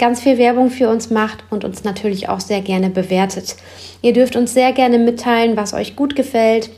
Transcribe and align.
ganz 0.00 0.20
viel 0.20 0.38
Werbung 0.38 0.70
für 0.70 0.88
uns 0.88 1.10
macht 1.10 1.44
und 1.50 1.62
uns 1.62 1.84
natürlich 1.84 2.28
auch 2.28 2.40
sehr 2.40 2.62
gerne 2.62 2.90
bewertet. 2.90 3.54
Ihr 4.02 4.14
dürft 4.14 4.34
uns 4.34 4.54
sehr 4.54 4.72
gerne 4.72 4.98
mitteilen, 4.98 5.56
was 5.56 5.74
euch 5.74 5.94
gut 5.94 6.16
gefällt, 6.16 6.70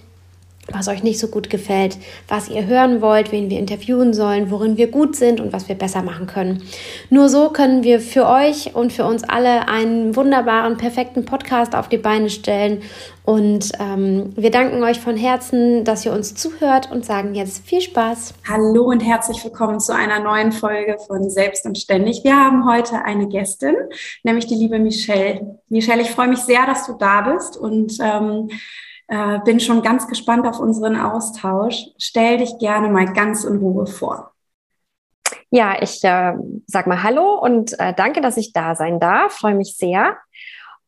was 0.72 0.88
euch 0.88 1.02
nicht 1.02 1.18
so 1.18 1.28
gut 1.28 1.50
gefällt, 1.50 1.98
was 2.28 2.48
ihr 2.48 2.66
hören 2.66 3.00
wollt, 3.00 3.32
wen 3.32 3.50
wir 3.50 3.58
interviewen 3.58 4.14
sollen, 4.14 4.50
worin 4.50 4.76
wir 4.76 4.90
gut 4.90 5.16
sind 5.16 5.40
und 5.40 5.52
was 5.52 5.68
wir 5.68 5.74
besser 5.74 6.02
machen 6.02 6.26
können. 6.26 6.62
Nur 7.10 7.28
so 7.28 7.50
können 7.50 7.82
wir 7.82 8.00
für 8.00 8.26
euch 8.26 8.74
und 8.74 8.92
für 8.92 9.04
uns 9.04 9.24
alle 9.24 9.68
einen 9.68 10.16
wunderbaren, 10.16 10.76
perfekten 10.76 11.24
Podcast 11.24 11.74
auf 11.74 11.88
die 11.88 11.98
Beine 11.98 12.30
stellen. 12.30 12.82
Und 13.24 13.70
ähm, 13.78 14.32
wir 14.34 14.50
danken 14.50 14.82
euch 14.82 14.98
von 14.98 15.16
Herzen, 15.16 15.84
dass 15.84 16.04
ihr 16.04 16.12
uns 16.12 16.34
zuhört 16.34 16.90
und 16.90 17.04
sagen 17.04 17.36
jetzt 17.36 17.64
viel 17.64 17.80
Spaß. 17.80 18.34
Hallo 18.48 18.82
und 18.84 19.00
herzlich 19.00 19.44
willkommen 19.44 19.78
zu 19.78 19.94
einer 19.94 20.18
neuen 20.18 20.50
Folge 20.50 20.96
von 21.06 21.30
Selbst 21.30 21.64
und 21.64 21.78
Ständig. 21.78 22.24
Wir 22.24 22.34
haben 22.34 22.68
heute 22.68 23.04
eine 23.04 23.28
Gästin, 23.28 23.76
nämlich 24.24 24.46
die 24.46 24.56
liebe 24.56 24.80
Michelle. 24.80 25.60
Michelle, 25.68 26.02
ich 26.02 26.10
freue 26.10 26.28
mich 26.28 26.40
sehr, 26.40 26.66
dass 26.66 26.86
du 26.86 26.94
da 26.94 27.20
bist 27.20 27.56
und 27.56 27.96
ähm, 28.02 28.48
äh, 29.12 29.40
bin 29.44 29.60
schon 29.60 29.82
ganz 29.82 30.08
gespannt 30.08 30.46
auf 30.46 30.58
unseren 30.58 30.96
Austausch. 30.96 31.88
Stell 31.98 32.38
dich 32.38 32.58
gerne 32.58 32.88
mal 32.88 33.12
ganz 33.12 33.44
in 33.44 33.58
Ruhe 33.58 33.86
vor. 33.86 34.32
Ja, 35.50 35.76
ich 35.82 36.02
äh, 36.02 36.32
sag 36.66 36.86
mal 36.86 37.02
Hallo 37.02 37.38
und 37.38 37.78
äh, 37.78 37.92
danke, 37.92 38.22
dass 38.22 38.38
ich 38.38 38.54
da 38.54 38.74
sein 38.74 39.00
darf. 39.00 39.34
Freue 39.34 39.54
mich 39.54 39.76
sehr. 39.76 40.16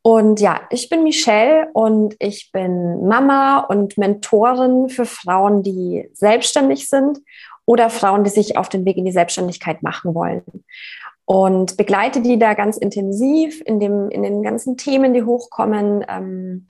Und 0.01 0.39
ja, 0.39 0.61
ich 0.71 0.89
bin 0.89 1.03
Michelle 1.03 1.69
und 1.73 2.15
ich 2.17 2.51
bin 2.51 3.07
Mama 3.07 3.59
und 3.59 3.95
Mentorin 3.99 4.89
für 4.89 5.05
Frauen, 5.05 5.61
die 5.61 6.09
selbstständig 6.13 6.89
sind 6.89 7.19
oder 7.65 7.91
Frauen, 7.91 8.23
die 8.23 8.31
sich 8.31 8.57
auf 8.57 8.69
den 8.69 8.85
Weg 8.85 8.97
in 8.97 9.05
die 9.05 9.11
Selbstständigkeit 9.11 9.83
machen 9.83 10.15
wollen. 10.15 10.43
Und 11.25 11.77
begleite 11.77 12.21
die 12.21 12.39
da 12.39 12.55
ganz 12.55 12.77
intensiv 12.77 13.61
in, 13.65 13.79
dem, 13.79 14.09
in 14.09 14.23
den 14.23 14.41
ganzen 14.41 14.77
Themen, 14.77 15.13
die 15.13 15.23
hochkommen. 15.23 16.03
Ähm, 16.07 16.65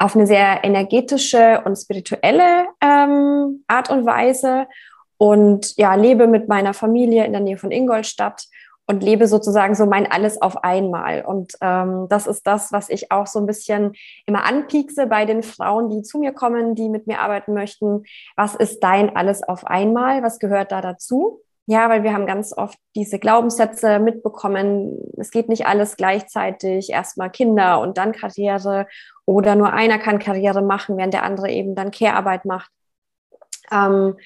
auf 0.00 0.16
eine 0.16 0.26
sehr 0.26 0.64
energetische 0.64 1.60
und 1.64 1.76
spirituelle 1.76 2.64
ähm, 2.80 3.64
Art 3.68 3.90
und 3.90 4.06
Weise 4.06 4.66
und 5.18 5.76
ja, 5.76 5.94
lebe 5.94 6.26
mit 6.26 6.48
meiner 6.48 6.72
Familie 6.72 7.26
in 7.26 7.32
der 7.32 7.42
Nähe 7.42 7.58
von 7.58 7.70
Ingolstadt 7.70 8.46
und 8.86 9.02
lebe 9.02 9.28
sozusagen 9.28 9.74
so 9.74 9.84
mein 9.84 10.10
Alles 10.10 10.40
auf 10.40 10.64
einmal. 10.64 11.24
Und 11.26 11.52
ähm, 11.60 12.06
das 12.08 12.26
ist 12.26 12.46
das, 12.46 12.72
was 12.72 12.88
ich 12.88 13.12
auch 13.12 13.26
so 13.26 13.38
ein 13.40 13.46
bisschen 13.46 13.92
immer 14.24 14.44
anpiekse 14.44 15.06
bei 15.06 15.26
den 15.26 15.42
Frauen, 15.42 15.90
die 15.90 16.02
zu 16.02 16.18
mir 16.18 16.32
kommen, 16.32 16.74
die 16.74 16.88
mit 16.88 17.06
mir 17.06 17.20
arbeiten 17.20 17.52
möchten. 17.52 18.04
Was 18.36 18.54
ist 18.54 18.80
dein 18.80 19.14
Alles 19.14 19.42
auf 19.42 19.66
einmal? 19.66 20.22
Was 20.22 20.38
gehört 20.38 20.72
da 20.72 20.80
dazu? 20.80 21.42
Ja, 21.70 21.88
weil 21.88 22.02
wir 22.02 22.12
haben 22.12 22.26
ganz 22.26 22.52
oft 22.52 22.76
diese 22.96 23.20
Glaubenssätze 23.20 24.00
mitbekommen. 24.00 24.98
Es 25.16 25.30
geht 25.30 25.48
nicht 25.48 25.68
alles 25.68 25.96
gleichzeitig. 25.96 26.90
Erstmal 26.90 27.30
Kinder 27.30 27.80
und 27.80 27.96
dann 27.96 28.10
Karriere. 28.10 28.88
Oder 29.24 29.54
nur 29.54 29.72
einer 29.72 30.00
kann 30.00 30.18
Karriere 30.18 30.62
machen, 30.62 30.96
während 30.96 31.14
der 31.14 31.22
andere 31.22 31.48
eben 31.48 31.76
dann 31.76 31.92
Care-Arbeit 31.92 32.44
macht. 32.44 32.72
Ähm, 33.70 34.16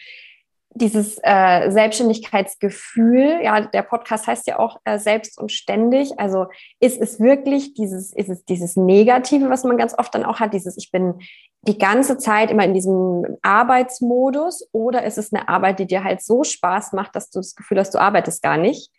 dieses 0.75 1.19
äh, 1.23 1.71
Selbstständigkeitsgefühl, 1.71 3.41
ja, 3.43 3.61
der 3.61 3.83
Podcast 3.83 4.27
heißt 4.27 4.47
ja 4.49 4.59
auch 4.59 4.81
äh, 4.85 4.99
selbst 4.99 5.39
und 5.39 5.53
ständig. 5.53 6.19
Also 6.19 6.47
ist 6.81 7.01
es 7.01 7.21
wirklich 7.21 7.75
dieses, 7.75 8.12
ist 8.12 8.29
es 8.29 8.45
dieses 8.45 8.77
Negative, 8.77 9.49
was 9.51 9.62
man 9.65 9.79
ganz 9.79 9.97
oft 9.97 10.15
dann 10.15 10.25
auch 10.25 10.41
hat, 10.41 10.53
dieses 10.53 10.77
Ich 10.77 10.91
bin 10.91 11.21
die 11.62 11.79
ganze 11.79 12.19
Zeit 12.19 12.51
immer 12.51 12.65
in 12.65 12.75
diesem 12.75 13.39
Arbeitsmodus 13.43 14.69
oder 14.73 15.05
ist 15.05 15.17
es 15.17 15.33
eine 15.33 15.49
Arbeit, 15.49 15.79
die 15.79 15.87
dir 15.87 16.03
halt 16.03 16.23
so 16.23 16.43
Spaß 16.43 16.93
macht, 16.93 17.15
dass 17.15 17.31
du 17.31 17.39
das 17.39 17.55
Gefühl 17.55 17.79
hast, 17.79 17.95
du 17.95 17.99
arbeitest 17.99 18.43
gar 18.43 18.56
nicht? 18.56 18.91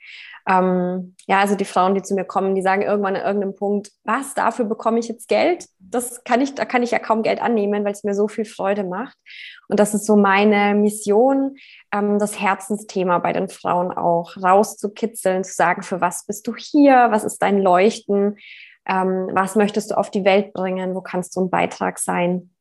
Ähm, 0.47 1.15
ja, 1.27 1.39
also 1.39 1.55
die 1.55 1.65
Frauen, 1.65 1.95
die 1.95 2.03
zu 2.03 2.13
mir 2.13 2.23
kommen, 2.23 2.53
die 2.53 2.61
sagen 2.61 2.83
irgendwann 2.83 3.15
an 3.15 3.25
irgendeinem 3.25 3.55
Punkt, 3.55 3.91
was, 4.03 4.35
dafür 4.35 4.65
bekomme 4.65 4.99
ich 4.99 5.07
jetzt 5.07 5.27
Geld? 5.27 5.67
Das 5.79 6.23
kann 6.23 6.39
ich, 6.39 6.53
da 6.53 6.65
kann 6.65 6.83
ich 6.83 6.91
ja 6.91 6.99
kaum 6.99 7.23
Geld 7.23 7.41
annehmen, 7.41 7.83
weil 7.83 7.93
es 7.93 8.03
mir 8.03 8.13
so 8.13 8.27
viel 8.27 8.45
Freude 8.45 8.83
macht. 8.83 9.17
Und 9.67 9.79
das 9.79 9.95
ist 9.95 10.05
so 10.05 10.15
meine 10.15 10.75
Mission, 10.75 11.55
ähm, 11.91 12.19
das 12.19 12.39
Herzensthema 12.39 13.17
bei 13.19 13.33
den 13.33 13.49
Frauen 13.49 13.91
auch 13.91 14.37
rauszukitzeln, 14.37 15.43
zu 15.43 15.53
sagen, 15.53 15.81
für 15.81 15.99
was 15.99 16.27
bist 16.27 16.45
du 16.45 16.55
hier? 16.55 17.07
Was 17.09 17.23
ist 17.23 17.39
dein 17.39 17.59
Leuchten? 17.59 18.37
Ähm, 18.87 19.29
was 19.33 19.55
möchtest 19.55 19.91
du 19.91 19.97
auf 19.97 20.11
die 20.11 20.25
Welt 20.25 20.53
bringen? 20.53 20.93
Wo 20.93 21.01
kannst 21.01 21.35
du 21.35 21.41
ein 21.41 21.49
Beitrag 21.49 21.97
sein? 21.97 22.51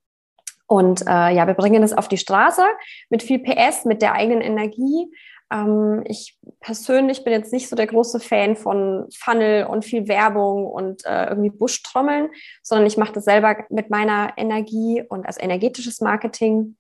Und 0.67 1.03
äh, 1.03 1.35
ja, 1.35 1.47
wir 1.47 1.55
bringen 1.55 1.83
es 1.83 1.93
auf 1.93 2.09
die 2.09 2.17
Straße 2.17 2.65
mit 3.11 3.23
viel 3.23 3.39
PS, 3.41 3.85
mit 3.85 4.01
der 4.01 4.15
eigenen 4.15 4.41
Energie, 4.41 5.11
ähm, 5.53 6.03
ich 6.07 6.39
persönlich 6.61 7.25
bin 7.25 7.33
jetzt 7.33 7.53
nicht 7.53 7.69
so 7.69 7.77
der 7.77 7.87
große 7.87 8.21
Fan 8.21 8.57
von 8.57 9.07
Funnel 9.17 9.67
und 9.67 9.85
viel 9.85 10.09
Werbung 10.09 10.67
und 10.67 11.05
äh, 11.05 11.29
irgendwie 11.29 11.51
Buschtrommeln, 11.51 12.31
sondern 12.63 12.87
ich 12.87 12.97
mache 12.97 13.13
das 13.13 13.25
selber 13.25 13.57
mit 13.71 13.91
meiner 13.91 14.33
Energie 14.37 15.03
und 15.09 15.27
als 15.27 15.41
energetisches 15.41 16.01
Marketing 16.01 16.77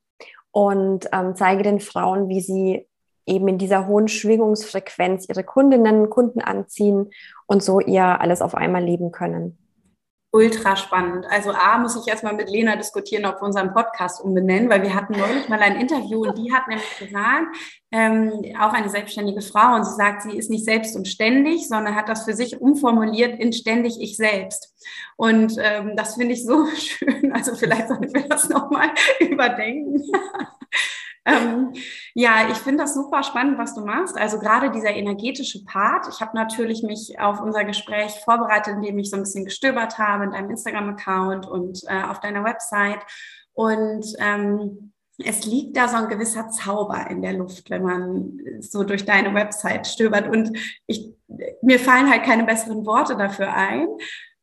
und 0.50 1.08
ähm, 1.12 1.34
zeige 1.36 1.62
den 1.62 1.80
Frauen, 1.80 2.28
wie 2.28 2.40
sie 2.40 2.86
eben 3.26 3.48
in 3.48 3.58
dieser 3.58 3.86
hohen 3.86 4.08
Schwingungsfrequenz 4.08 5.26
ihre 5.28 5.44
Kundinnen 5.44 6.02
und 6.02 6.10
Kunden 6.10 6.40
anziehen 6.40 7.10
und 7.46 7.62
so 7.62 7.80
ihr 7.80 8.20
alles 8.20 8.42
auf 8.42 8.54
einmal 8.54 8.84
leben 8.84 9.12
können 9.12 9.58
ultra 10.34 10.74
spannend. 10.74 11.26
Also 11.30 11.52
A, 11.52 11.78
muss 11.78 11.94
ich 11.94 12.08
erstmal 12.08 12.34
mit 12.34 12.50
Lena 12.50 12.74
diskutieren, 12.74 13.24
ob 13.24 13.40
wir 13.40 13.44
unseren 13.44 13.72
Podcast 13.72 14.20
umbenennen, 14.20 14.68
weil 14.68 14.82
wir 14.82 14.92
hatten 14.92 15.16
neulich 15.16 15.48
mal 15.48 15.60
ein 15.60 15.80
Interview 15.80 16.22
und 16.22 16.36
die 16.36 16.52
hat 16.52 16.66
nämlich 16.66 16.98
gesagt, 16.98 17.56
ähm, 17.92 18.32
auch 18.58 18.72
eine 18.72 18.88
selbstständige 18.88 19.42
Frau, 19.42 19.76
und 19.76 19.84
sie 19.84 19.94
sagt, 19.94 20.22
sie 20.22 20.36
ist 20.36 20.50
nicht 20.50 20.64
selbst 20.64 20.96
und 20.96 21.06
ständig, 21.06 21.68
sondern 21.68 21.94
hat 21.94 22.08
das 22.08 22.24
für 22.24 22.34
sich 22.34 22.60
umformuliert 22.60 23.38
in 23.38 23.52
ständig 23.52 24.00
ich 24.00 24.16
selbst. 24.16 24.74
Und 25.16 25.54
ähm, 25.58 25.92
das 25.94 26.16
finde 26.16 26.34
ich 26.34 26.44
so 26.44 26.66
schön. 26.76 27.32
Also 27.32 27.54
vielleicht 27.54 27.86
sollten 27.86 28.12
wir 28.12 28.28
das 28.28 28.48
nochmal 28.48 28.88
überdenken. 29.20 30.02
Ähm, 31.26 31.72
ja, 32.14 32.48
ich 32.50 32.58
finde 32.58 32.84
das 32.84 32.94
super 32.94 33.22
spannend, 33.22 33.58
was 33.58 33.74
du 33.74 33.84
machst. 33.84 34.16
Also 34.18 34.38
gerade 34.38 34.70
dieser 34.70 34.90
energetische 34.90 35.64
Part. 35.64 36.06
Ich 36.08 36.20
habe 36.20 36.36
natürlich 36.36 36.82
mich 36.82 37.18
auf 37.18 37.40
unser 37.40 37.64
Gespräch 37.64 38.12
vorbereitet, 38.24 38.74
indem 38.74 38.98
ich 38.98 39.10
so 39.10 39.16
ein 39.16 39.22
bisschen 39.22 39.44
gestöbert 39.44 39.98
habe 39.98 40.24
in 40.24 40.30
deinem 40.32 40.50
Instagram-Account 40.50 41.46
und 41.46 41.82
äh, 41.86 42.02
auf 42.02 42.20
deiner 42.20 42.44
Website. 42.44 43.00
Und 43.54 44.04
ähm, 44.18 44.92
es 45.18 45.46
liegt 45.46 45.76
da 45.76 45.88
so 45.88 45.96
ein 45.96 46.08
gewisser 46.08 46.50
Zauber 46.50 47.08
in 47.08 47.22
der 47.22 47.34
Luft, 47.34 47.70
wenn 47.70 47.82
man 47.82 48.40
so 48.60 48.82
durch 48.82 49.04
deine 49.04 49.32
Website 49.32 49.86
stöbert. 49.86 50.28
Und 50.28 50.58
ich, 50.86 51.12
mir 51.62 51.78
fallen 51.78 52.10
halt 52.10 52.24
keine 52.24 52.44
besseren 52.44 52.84
Worte 52.84 53.16
dafür 53.16 53.54
ein. 53.54 53.86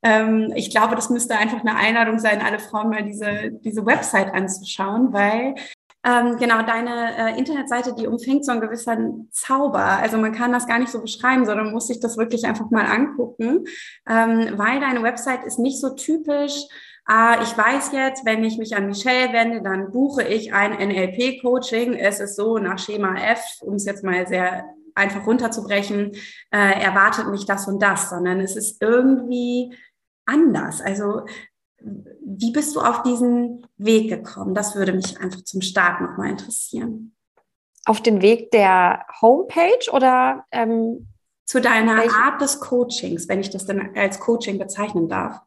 Ähm, 0.03 0.51
ich 0.55 0.71
glaube, 0.71 0.95
das 0.95 1.09
müsste 1.09 1.37
einfach 1.37 1.59
eine 1.59 1.75
Einladung 1.75 2.19
sein, 2.19 2.41
alle 2.41 2.59
Frauen 2.59 2.89
mal 2.89 3.03
diese, 3.03 3.51
diese 3.51 3.85
Website 3.85 4.33
anzuschauen, 4.33 5.13
weil 5.13 5.55
ähm, 6.03 6.37
genau, 6.37 6.63
deine 6.63 7.15
äh, 7.15 7.37
Internetseite, 7.37 7.93
die 7.93 8.07
umfängt 8.07 8.43
so 8.43 8.51
einen 8.51 8.61
gewissen 8.61 9.29
Zauber. 9.31 9.83
Also 9.83 10.17
man 10.17 10.31
kann 10.31 10.51
das 10.51 10.67
gar 10.67 10.79
nicht 10.79 10.91
so 10.91 11.01
beschreiben, 11.01 11.45
sondern 11.45 11.71
muss 11.71 11.87
sich 11.87 11.99
das 11.99 12.17
wirklich 12.17 12.45
einfach 12.45 12.71
mal 12.71 12.85
angucken, 12.85 13.65
ähm, 14.09 14.53
weil 14.57 14.79
deine 14.79 15.03
Website 15.03 15.43
ist 15.43 15.59
nicht 15.59 15.79
so 15.79 15.95
typisch. 15.95 16.63
Ah, 17.05 17.41
ich 17.41 17.55
weiß 17.55 17.91
jetzt, 17.91 18.25
wenn 18.25 18.43
ich 18.43 18.57
mich 18.57 18.75
an 18.75 18.87
Michelle 18.87 19.33
wende, 19.33 19.61
dann 19.61 19.91
buche 19.91 20.23
ich 20.23 20.53
ein 20.53 20.71
NLP-Coaching. 20.71 21.93
Es 21.93 22.19
ist 22.19 22.35
so 22.35 22.57
nach 22.57 22.79
Schema 22.79 23.15
F, 23.15 23.41
um 23.61 23.75
es 23.75 23.85
jetzt 23.85 24.03
mal 24.03 24.27
sehr 24.27 24.65
einfach 24.95 25.25
runterzubrechen, 25.25 26.13
äh, 26.51 26.81
erwartet 26.81 27.27
mich 27.27 27.45
das 27.45 27.67
und 27.67 27.81
das, 27.81 28.09
sondern 28.09 28.39
es 28.39 28.55
ist 28.55 28.81
irgendwie 28.81 29.75
anders. 30.25 30.81
Also 30.81 31.25
wie 31.83 32.51
bist 32.51 32.75
du 32.75 32.81
auf 32.81 33.03
diesen 33.03 33.65
Weg 33.77 34.09
gekommen? 34.09 34.53
Das 34.53 34.75
würde 34.75 34.93
mich 34.93 35.19
einfach 35.19 35.43
zum 35.43 35.61
Start 35.61 36.01
nochmal 36.01 36.29
interessieren. 36.29 37.15
Auf 37.85 38.01
den 38.01 38.21
Weg 38.21 38.51
der 38.51 39.05
Homepage 39.21 39.91
oder 39.91 40.45
ähm, 40.51 41.07
zu 41.45 41.59
deiner 41.59 42.03
Art 42.03 42.41
des 42.41 42.59
Coachings, 42.59 43.27
wenn 43.27 43.41
ich 43.41 43.49
das 43.49 43.65
dann 43.65 43.95
als 43.95 44.19
Coaching 44.19 44.57
bezeichnen 44.57 45.09
darf? 45.09 45.41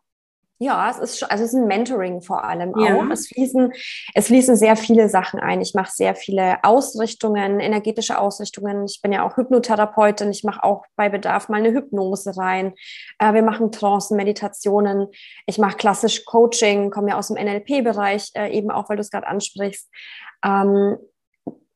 Ja, 0.58 0.88
es 0.88 0.98
ist, 0.98 1.22
also 1.24 1.42
es 1.42 1.52
ist 1.52 1.58
ein 1.58 1.66
Mentoring 1.66 2.22
vor 2.22 2.44
allem 2.44 2.72
ja. 2.78 2.96
auch. 2.96 3.10
Es 3.10 3.26
fließen, 3.26 3.72
es 4.14 4.28
fließen 4.28 4.54
sehr 4.54 4.76
viele 4.76 5.08
Sachen 5.08 5.40
ein. 5.40 5.60
Ich 5.60 5.74
mache 5.74 5.90
sehr 5.92 6.14
viele 6.14 6.62
Ausrichtungen, 6.62 7.58
energetische 7.58 8.18
Ausrichtungen. 8.18 8.84
Ich 8.84 9.00
bin 9.02 9.12
ja 9.12 9.26
auch 9.26 9.36
Hypnotherapeutin. 9.36 10.30
Ich 10.30 10.44
mache 10.44 10.62
auch 10.62 10.84
bei 10.94 11.08
Bedarf 11.08 11.48
mal 11.48 11.58
eine 11.58 11.72
Hypnose 11.72 12.36
rein. 12.36 12.74
Äh, 13.18 13.34
wir 13.34 13.42
machen 13.42 13.72
Trancen, 13.72 14.16
Meditationen. 14.16 15.08
Ich 15.46 15.58
mache 15.58 15.76
klassisch 15.76 16.24
Coaching, 16.24 16.90
komme 16.90 17.10
ja 17.10 17.18
aus 17.18 17.28
dem 17.28 17.36
NLP-Bereich, 17.36 18.30
äh, 18.34 18.56
eben 18.56 18.70
auch, 18.70 18.88
weil 18.88 18.96
du 18.96 19.02
es 19.02 19.10
gerade 19.10 19.26
ansprichst. 19.26 19.90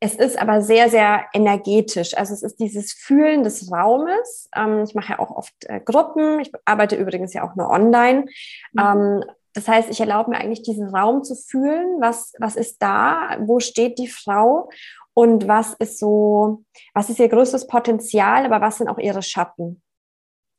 Es 0.01 0.15
ist 0.15 0.39
aber 0.39 0.63
sehr, 0.63 0.89
sehr 0.91 1.25
energetisch. 1.33 2.17
Also 2.17 2.33
es 2.33 2.43
ist 2.43 2.61
dieses 2.61 2.93
Fühlen 2.93 3.43
des 3.43 3.71
Raumes. 3.73 4.49
Ähm, 4.55 4.85
ich 4.85 4.95
mache 4.95 5.15
ja 5.15 5.19
auch 5.19 5.31
oft 5.31 5.55
äh, 5.65 5.81
Gruppen. 5.81 6.41
Ich 6.41 6.53
arbeite 6.65 6.97
übrigens 6.97 7.35
ja 7.35 7.43
auch 7.43 7.57
nur 7.57 7.69
online. 7.69 8.27
Mhm. 8.73 8.81
Ähm, 8.81 9.25
das 9.55 9.67
heißt, 9.67 9.91
ich 9.91 9.99
erlaube 10.01 10.31
mir 10.31 10.37
eigentlich 10.39 10.63
diesen 10.63 10.95
Raum 10.95 11.25
zu 11.25 11.35
fühlen. 11.35 12.01
Was, 12.01 12.33
was 12.39 12.55
ist 12.55 12.81
da? 12.81 13.39
Wo 13.41 13.59
steht 13.59 13.99
die 13.99 14.07
Frau? 14.07 14.71
Und 15.15 15.49
was 15.49 15.75
ist 15.81 15.99
so, 15.99 16.63
was 16.95 17.11
ist 17.11 17.19
ihr 17.19 17.29
größtes 17.29 17.67
Potenzial? 17.67 18.45
Aber 18.45 18.61
was 18.61 18.79
sind 18.79 18.89
auch 18.89 18.99
ihre 18.99 19.23
Schatten? 19.23 19.83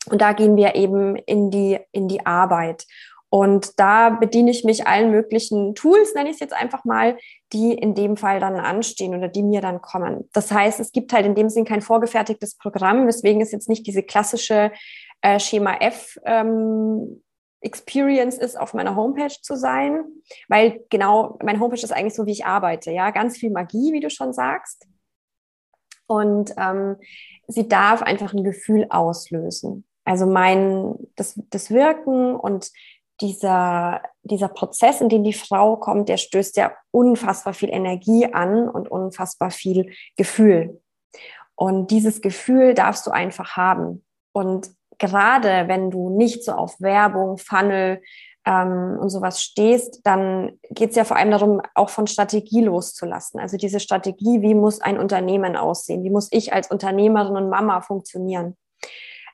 Und 0.09 0.21
da 0.21 0.33
gehen 0.33 0.57
wir 0.57 0.75
eben 0.75 1.15
in 1.15 1.49
die, 1.49 1.79
in 1.93 2.09
die 2.09 2.25
Arbeit. 2.25 2.85
Und 3.29 3.79
da 3.79 4.09
bediene 4.09 4.49
ich 4.49 4.63
mich 4.63 4.87
allen 4.87 5.11
möglichen 5.11 5.75
Tools, 5.75 6.15
nenne 6.15 6.29
ich 6.29 6.35
es 6.35 6.39
jetzt 6.39 6.53
einfach 6.53 6.83
mal, 6.83 7.17
die 7.53 7.73
in 7.73 7.93
dem 7.93 8.17
Fall 8.17 8.39
dann 8.39 8.55
anstehen 8.55 9.15
oder 9.15 9.27
die 9.27 9.43
mir 9.43 9.61
dann 9.61 9.81
kommen. 9.81 10.27
Das 10.33 10.51
heißt, 10.51 10.79
es 10.79 10.91
gibt 10.91 11.13
halt 11.13 11.27
in 11.27 11.35
dem 11.35 11.49
Sinn 11.49 11.65
kein 11.65 11.81
vorgefertigtes 11.81 12.57
Programm, 12.57 13.07
weswegen 13.07 13.41
es 13.41 13.51
jetzt 13.51 13.69
nicht 13.69 13.85
diese 13.85 14.01
klassische 14.01 14.71
äh, 15.21 15.39
Schema 15.39 15.75
F 15.75 16.17
ähm, 16.25 17.21
Experience 17.61 18.37
ist, 18.37 18.59
auf 18.59 18.73
meiner 18.73 18.95
Homepage 18.95 19.35
zu 19.41 19.55
sein, 19.55 20.05
weil 20.47 20.85
genau, 20.89 21.37
meine 21.43 21.59
Homepage 21.59 21.83
ist 21.83 21.91
eigentlich 21.91 22.15
so, 22.15 22.25
wie 22.25 22.31
ich 22.31 22.45
arbeite, 22.45 22.91
ja, 22.91 23.11
ganz 23.11 23.37
viel 23.37 23.51
Magie, 23.51 23.91
wie 23.93 23.99
du 23.99 24.09
schon 24.09 24.33
sagst. 24.33 24.87
Und 26.07 26.53
ähm, 26.57 26.95
sie 27.47 27.67
darf 27.67 28.01
einfach 28.01 28.33
ein 28.33 28.43
Gefühl 28.43 28.87
auslösen. 28.89 29.85
Also 30.05 30.25
mein, 30.25 30.95
das, 31.15 31.39
das 31.49 31.69
Wirken 31.69 32.35
und 32.35 32.71
dieser, 33.21 34.01
dieser 34.23 34.47
Prozess, 34.47 35.01
in 35.01 35.09
den 35.09 35.23
die 35.23 35.33
Frau 35.33 35.75
kommt, 35.75 36.09
der 36.09 36.17
stößt 36.17 36.57
ja 36.57 36.71
unfassbar 36.91 37.53
viel 37.53 37.69
Energie 37.69 38.31
an 38.31 38.69
und 38.69 38.89
unfassbar 38.89 39.51
viel 39.51 39.91
Gefühl. 40.15 40.81
Und 41.55 41.91
dieses 41.91 42.21
Gefühl 42.21 42.73
darfst 42.73 43.05
du 43.05 43.11
einfach 43.11 43.57
haben. 43.57 44.05
Und 44.31 44.71
gerade 44.97 45.67
wenn 45.67 45.91
du 45.91 46.09
nicht 46.09 46.43
so 46.43 46.53
auf 46.53 46.79
Werbung, 46.79 47.37
Funnel 47.37 48.01
ähm, 48.45 48.97
und 48.99 49.09
sowas 49.09 49.41
stehst, 49.41 50.01
dann 50.05 50.57
geht 50.69 50.91
es 50.91 50.95
ja 50.95 51.03
vor 51.03 51.17
allem 51.17 51.31
darum, 51.31 51.61
auch 51.75 51.89
von 51.89 52.07
Strategie 52.07 52.61
loszulassen. 52.61 53.39
Also 53.39 53.57
diese 53.57 53.79
Strategie, 53.79 54.41
wie 54.41 54.55
muss 54.55 54.79
ein 54.79 54.97
Unternehmen 54.97 55.57
aussehen? 55.57 56.03
Wie 56.03 56.09
muss 56.09 56.29
ich 56.31 56.53
als 56.53 56.71
Unternehmerin 56.71 57.35
und 57.35 57.49
Mama 57.49 57.81
funktionieren? 57.81 58.55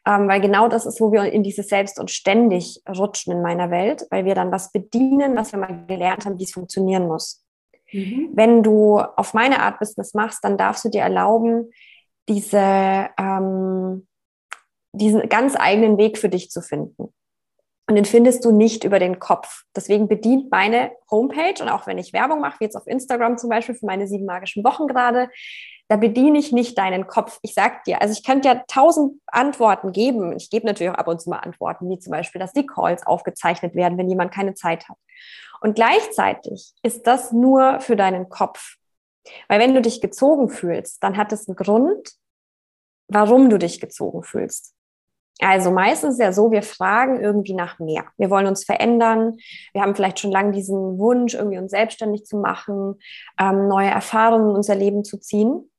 Ähm, 0.08 0.28
weil 0.28 0.40
genau 0.40 0.68
das 0.68 0.86
ist, 0.86 1.02
wo 1.02 1.12
wir 1.12 1.24
in 1.32 1.44
dieses 1.44 1.68
Selbst 1.68 2.00
und 2.00 2.12
ständig 2.12 2.82
rutschen 2.88 3.34
in 3.34 3.42
meiner 3.42 3.72
Welt, 3.72 4.06
weil 4.12 4.26
wir 4.26 4.36
dann 4.36 4.52
was 4.52 4.72
bedienen, 4.72 5.36
was 5.36 5.52
wir 5.52 5.60
mal 5.60 5.86
gelernt 5.88 6.26
haben, 6.26 6.38
wie 6.38 6.44
es 6.44 6.54
funktionieren 6.54 7.08
muss. 7.08 7.44
Mhm. 7.92 8.30
Wenn 8.34 8.62
du 8.62 9.00
auf 9.00 9.34
meine 9.34 9.62
Art 9.62 9.80
Business 9.80 10.14
machst, 10.14 10.44
dann 10.44 10.58
darfst 10.58 10.86
du 10.86 10.90
dir 10.90 11.02
erlauben, 11.02 11.72
diese, 12.30 13.10
ähm, 13.20 14.08
diesen 14.94 15.28
ganz 15.30 15.56
eigenen 15.58 15.98
Weg 15.98 16.18
für 16.18 16.30
dich 16.30 16.50
zu 16.50 16.62
finden. 16.62 17.14
Und 17.88 17.96
den 17.96 18.06
findest 18.06 18.44
du 18.44 18.52
nicht 18.52 18.84
über 18.84 18.98
den 18.98 19.20
Kopf. 19.20 19.64
Deswegen 19.76 20.08
bedient 20.08 20.50
meine 20.50 20.92
Homepage 21.12 21.62
und 21.62 21.70
auch 21.70 21.86
wenn 21.86 22.00
ich 22.00 22.14
Werbung 22.14 22.42
mache, 22.42 22.60
wie 22.60 22.64
jetzt 22.64 22.76
auf 22.76 22.88
Instagram 22.88 23.38
zum 23.38 23.50
Beispiel 23.50 23.76
für 23.76 23.86
meine 23.86 24.08
sieben 24.08 24.26
magischen 24.26 24.64
Wochen 24.64 24.88
gerade, 24.88 25.30
da 25.88 25.98
bediene 25.98 26.40
ich 26.40 26.52
nicht 26.52 26.78
deinen 26.80 27.06
Kopf. 27.06 27.38
Ich 27.44 27.54
sag 27.54 27.84
dir, 27.84 28.02
also 28.02 28.12
ich 28.12 28.24
könnte 28.24 28.48
ja 28.48 28.64
tausend 28.68 29.22
Antworten 29.28 29.92
geben. 29.92 30.36
Ich 30.36 30.50
gebe 30.50 30.66
natürlich 30.66 30.92
auch 30.92 30.98
ab 30.98 31.08
und 31.08 31.22
zu 31.22 31.30
mal 31.30 31.38
Antworten, 31.38 31.88
wie 31.90 32.00
zum 32.00 32.12
Beispiel, 32.12 32.40
dass 32.40 32.54
die 32.54 32.66
Calls 32.66 33.06
aufgezeichnet 33.06 33.76
werden, 33.76 33.98
wenn 33.98 34.10
jemand 34.10 34.34
keine 34.34 34.56
Zeit 34.56 34.90
hat. 34.90 34.98
Und 35.62 35.76
gleichzeitig 35.76 36.74
ist 36.82 37.06
das 37.06 37.32
nur 37.32 37.80
für 37.82 37.96
deinen 37.96 38.30
Kopf. 38.30 38.78
Weil 39.48 39.60
wenn 39.60 39.74
du 39.74 39.82
dich 39.82 40.02
gezogen 40.02 40.50
fühlst, 40.50 41.04
dann 41.04 41.18
hat 41.18 41.32
es 41.32 41.48
einen 41.48 41.56
Grund, 41.56 42.14
warum 43.08 43.50
du 43.50 43.58
dich 43.58 43.80
gezogen 43.80 44.24
fühlst. 44.24 44.75
Also 45.40 45.70
meistens 45.70 46.14
ist 46.14 46.22
ja 46.22 46.32
so, 46.32 46.52
wir 46.52 46.64
fragen 46.64 47.22
irgendwie 47.22 47.54
nach 47.54 47.78
mehr. 47.80 48.06
Wir 48.18 48.30
wollen 48.30 48.48
uns 48.48 48.64
verändern. 48.64 49.38
Wir 49.74 49.82
haben 49.82 49.96
vielleicht 49.96 50.20
schon 50.20 50.32
lange 50.32 50.54
diesen 50.54 50.98
Wunsch, 50.98 51.34
irgendwie 51.34 51.58
uns 51.58 51.72
selbstständig 51.72 52.26
zu 52.26 52.38
machen, 52.38 53.00
ähm, 53.40 53.68
neue 53.68 53.90
Erfahrungen 53.90 54.52
in 54.52 54.56
unser 54.56 54.76
Leben 54.76 55.04
zu 55.04 55.18
ziehen. 55.18 55.70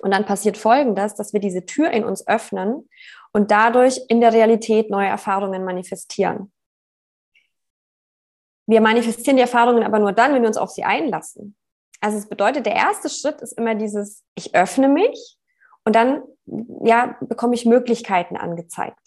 Und 0.00 0.10
dann 0.12 0.24
passiert 0.24 0.56
Folgendes, 0.56 1.14
dass 1.14 1.32
wir 1.32 1.40
diese 1.40 1.64
Tür 1.64 1.90
in 1.90 2.04
uns 2.04 2.26
öffnen 2.26 2.88
und 3.32 3.50
dadurch 3.50 4.00
in 4.08 4.20
der 4.20 4.32
Realität 4.32 4.90
neue 4.90 5.06
Erfahrungen 5.06 5.64
manifestieren. 5.64 6.52
Wir 8.66 8.80
manifestieren 8.80 9.36
die 9.36 9.42
Erfahrungen 9.42 9.84
aber 9.84 9.98
nur 9.98 10.12
dann, 10.12 10.34
wenn 10.34 10.42
wir 10.42 10.48
uns 10.48 10.56
auf 10.56 10.70
sie 10.70 10.84
einlassen. 10.84 11.56
Also 12.00 12.18
es 12.18 12.28
bedeutet, 12.28 12.66
der 12.66 12.74
erste 12.74 13.08
Schritt 13.08 13.40
ist 13.42 13.52
immer 13.52 13.76
dieses, 13.76 14.24
ich 14.34 14.54
öffne 14.56 14.88
mich 14.88 15.38
und 15.84 15.96
dann 15.96 16.22
ja, 16.84 17.16
bekomme 17.20 17.54
ich 17.54 17.64
Möglichkeiten 17.66 18.36
angezeigt. 18.36 18.98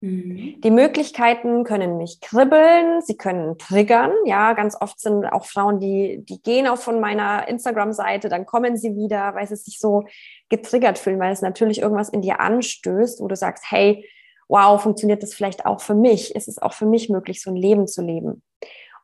Mhm. 0.00 0.60
Die 0.60 0.70
Möglichkeiten 0.70 1.64
können 1.64 1.96
mich 1.96 2.20
kribbeln, 2.20 3.02
sie 3.02 3.16
können 3.16 3.58
triggern. 3.58 4.12
Ja, 4.24 4.52
ganz 4.52 4.76
oft 4.80 5.00
sind 5.00 5.26
auch 5.26 5.44
Frauen, 5.46 5.80
die, 5.80 6.24
die 6.24 6.40
gehen 6.40 6.68
auch 6.68 6.78
von 6.78 7.00
meiner 7.00 7.48
Instagram-Seite, 7.48 8.28
dann 8.28 8.46
kommen 8.46 8.76
sie 8.76 8.94
wieder, 8.94 9.34
weil 9.34 9.46
sie 9.48 9.56
sich 9.56 9.78
so 9.80 10.04
getriggert 10.48 10.98
fühlen, 10.98 11.18
weil 11.18 11.32
es 11.32 11.42
natürlich 11.42 11.80
irgendwas 11.80 12.10
in 12.10 12.22
dir 12.22 12.40
anstößt, 12.40 13.20
wo 13.20 13.26
du 13.26 13.34
sagst, 13.34 13.64
hey, 13.70 14.08
wow, 14.46 14.80
funktioniert 14.80 15.22
das 15.22 15.34
vielleicht 15.34 15.66
auch 15.66 15.80
für 15.80 15.94
mich? 15.94 16.34
Ist 16.34 16.48
es 16.48 16.62
auch 16.62 16.72
für 16.72 16.86
mich 16.86 17.10
möglich, 17.10 17.42
so 17.42 17.50
ein 17.50 17.56
Leben 17.56 17.86
zu 17.86 18.00
leben? 18.00 18.42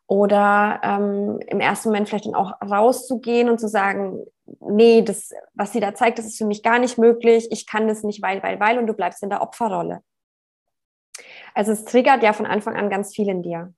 Oder 0.06 0.80
ähm, 0.82 1.40
im 1.46 1.60
ersten 1.60 1.88
Moment 1.88 2.08
vielleicht 2.08 2.26
dann 2.26 2.34
auch 2.34 2.52
rauszugehen 2.60 3.48
und 3.48 3.58
zu 3.58 3.68
sagen, 3.68 4.24
nee, 4.60 5.02
das, 5.02 5.32
was 5.54 5.72
sie 5.72 5.80
da 5.80 5.94
zeigt, 5.94 6.18
das 6.18 6.26
ist 6.26 6.38
für 6.38 6.46
mich 6.46 6.62
gar 6.62 6.78
nicht 6.78 6.98
möglich, 6.98 7.48
ich 7.50 7.66
kann 7.66 7.88
das 7.88 8.02
nicht, 8.02 8.22
weil, 8.22 8.42
weil, 8.42 8.60
weil, 8.60 8.78
und 8.78 8.86
du 8.86 8.92
bleibst 8.92 9.22
in 9.22 9.30
der 9.30 9.40
Opferrolle. 9.40 10.02
Also 11.54 11.72
es 11.72 11.84
triggert 11.84 12.22
ja 12.22 12.32
von 12.32 12.46
Anfang 12.46 12.76
an 12.76 12.90
ganz 12.90 13.14
viel 13.14 13.28
in 13.28 13.42
dir. 13.42 13.72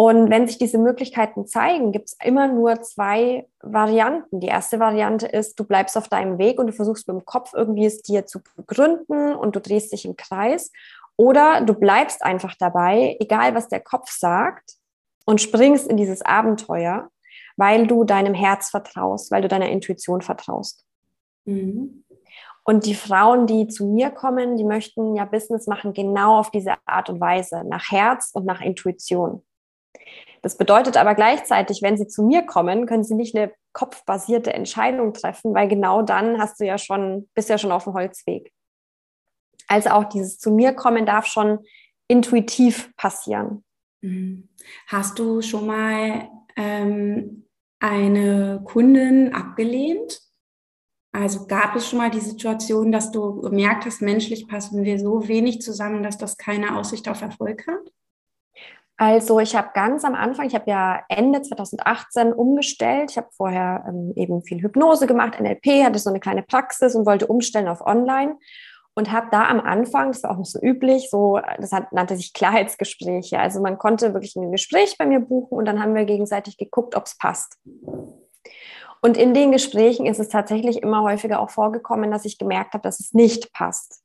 Und 0.00 0.30
wenn 0.30 0.46
sich 0.46 0.58
diese 0.58 0.78
Möglichkeiten 0.78 1.48
zeigen, 1.48 1.90
gibt 1.90 2.10
es 2.10 2.16
immer 2.22 2.46
nur 2.46 2.82
zwei 2.82 3.48
Varianten. 3.60 4.38
Die 4.38 4.46
erste 4.46 4.78
Variante 4.78 5.26
ist, 5.26 5.58
du 5.58 5.64
bleibst 5.64 5.98
auf 5.98 6.08
deinem 6.08 6.38
Weg 6.38 6.60
und 6.60 6.68
du 6.68 6.72
versuchst 6.72 7.08
mit 7.08 7.16
dem 7.16 7.24
Kopf 7.24 7.52
irgendwie 7.52 7.86
es 7.86 8.02
dir 8.02 8.24
zu 8.24 8.40
begründen 8.54 9.34
und 9.34 9.56
du 9.56 9.60
drehst 9.60 9.92
dich 9.92 10.04
im 10.04 10.14
Kreis. 10.16 10.70
Oder 11.16 11.62
du 11.62 11.74
bleibst 11.74 12.22
einfach 12.22 12.54
dabei, 12.60 13.16
egal 13.18 13.56
was 13.56 13.68
der 13.68 13.80
Kopf 13.80 14.12
sagt, 14.12 14.77
und 15.28 15.42
springst 15.42 15.86
in 15.86 15.98
dieses 15.98 16.22
Abenteuer, 16.22 17.10
weil 17.58 17.86
du 17.86 18.04
deinem 18.04 18.32
Herz 18.32 18.70
vertraust, 18.70 19.30
weil 19.30 19.42
du 19.42 19.48
deiner 19.48 19.68
Intuition 19.68 20.22
vertraust. 20.22 20.86
Mhm. 21.44 22.02
Und 22.64 22.86
die 22.86 22.94
Frauen, 22.94 23.46
die 23.46 23.68
zu 23.68 23.84
mir 23.84 24.10
kommen, 24.10 24.56
die 24.56 24.64
möchten 24.64 25.16
ja 25.16 25.26
Business 25.26 25.66
machen, 25.66 25.92
genau 25.92 26.38
auf 26.38 26.50
diese 26.50 26.76
Art 26.86 27.10
und 27.10 27.20
Weise, 27.20 27.62
nach 27.64 27.90
Herz 27.90 28.30
und 28.32 28.46
nach 28.46 28.62
Intuition. 28.62 29.44
Das 30.40 30.56
bedeutet 30.56 30.96
aber 30.96 31.14
gleichzeitig, 31.14 31.82
wenn 31.82 31.98
sie 31.98 32.06
zu 32.06 32.22
mir 32.22 32.46
kommen, 32.46 32.86
können 32.86 33.04
sie 33.04 33.14
nicht 33.14 33.36
eine 33.36 33.52
kopfbasierte 33.74 34.54
Entscheidung 34.54 35.12
treffen, 35.12 35.52
weil 35.52 35.68
genau 35.68 36.00
dann 36.00 36.40
hast 36.40 36.58
du 36.58 36.64
ja 36.64 36.78
schon, 36.78 37.28
bist 37.34 37.50
ja 37.50 37.58
schon 37.58 37.72
auf 37.72 37.84
dem 37.84 37.92
Holzweg. 37.92 38.50
Also 39.66 39.90
auch 39.90 40.04
dieses 40.04 40.38
zu 40.38 40.50
mir 40.50 40.72
kommen 40.72 41.04
darf 41.04 41.26
schon 41.26 41.58
intuitiv 42.06 42.96
passieren. 42.96 43.62
Mhm. 44.00 44.48
Hast 44.86 45.18
du 45.18 45.42
schon 45.42 45.66
mal 45.66 46.28
ähm, 46.56 47.44
eine 47.80 48.62
Kundin 48.64 49.34
abgelehnt? 49.34 50.20
Also 51.12 51.46
gab 51.46 51.74
es 51.74 51.88
schon 51.88 51.98
mal 51.98 52.10
die 52.10 52.20
Situation, 52.20 52.92
dass 52.92 53.10
du 53.10 53.40
gemerkt 53.40 53.86
hast, 53.86 54.02
menschlich 54.02 54.46
passen 54.46 54.84
wir 54.84 54.98
so 54.98 55.26
wenig 55.26 55.62
zusammen, 55.62 56.02
dass 56.02 56.18
das 56.18 56.36
keine 56.36 56.76
Aussicht 56.76 57.08
auf 57.08 57.22
Erfolg 57.22 57.66
hat? 57.66 57.92
Also 59.00 59.38
ich 59.38 59.54
habe 59.54 59.70
ganz 59.74 60.04
am 60.04 60.16
Anfang, 60.16 60.48
ich 60.48 60.56
habe 60.56 60.68
ja 60.68 61.04
Ende 61.08 61.40
2018 61.40 62.32
umgestellt. 62.32 63.12
Ich 63.12 63.16
habe 63.16 63.28
vorher 63.30 63.84
ähm, 63.88 64.12
eben 64.16 64.42
viel 64.42 64.60
Hypnose 64.60 65.06
gemacht, 65.06 65.40
NLP, 65.40 65.84
hatte 65.84 66.00
so 66.00 66.10
eine 66.10 66.18
kleine 66.18 66.42
Praxis 66.42 66.96
und 66.96 67.06
wollte 67.06 67.28
umstellen 67.28 67.68
auf 67.68 67.80
Online. 67.80 68.36
Und 68.98 69.12
habe 69.12 69.28
da 69.30 69.46
am 69.46 69.60
Anfang, 69.60 70.08
das 70.08 70.24
war 70.24 70.32
auch 70.32 70.38
nicht 70.38 70.50
so 70.50 70.60
üblich, 70.60 71.08
so, 71.08 71.38
das 71.60 71.70
hat, 71.70 71.92
nannte 71.92 72.16
sich 72.16 72.32
Klarheitsgespräche. 72.32 73.38
Also 73.38 73.60
man 73.60 73.78
konnte 73.78 74.12
wirklich 74.12 74.34
ein 74.34 74.50
Gespräch 74.50 74.96
bei 74.98 75.06
mir 75.06 75.20
buchen 75.20 75.56
und 75.56 75.66
dann 75.66 75.80
haben 75.80 75.94
wir 75.94 76.04
gegenseitig 76.04 76.56
geguckt, 76.56 76.96
ob 76.96 77.06
es 77.06 77.16
passt. 77.16 77.60
Und 79.00 79.16
in 79.16 79.34
den 79.34 79.52
Gesprächen 79.52 80.04
ist 80.04 80.18
es 80.18 80.30
tatsächlich 80.30 80.82
immer 80.82 81.04
häufiger 81.04 81.38
auch 81.38 81.50
vorgekommen, 81.50 82.10
dass 82.10 82.24
ich 82.24 82.38
gemerkt 82.38 82.74
habe, 82.74 82.82
dass 82.82 82.98
es 82.98 83.14
nicht 83.14 83.52
passt. 83.52 84.02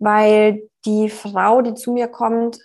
Weil 0.00 0.68
die 0.84 1.08
Frau, 1.08 1.62
die 1.62 1.74
zu 1.74 1.92
mir 1.92 2.08
kommt, 2.08 2.58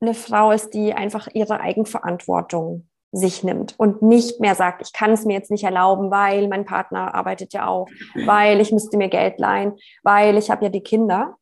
eine 0.00 0.14
Frau 0.14 0.52
ist, 0.52 0.74
die 0.74 0.94
einfach 0.94 1.26
ihre 1.34 1.58
Eigenverantwortung 1.58 2.86
sich 3.12 3.44
nimmt 3.44 3.74
und 3.78 4.00
nicht 4.00 4.40
mehr 4.40 4.54
sagt, 4.54 4.80
ich 4.82 4.92
kann 4.94 5.12
es 5.12 5.26
mir 5.26 5.34
jetzt 5.34 5.50
nicht 5.50 5.64
erlauben, 5.64 6.10
weil 6.10 6.48
mein 6.48 6.64
Partner 6.64 7.14
arbeitet 7.14 7.52
ja 7.52 7.66
auch, 7.66 7.86
weil 8.24 8.60
ich 8.60 8.72
müsste 8.72 8.96
mir 8.96 9.08
Geld 9.08 9.38
leihen, 9.38 9.74
weil 10.02 10.38
ich 10.38 10.50
habe 10.50 10.64
ja 10.64 10.70
die 10.70 10.82
Kinder, 10.82 11.36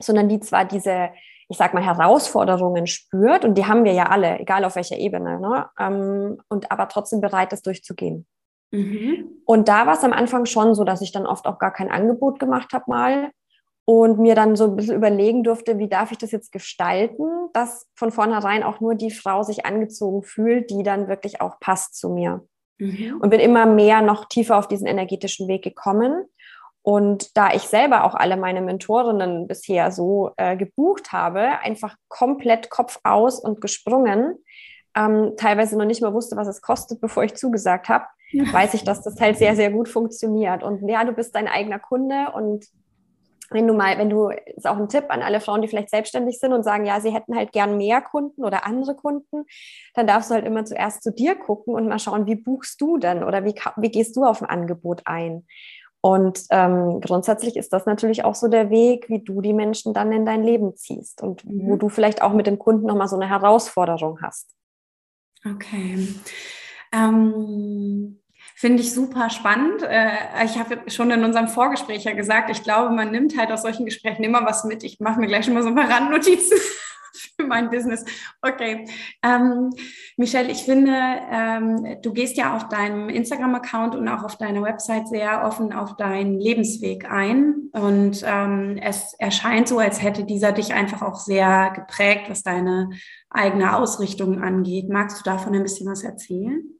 sondern 0.00 0.28
die 0.28 0.40
zwar 0.40 0.64
diese, 0.64 1.10
ich 1.48 1.56
sag 1.56 1.74
mal, 1.74 1.84
Herausforderungen 1.84 2.88
spürt 2.88 3.44
und 3.44 3.56
die 3.56 3.66
haben 3.66 3.84
wir 3.84 3.92
ja 3.92 4.06
alle, 4.06 4.40
egal 4.40 4.64
auf 4.64 4.74
welcher 4.74 4.96
Ebene, 4.96 5.40
ne? 5.40 5.70
Ähm, 5.78 6.38
und 6.48 6.72
aber 6.72 6.88
trotzdem 6.88 7.20
bereit 7.20 7.52
ist, 7.52 7.66
durchzugehen. 7.66 8.26
Mhm. 8.72 9.42
Und 9.44 9.68
da 9.68 9.86
war 9.86 9.94
es 9.94 10.02
am 10.02 10.12
Anfang 10.12 10.44
schon 10.44 10.74
so, 10.74 10.82
dass 10.82 11.02
ich 11.02 11.12
dann 11.12 11.26
oft 11.26 11.46
auch 11.46 11.60
gar 11.60 11.72
kein 11.72 11.90
Angebot 11.90 12.40
gemacht 12.40 12.72
habe 12.72 12.84
mal, 12.88 13.30
und 13.86 14.18
mir 14.18 14.34
dann 14.34 14.56
so 14.56 14.64
ein 14.64 14.74
bisschen 14.74 14.96
überlegen 14.96 15.44
durfte, 15.44 15.78
wie 15.78 15.88
darf 15.88 16.10
ich 16.10 16.18
das 16.18 16.32
jetzt 16.32 16.50
gestalten, 16.50 17.22
dass 17.52 17.86
von 17.94 18.10
vornherein 18.10 18.64
auch 18.64 18.80
nur 18.80 18.96
die 18.96 19.12
Frau 19.12 19.44
sich 19.44 19.64
angezogen 19.64 20.24
fühlt, 20.24 20.70
die 20.70 20.82
dann 20.82 21.06
wirklich 21.06 21.40
auch 21.40 21.60
passt 21.60 21.94
zu 21.94 22.10
mir. 22.10 22.44
Mhm. 22.78 23.20
Und 23.20 23.30
bin 23.30 23.38
immer 23.38 23.64
mehr 23.64 24.02
noch 24.02 24.24
tiefer 24.24 24.58
auf 24.58 24.66
diesen 24.66 24.88
energetischen 24.88 25.46
Weg 25.46 25.62
gekommen. 25.62 26.24
Und 26.82 27.36
da 27.36 27.52
ich 27.52 27.62
selber 27.62 28.04
auch 28.04 28.16
alle 28.16 28.36
meine 28.36 28.60
Mentorinnen 28.60 29.46
bisher 29.46 29.92
so 29.92 30.32
äh, 30.36 30.56
gebucht 30.56 31.12
habe, 31.12 31.60
einfach 31.60 31.94
komplett 32.08 32.70
Kopf 32.70 32.98
aus 33.04 33.38
und 33.38 33.60
gesprungen, 33.60 34.34
ähm, 34.96 35.34
teilweise 35.36 35.78
noch 35.78 35.84
nicht 35.84 36.02
mal 36.02 36.12
wusste, 36.12 36.36
was 36.36 36.48
es 36.48 36.60
kostet, 36.60 37.00
bevor 37.00 37.22
ich 37.22 37.36
zugesagt 37.36 37.88
habe, 37.88 38.06
ja. 38.32 38.52
weiß 38.52 38.74
ich, 38.74 38.82
dass 38.82 39.02
das 39.02 39.20
halt 39.20 39.38
sehr, 39.38 39.54
sehr 39.54 39.70
gut 39.70 39.88
funktioniert. 39.88 40.64
Und 40.64 40.88
ja, 40.88 41.04
du 41.04 41.12
bist 41.12 41.36
dein 41.36 41.46
eigener 41.46 41.78
Kunde 41.78 42.32
und 42.34 42.66
wenn 43.50 43.66
du 43.66 43.74
mal, 43.74 43.98
wenn 43.98 44.10
du, 44.10 44.28
ist 44.28 44.66
auch 44.66 44.76
ein 44.76 44.88
Tipp 44.88 45.04
an 45.08 45.22
alle 45.22 45.40
Frauen, 45.40 45.62
die 45.62 45.68
vielleicht 45.68 45.90
selbstständig 45.90 46.38
sind 46.38 46.52
und 46.52 46.62
sagen, 46.62 46.86
ja, 46.86 47.00
sie 47.00 47.12
hätten 47.12 47.36
halt 47.36 47.52
gern 47.52 47.76
mehr 47.76 48.00
Kunden 48.00 48.44
oder 48.44 48.66
andere 48.66 48.94
Kunden, 48.94 49.44
dann 49.94 50.06
darfst 50.06 50.30
du 50.30 50.34
halt 50.34 50.46
immer 50.46 50.64
zuerst 50.64 51.02
zu 51.02 51.12
dir 51.12 51.34
gucken 51.34 51.74
und 51.74 51.88
mal 51.88 51.98
schauen, 51.98 52.26
wie 52.26 52.36
buchst 52.36 52.80
du 52.80 52.98
denn 52.98 53.24
oder 53.24 53.44
wie, 53.44 53.54
wie 53.76 53.90
gehst 53.90 54.16
du 54.16 54.24
auf 54.24 54.42
ein 54.42 54.48
Angebot 54.48 55.02
ein? 55.04 55.46
Und 56.00 56.44
ähm, 56.50 57.00
grundsätzlich 57.00 57.56
ist 57.56 57.72
das 57.72 57.84
natürlich 57.84 58.24
auch 58.24 58.36
so 58.36 58.46
der 58.46 58.70
Weg, 58.70 59.08
wie 59.08 59.24
du 59.24 59.40
die 59.40 59.52
Menschen 59.52 59.92
dann 59.92 60.12
in 60.12 60.24
dein 60.24 60.44
Leben 60.44 60.76
ziehst 60.76 61.20
und 61.22 61.44
mhm. 61.44 61.66
wo 61.66 61.76
du 61.76 61.88
vielleicht 61.88 62.22
auch 62.22 62.32
mit 62.32 62.46
dem 62.46 62.58
Kunden 62.58 62.86
nochmal 62.86 63.08
so 63.08 63.16
eine 63.16 63.28
Herausforderung 63.28 64.20
hast. 64.22 64.54
Okay. 65.44 66.06
Ähm 66.92 68.20
Finde 68.58 68.82
ich 68.82 68.94
super 68.94 69.28
spannend. 69.28 69.82
Äh, 69.82 70.08
ich 70.46 70.58
habe 70.58 70.90
schon 70.90 71.10
in 71.10 71.22
unserem 71.24 71.46
Vorgespräch 71.46 72.04
ja 72.04 72.14
gesagt, 72.14 72.48
ich 72.48 72.62
glaube, 72.62 72.94
man 72.94 73.10
nimmt 73.10 73.36
halt 73.36 73.52
aus 73.52 73.60
solchen 73.60 73.84
Gesprächen 73.84 74.24
immer 74.24 74.46
was 74.46 74.64
mit. 74.64 74.82
Ich 74.82 74.98
mache 74.98 75.20
mir 75.20 75.26
gleich 75.26 75.44
schon 75.44 75.52
mal 75.52 75.62
so 75.62 75.68
ein 75.68 75.74
paar 75.74 75.90
Randnotizen 75.90 76.56
für 77.36 77.46
mein 77.46 77.68
Business. 77.68 78.02
Okay. 78.40 78.88
Ähm, 79.22 79.72
Michelle, 80.16 80.50
ich 80.50 80.62
finde, 80.62 80.90
ähm, 81.30 81.98
du 82.00 82.14
gehst 82.14 82.38
ja 82.38 82.56
auf 82.56 82.70
deinem 82.70 83.10
Instagram-Account 83.10 83.94
und 83.94 84.08
auch 84.08 84.24
auf 84.24 84.38
deiner 84.38 84.62
Website 84.62 85.06
sehr 85.08 85.44
offen 85.44 85.74
auf 85.74 85.94
deinen 85.98 86.40
Lebensweg 86.40 87.10
ein. 87.10 87.68
Und 87.72 88.24
ähm, 88.24 88.78
es 88.80 89.12
erscheint 89.18 89.68
so, 89.68 89.80
als 89.80 90.02
hätte 90.02 90.24
dieser 90.24 90.52
dich 90.52 90.72
einfach 90.72 91.02
auch 91.02 91.16
sehr 91.16 91.72
geprägt, 91.74 92.30
was 92.30 92.42
deine 92.42 92.88
eigene 93.28 93.76
Ausrichtung 93.76 94.42
angeht. 94.42 94.88
Magst 94.88 95.20
du 95.20 95.24
davon 95.24 95.54
ein 95.54 95.62
bisschen 95.62 95.86
was 95.86 96.04
erzählen? 96.04 96.75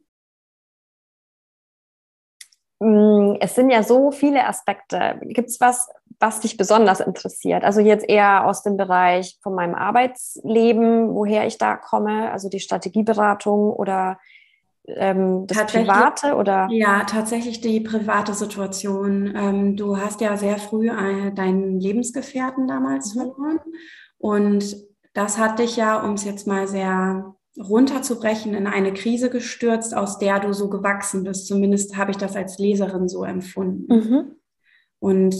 Mm, 2.78 3.34
es 3.40 3.54
sind 3.54 3.70
ja 3.70 3.82
so 3.82 4.10
viele 4.10 4.46
Aspekte. 4.46 5.18
Gibt 5.22 5.48
es 5.48 5.60
was, 5.60 5.88
was 6.18 6.40
dich 6.40 6.56
besonders 6.56 7.00
interessiert? 7.00 7.64
Also 7.64 7.80
jetzt 7.80 8.08
eher 8.08 8.46
aus 8.46 8.62
dem 8.62 8.76
Bereich 8.76 9.38
von 9.42 9.54
meinem 9.54 9.74
Arbeitsleben, 9.74 11.14
woher 11.14 11.46
ich 11.46 11.58
da 11.58 11.76
komme, 11.76 12.30
also 12.32 12.48
die 12.48 12.60
Strategieberatung 12.60 13.72
oder 13.72 14.18
ähm, 14.86 15.46
das 15.46 15.66
Private 15.66 16.36
oder? 16.36 16.68
Ja, 16.70 17.04
tatsächlich 17.04 17.60
die 17.60 17.80
private 17.80 18.34
Situation. 18.34 19.34
Ähm, 19.36 19.76
du 19.76 19.96
hast 19.96 20.20
ja 20.20 20.36
sehr 20.36 20.58
früh 20.58 20.90
ein, 20.90 21.34
deinen 21.34 21.80
Lebensgefährten 21.80 22.68
damals 22.68 23.14
mhm. 23.14 23.20
verloren 23.20 23.60
und 24.18 24.76
das 25.12 25.38
hat 25.38 25.58
dich 25.58 25.76
ja, 25.76 26.02
um 26.02 26.14
es 26.14 26.24
jetzt 26.24 26.46
mal 26.46 26.68
sehr 26.68 27.34
runterzubrechen, 27.58 28.54
in 28.54 28.66
eine 28.66 28.92
Krise 28.92 29.30
gestürzt, 29.30 29.94
aus 29.94 30.18
der 30.18 30.40
du 30.40 30.52
so 30.52 30.68
gewachsen 30.68 31.24
bist. 31.24 31.46
Zumindest 31.46 31.96
habe 31.96 32.10
ich 32.10 32.16
das 32.16 32.36
als 32.36 32.58
Leserin 32.58 33.08
so 33.08 33.24
empfunden. 33.24 33.94
Mhm. 33.94 34.36
Und 34.98 35.34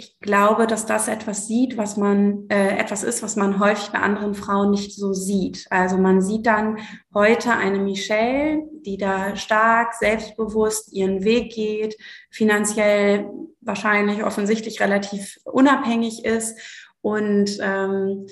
ich 0.00 0.20
glaube, 0.20 0.68
dass 0.68 0.86
das 0.86 1.08
etwas 1.08 1.48
sieht, 1.48 1.76
was 1.76 1.96
man, 1.96 2.48
äh, 2.50 2.78
etwas 2.78 3.02
ist, 3.02 3.20
was 3.20 3.34
man 3.34 3.58
häufig 3.58 3.88
bei 3.88 3.98
anderen 3.98 4.34
Frauen 4.34 4.70
nicht 4.70 4.94
so 4.94 5.12
sieht. 5.12 5.66
Also 5.70 5.96
man 5.96 6.22
sieht 6.22 6.46
dann 6.46 6.78
heute 7.12 7.50
eine 7.50 7.80
Michelle, 7.80 8.62
die 8.86 8.96
da 8.96 9.34
stark, 9.34 9.94
selbstbewusst 9.94 10.92
ihren 10.92 11.24
Weg 11.24 11.52
geht, 11.52 11.96
finanziell 12.30 13.28
wahrscheinlich 13.60 14.22
offensichtlich 14.22 14.80
relativ 14.80 15.36
unabhängig 15.42 16.24
ist 16.24 16.56
und 17.00 17.58
ähm, 17.60 18.26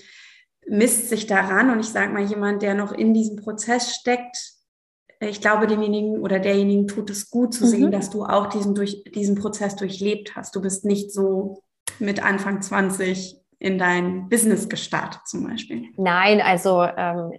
misst 0.68 1.08
sich 1.08 1.26
daran 1.26 1.70
und 1.70 1.80
ich 1.80 1.88
sage 1.88 2.12
mal, 2.12 2.24
jemand, 2.24 2.62
der 2.62 2.74
noch 2.74 2.92
in 2.92 3.14
diesem 3.14 3.36
Prozess 3.36 3.94
steckt, 3.94 4.36
ich 5.20 5.40
glaube, 5.40 5.66
demjenigen 5.66 6.20
oder 6.20 6.38
derjenigen 6.38 6.88
tut 6.88 7.08
es 7.08 7.30
gut 7.30 7.54
zu 7.54 7.66
sehen, 7.66 7.86
mhm. 7.86 7.90
dass 7.90 8.10
du 8.10 8.24
auch 8.24 8.46
diesen, 8.46 8.74
durch, 8.74 9.02
diesen 9.14 9.36
Prozess 9.36 9.74
durchlebt 9.76 10.36
hast. 10.36 10.54
Du 10.54 10.60
bist 10.60 10.84
nicht 10.84 11.10
so 11.10 11.62
mit 11.98 12.22
Anfang 12.22 12.60
20 12.60 13.40
in 13.58 13.78
dein 13.78 14.28
Business 14.28 14.68
gestartet 14.68 15.22
zum 15.26 15.44
Beispiel. 15.46 15.84
Nein, 15.96 16.42
also 16.42 16.82
ähm, 16.82 17.32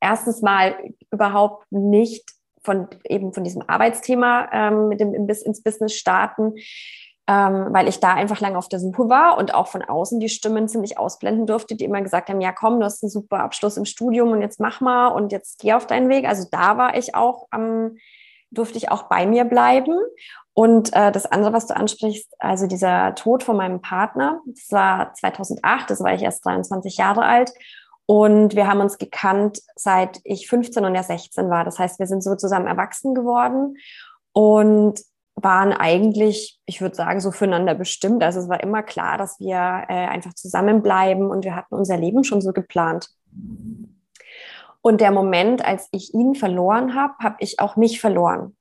erstens 0.00 0.42
mal 0.42 0.76
überhaupt 1.10 1.64
nicht 1.70 2.30
von 2.62 2.88
eben 3.08 3.32
von 3.32 3.44
diesem 3.44 3.62
Arbeitsthema 3.62 4.50
ähm, 4.52 4.88
mit 4.88 5.00
dem 5.00 5.14
ins 5.14 5.62
Business 5.62 5.94
starten 5.94 6.54
ähm, 7.28 7.68
weil 7.70 7.88
ich 7.88 7.98
da 7.98 8.14
einfach 8.14 8.40
lange 8.40 8.56
auf 8.56 8.68
der 8.68 8.78
Suche 8.78 9.08
war 9.08 9.36
und 9.36 9.52
auch 9.52 9.66
von 9.66 9.82
außen 9.82 10.20
die 10.20 10.28
Stimmen 10.28 10.68
ziemlich 10.68 10.96
ausblenden 10.96 11.46
durfte, 11.46 11.74
die 11.74 11.84
immer 11.84 12.00
gesagt 12.00 12.28
haben, 12.28 12.40
ja 12.40 12.52
komm, 12.52 12.78
du 12.78 12.86
hast 12.86 13.02
einen 13.02 13.10
super 13.10 13.40
Abschluss 13.40 13.76
im 13.76 13.84
Studium 13.84 14.30
und 14.30 14.42
jetzt 14.42 14.60
mach 14.60 14.80
mal 14.80 15.08
und 15.08 15.32
jetzt 15.32 15.58
geh 15.58 15.72
auf 15.72 15.86
deinen 15.86 16.08
Weg. 16.08 16.26
Also 16.28 16.46
da 16.50 16.78
war 16.78 16.96
ich 16.96 17.14
auch, 17.16 17.48
ähm, 17.52 17.98
durfte 18.50 18.78
ich 18.78 18.90
auch 18.90 19.04
bei 19.04 19.26
mir 19.26 19.44
bleiben. 19.44 19.98
Und 20.54 20.94
äh, 20.94 21.12
das 21.12 21.26
andere, 21.26 21.52
was 21.52 21.66
du 21.66 21.76
ansprichst, 21.76 22.32
also 22.38 22.66
dieser 22.66 23.14
Tod 23.14 23.42
von 23.42 23.56
meinem 23.56 23.82
Partner, 23.82 24.40
das 24.46 24.70
war 24.70 25.12
2008, 25.12 25.90
das 25.90 26.00
war 26.00 26.14
ich 26.14 26.22
erst 26.22 26.46
23 26.46 26.96
Jahre 26.96 27.24
alt. 27.24 27.52
Und 28.06 28.54
wir 28.54 28.68
haben 28.68 28.80
uns 28.80 28.98
gekannt, 28.98 29.60
seit 29.74 30.20
ich 30.22 30.48
15 30.48 30.84
und 30.84 30.94
er 30.94 31.02
16 31.02 31.50
war. 31.50 31.64
Das 31.64 31.78
heißt, 31.80 31.98
wir 31.98 32.06
sind 32.06 32.22
so 32.22 32.36
zusammen 32.36 32.68
erwachsen 32.68 33.14
geworden. 33.14 33.76
Und 34.32 35.00
waren 35.36 35.72
eigentlich, 35.72 36.58
ich 36.64 36.80
würde 36.80 36.96
sagen, 36.96 37.20
so 37.20 37.30
füreinander 37.30 37.74
bestimmt. 37.74 38.22
Also 38.22 38.40
es 38.40 38.48
war 38.48 38.62
immer 38.62 38.82
klar, 38.82 39.18
dass 39.18 39.38
wir 39.38 39.56
äh, 39.56 40.06
einfach 40.06 40.34
zusammenbleiben 40.34 41.30
und 41.30 41.44
wir 41.44 41.54
hatten 41.54 41.74
unser 41.74 41.98
Leben 41.98 42.24
schon 42.24 42.40
so 42.40 42.52
geplant. 42.52 43.10
Und 44.80 45.00
der 45.00 45.10
Moment, 45.10 45.64
als 45.64 45.88
ich 45.92 46.14
ihn 46.14 46.34
verloren 46.34 46.94
habe, 46.94 47.14
habe 47.22 47.36
ich 47.40 47.60
auch 47.60 47.76
mich 47.76 48.00
verloren. 48.00 48.56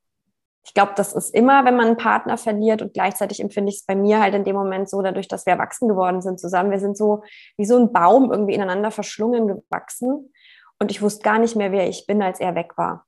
Ich 0.65 0.73
glaube, 0.73 0.93
das 0.95 1.13
ist 1.13 1.33
immer, 1.33 1.63
wenn 1.63 1.75
man 1.75 1.87
einen 1.87 1.97
Partner 1.97 2.37
verliert 2.37 2.81
und 2.81 2.93
gleichzeitig 2.93 3.39
empfinde 3.39 3.69
ich 3.69 3.77
es 3.77 3.85
bei 3.85 3.95
mir 3.95 4.19
halt 4.19 4.33
in 4.33 4.43
dem 4.43 4.55
Moment 4.55 4.89
so, 4.89 5.01
dadurch, 5.01 5.27
dass 5.27 5.45
wir 5.45 5.53
erwachsen 5.53 5.87
geworden 5.87 6.21
sind 6.21 6.39
zusammen. 6.39 6.71
Wir 6.71 6.79
sind 6.79 6.97
so 6.97 7.23
wie 7.55 7.65
so 7.65 7.77
ein 7.77 7.93
Baum 7.93 8.31
irgendwie 8.31 8.55
ineinander 8.55 8.89
verschlungen 8.89 9.47
gewachsen 9.47 10.33
und 10.79 10.91
ich 10.91 11.01
wusste 11.01 11.23
gar 11.23 11.37
nicht 11.37 11.55
mehr, 11.55 11.71
wer 11.71 11.87
ich 11.87 12.07
bin, 12.07 12.21
als 12.21 12.39
er 12.39 12.55
weg 12.55 12.77
war. 12.77 13.05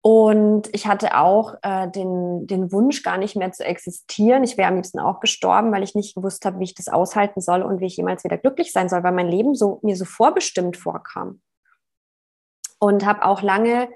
Und 0.00 0.68
ich 0.72 0.86
hatte 0.86 1.18
auch 1.18 1.54
äh, 1.62 1.90
den, 1.90 2.46
den 2.46 2.70
Wunsch, 2.70 3.02
gar 3.02 3.18
nicht 3.18 3.34
mehr 3.36 3.50
zu 3.50 3.64
existieren. 3.64 4.44
Ich 4.44 4.56
wäre 4.56 4.68
am 4.68 4.76
liebsten 4.76 5.00
auch 5.00 5.20
gestorben, 5.20 5.72
weil 5.72 5.82
ich 5.82 5.94
nicht 5.94 6.14
gewusst 6.14 6.44
habe, 6.44 6.60
wie 6.60 6.64
ich 6.64 6.74
das 6.74 6.88
aushalten 6.88 7.40
soll 7.40 7.62
und 7.62 7.80
wie 7.80 7.86
ich 7.86 7.96
jemals 7.96 8.22
wieder 8.22 8.38
glücklich 8.38 8.72
sein 8.72 8.88
soll, 8.88 9.02
weil 9.02 9.12
mein 9.12 9.28
Leben 9.28 9.54
so, 9.54 9.80
mir 9.82 9.96
so 9.96 10.04
vorbestimmt 10.04 10.76
vorkam. 10.76 11.40
Und 12.78 13.04
habe 13.04 13.24
auch 13.24 13.42
lange, 13.42 13.88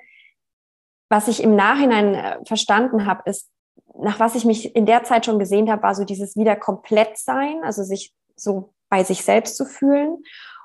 was 1.09 1.29
ich 1.29 1.43
im 1.43 1.55
Nachhinein 1.55 2.15
äh, 2.15 2.39
verstanden 2.45 3.07
habe, 3.07 3.23
ist, 3.31 3.49
nach 3.95 4.19
was 4.19 4.35
ich 4.35 4.45
mich 4.45 4.75
in 4.75 4.87
der 4.87 5.05
Zeit 5.05 5.25
schon 5.25 5.39
gesehen 5.39 5.71
habe, 5.71 5.85
war 5.85 5.95
so 5.95 6.05
dieses 6.05 6.37
wieder 6.37 6.57
komplett 6.57 7.17
sein, 7.17 7.61
also 7.63 7.85
sich 7.85 8.13
so 8.35 8.75
bei 8.89 9.05
sich 9.05 9.25
selbst 9.25 9.57
zu 9.57 9.65
fühlen. 9.65 10.25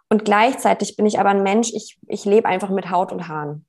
Und 0.09 0.25
gleichzeitig 0.25 0.95
bin 0.95 1.05
ich 1.05 1.19
aber 1.19 1.29
ein 1.29 1.43
Mensch, 1.43 1.71
ich, 1.73 1.99
ich 2.07 2.25
lebe 2.25 2.47
einfach 2.47 2.69
mit 2.69 2.89
Haut 2.89 3.11
und 3.11 3.27
Haaren. 3.27 3.65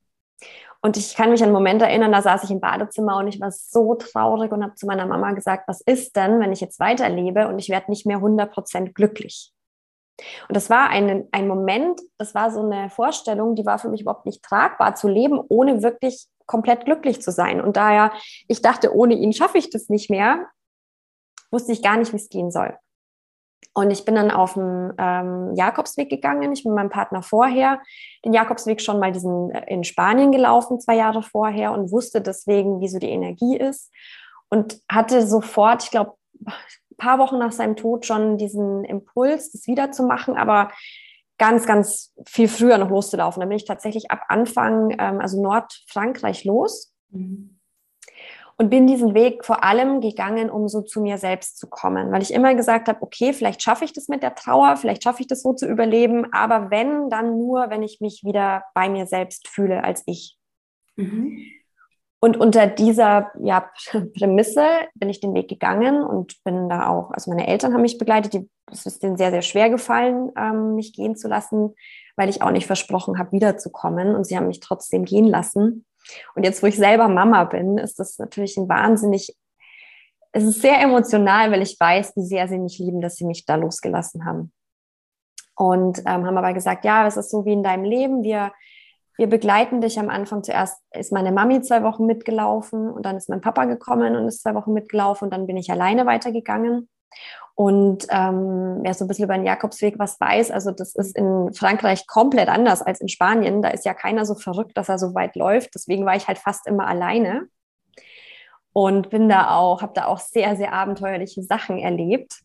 Und 0.80 0.96
ich 0.96 1.16
kann 1.16 1.30
mich 1.30 1.40
an 1.42 1.46
einen 1.48 1.54
Moment 1.54 1.82
erinnern, 1.82 2.12
da 2.12 2.22
saß 2.22 2.44
ich 2.44 2.50
im 2.50 2.60
Badezimmer 2.60 3.16
und 3.16 3.26
ich 3.26 3.40
war 3.40 3.50
so 3.50 3.96
traurig 3.96 4.52
und 4.52 4.62
habe 4.62 4.74
zu 4.74 4.86
meiner 4.86 5.06
Mama 5.06 5.32
gesagt, 5.32 5.66
was 5.66 5.80
ist 5.80 6.14
denn, 6.14 6.38
wenn 6.38 6.52
ich 6.52 6.60
jetzt 6.60 6.78
weiterlebe 6.78 7.48
und 7.48 7.58
ich 7.58 7.68
werde 7.68 7.90
nicht 7.90 8.06
mehr 8.06 8.18
100% 8.18 8.92
glücklich? 8.92 9.52
Und 10.48 10.56
das 10.56 10.70
war 10.70 10.88
ein, 10.90 11.28
ein 11.32 11.48
Moment, 11.48 12.00
das 12.16 12.34
war 12.34 12.50
so 12.50 12.60
eine 12.60 12.90
Vorstellung, 12.90 13.54
die 13.54 13.66
war 13.66 13.78
für 13.78 13.88
mich 13.88 14.02
überhaupt 14.02 14.26
nicht 14.26 14.42
tragbar 14.42 14.94
zu 14.94 15.08
leben, 15.08 15.40
ohne 15.48 15.82
wirklich 15.82 16.26
komplett 16.46 16.84
glücklich 16.84 17.22
zu 17.22 17.30
sein. 17.30 17.60
Und 17.60 17.76
daher, 17.76 18.12
ich 18.46 18.62
dachte, 18.62 18.94
ohne 18.94 19.14
ihn 19.14 19.32
schaffe 19.32 19.58
ich 19.58 19.70
das 19.70 19.88
nicht 19.88 20.10
mehr, 20.10 20.46
wusste 21.50 21.72
ich 21.72 21.82
gar 21.82 21.96
nicht, 21.96 22.12
wie 22.12 22.16
es 22.16 22.28
gehen 22.28 22.50
soll. 22.50 22.76
Und 23.74 23.90
ich 23.90 24.04
bin 24.04 24.16
dann 24.16 24.30
auf 24.30 24.54
den 24.54 24.92
ähm, 24.98 25.54
Jakobsweg 25.54 26.10
gegangen. 26.10 26.52
Ich 26.52 26.64
bin 26.64 26.72
mit 26.72 26.78
meinem 26.78 26.90
Partner 26.90 27.22
vorher 27.22 27.80
den 28.24 28.32
Jakobsweg 28.32 28.80
schon 28.80 28.98
mal 28.98 29.12
diesen 29.12 29.50
äh, 29.50 29.72
in 29.72 29.84
Spanien 29.84 30.32
gelaufen, 30.32 30.80
zwei 30.80 30.96
Jahre 30.96 31.22
vorher, 31.22 31.72
und 31.72 31.92
wusste 31.92 32.20
deswegen, 32.20 32.80
wie 32.80 32.88
so 32.88 32.98
die 32.98 33.10
Energie 33.10 33.56
ist. 33.56 33.92
Und 34.48 34.80
hatte 34.90 35.26
sofort, 35.26 35.84
ich 35.84 35.90
glaube, 35.90 36.14
ein 36.44 36.96
paar 36.96 37.18
Wochen 37.18 37.38
nach 37.38 37.52
seinem 37.52 37.76
Tod 37.76 38.06
schon 38.06 38.38
diesen 38.38 38.84
Impuls, 38.84 39.52
das 39.52 39.66
wiederzumachen, 39.66 40.36
aber 40.36 40.72
ganz, 41.36 41.66
ganz 41.66 42.12
viel 42.26 42.48
früher 42.48 42.78
noch 42.78 42.90
loszulaufen. 42.90 43.40
Da 43.40 43.46
bin 43.46 43.56
ich 43.56 43.64
tatsächlich 43.64 44.10
ab 44.10 44.22
Anfang, 44.28 44.96
ähm, 44.98 45.20
also 45.20 45.40
Nordfrankreich 45.40 46.44
los. 46.44 46.92
Mhm 47.10 47.57
und 48.58 48.70
bin 48.70 48.88
diesen 48.88 49.14
Weg 49.14 49.44
vor 49.44 49.62
allem 49.62 50.00
gegangen, 50.00 50.50
um 50.50 50.68
so 50.68 50.82
zu 50.82 51.00
mir 51.00 51.16
selbst 51.16 51.58
zu 51.58 51.68
kommen, 51.68 52.10
weil 52.10 52.22
ich 52.22 52.34
immer 52.34 52.56
gesagt 52.56 52.88
habe, 52.88 53.00
okay, 53.02 53.32
vielleicht 53.32 53.62
schaffe 53.62 53.84
ich 53.84 53.92
das 53.92 54.08
mit 54.08 54.22
der 54.22 54.34
Trauer, 54.34 54.76
vielleicht 54.76 55.04
schaffe 55.04 55.22
ich 55.22 55.28
das 55.28 55.42
so 55.42 55.52
zu 55.52 55.66
überleben, 55.66 56.32
aber 56.32 56.70
wenn, 56.70 57.08
dann 57.08 57.38
nur, 57.38 57.70
wenn 57.70 57.84
ich 57.84 58.00
mich 58.00 58.22
wieder 58.24 58.64
bei 58.74 58.88
mir 58.88 59.06
selbst 59.06 59.46
fühle 59.46 59.84
als 59.84 60.02
ich. 60.06 60.36
Mhm. 60.96 61.38
Und 62.20 62.36
unter 62.36 62.66
dieser 62.66 63.30
ja, 63.40 63.70
Prämisse 64.18 64.66
bin 64.94 65.08
ich 65.08 65.20
den 65.20 65.34
Weg 65.34 65.48
gegangen 65.48 66.02
und 66.02 66.42
bin 66.42 66.68
da 66.68 66.88
auch, 66.88 67.12
also 67.12 67.30
meine 67.30 67.46
Eltern 67.46 67.72
haben 67.72 67.82
mich 67.82 67.98
begleitet, 67.98 68.34
die, 68.34 68.50
es 68.72 68.86
ist 68.86 69.04
denen 69.04 69.16
sehr, 69.16 69.30
sehr 69.30 69.42
schwer 69.42 69.70
gefallen, 69.70 70.32
ähm, 70.36 70.74
mich 70.74 70.92
gehen 70.92 71.14
zu 71.14 71.28
lassen, 71.28 71.74
weil 72.16 72.28
ich 72.28 72.42
auch 72.42 72.50
nicht 72.50 72.66
versprochen 72.66 73.20
habe, 73.20 73.30
wiederzukommen 73.30 74.16
und 74.16 74.26
sie 74.26 74.36
haben 74.36 74.48
mich 74.48 74.58
trotzdem 74.58 75.04
gehen 75.04 75.26
lassen. 75.26 75.84
Und 76.34 76.44
jetzt, 76.44 76.62
wo 76.62 76.66
ich 76.66 76.76
selber 76.76 77.08
Mama 77.08 77.44
bin, 77.44 77.78
ist 77.78 77.98
das 77.98 78.18
natürlich 78.18 78.56
ein 78.56 78.68
wahnsinnig, 78.68 79.34
es 80.32 80.44
ist 80.44 80.62
sehr 80.62 80.80
emotional, 80.80 81.50
weil 81.50 81.62
ich 81.62 81.78
weiß, 81.78 82.14
wie 82.16 82.24
sehr 82.24 82.48
sie 82.48 82.58
mich 82.58 82.78
lieben, 82.78 83.00
dass 83.00 83.16
sie 83.16 83.24
mich 83.24 83.46
da 83.46 83.56
losgelassen 83.56 84.24
haben. 84.24 84.52
Und 85.56 85.98
ähm, 86.00 86.26
haben 86.26 86.38
aber 86.38 86.52
gesagt, 86.52 86.84
ja, 86.84 87.06
es 87.06 87.16
ist 87.16 87.30
so 87.30 87.44
wie 87.44 87.52
in 87.52 87.64
deinem 87.64 87.84
Leben. 87.84 88.22
Wir, 88.22 88.52
wir 89.16 89.26
begleiten 89.26 89.80
dich 89.80 89.98
am 89.98 90.08
Anfang. 90.08 90.44
Zuerst 90.44 90.80
ist 90.92 91.12
meine 91.12 91.32
Mami 91.32 91.62
zwei 91.62 91.82
Wochen 91.82 92.06
mitgelaufen 92.06 92.90
und 92.90 93.04
dann 93.04 93.16
ist 93.16 93.28
mein 93.28 93.40
Papa 93.40 93.64
gekommen 93.64 94.14
und 94.14 94.28
ist 94.28 94.42
zwei 94.42 94.54
Wochen 94.54 94.72
mitgelaufen 94.72 95.26
und 95.26 95.30
dann 95.32 95.46
bin 95.46 95.56
ich 95.56 95.70
alleine 95.70 96.06
weitergegangen. 96.06 96.88
Und 97.54 98.06
ähm, 98.10 98.78
wer 98.82 98.94
so 98.94 99.04
ein 99.04 99.08
bisschen 99.08 99.24
über 99.24 99.34
den 99.34 99.44
Jakobsweg 99.44 99.98
was 99.98 100.20
weiß, 100.20 100.52
also 100.52 100.70
das 100.70 100.94
ist 100.94 101.16
in 101.16 101.52
Frankreich 101.52 102.06
komplett 102.06 102.48
anders 102.48 102.82
als 102.82 103.00
in 103.00 103.08
Spanien. 103.08 103.62
Da 103.62 103.70
ist 103.70 103.84
ja 103.84 103.94
keiner 103.94 104.24
so 104.24 104.36
verrückt, 104.36 104.76
dass 104.76 104.88
er 104.88 104.98
so 104.98 105.14
weit 105.14 105.34
läuft. 105.34 105.74
Deswegen 105.74 106.06
war 106.06 106.14
ich 106.14 106.28
halt 106.28 106.38
fast 106.38 106.68
immer 106.68 106.86
alleine 106.86 107.48
und 108.72 109.10
bin 109.10 109.28
da 109.28 109.56
auch, 109.56 109.82
habe 109.82 109.92
da 109.92 110.04
auch 110.04 110.20
sehr, 110.20 110.54
sehr 110.54 110.72
abenteuerliche 110.72 111.42
Sachen 111.42 111.78
erlebt. 111.78 112.42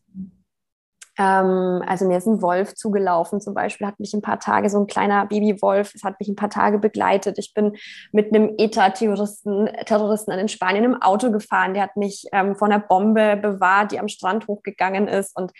Ähm, 1.16 1.82
also 1.86 2.06
mir 2.06 2.18
ist 2.18 2.26
ein 2.26 2.42
Wolf 2.42 2.74
zugelaufen 2.74 3.40
zum 3.40 3.54
Beispiel, 3.54 3.86
hat 3.86 4.00
mich 4.00 4.14
ein 4.14 4.22
paar 4.22 4.40
Tage, 4.40 4.68
so 4.68 4.80
ein 4.80 4.86
kleiner 4.86 5.26
Babywolf, 5.26 5.94
es 5.94 6.02
hat 6.02 6.18
mich 6.18 6.28
ein 6.28 6.36
paar 6.36 6.50
Tage 6.50 6.78
begleitet. 6.78 7.38
Ich 7.38 7.54
bin 7.54 7.76
mit 8.12 8.34
einem 8.34 8.54
ETA-Terroristen 8.58 9.66
Terroristen 9.86 10.32
in 10.32 10.48
Spanien 10.48 10.84
im 10.84 11.00
Auto 11.02 11.30
gefahren, 11.30 11.74
der 11.74 11.84
hat 11.84 11.96
mich 11.96 12.26
ähm, 12.32 12.56
von 12.56 12.72
einer 12.72 12.82
Bombe 12.82 13.36
bewahrt, 13.36 13.92
die 13.92 14.00
am 14.00 14.08
Strand 14.08 14.48
hochgegangen 14.48 15.06
ist. 15.06 15.36
Und 15.36 15.52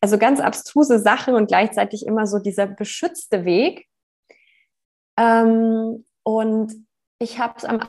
also 0.00 0.16
ganz 0.16 0.40
abstruse 0.40 0.98
Sachen 0.98 1.34
und 1.34 1.46
gleichzeitig 1.46 2.06
immer 2.06 2.26
so 2.26 2.38
dieser 2.38 2.66
beschützte 2.66 3.44
Weg. 3.44 3.86
Ähm, 5.18 6.06
und 6.22 6.72
ich 7.18 7.38
habe 7.38 7.54
es 7.56 7.64
am 7.64 7.80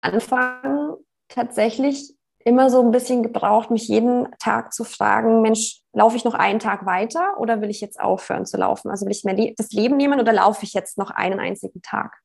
Anfang 0.00 0.96
tatsächlich 1.28 2.14
immer 2.44 2.70
so 2.70 2.80
ein 2.82 2.90
bisschen 2.90 3.22
gebraucht, 3.22 3.70
mich 3.70 3.88
jeden 3.88 4.28
Tag 4.38 4.72
zu 4.72 4.84
fragen, 4.84 5.42
Mensch, 5.42 5.80
laufe 5.92 6.16
ich 6.16 6.24
noch 6.24 6.34
einen 6.34 6.58
Tag 6.58 6.86
weiter 6.86 7.38
oder 7.38 7.60
will 7.60 7.70
ich 7.70 7.80
jetzt 7.80 8.00
aufhören 8.00 8.46
zu 8.46 8.56
laufen? 8.56 8.90
Also 8.90 9.06
will 9.06 9.12
ich 9.12 9.24
mir 9.24 9.54
das 9.56 9.72
Leben 9.72 9.96
nehmen 9.96 10.20
oder 10.20 10.32
laufe 10.32 10.64
ich 10.64 10.72
jetzt 10.72 10.98
noch 10.98 11.10
einen 11.10 11.40
einzigen 11.40 11.82
Tag? 11.82 12.18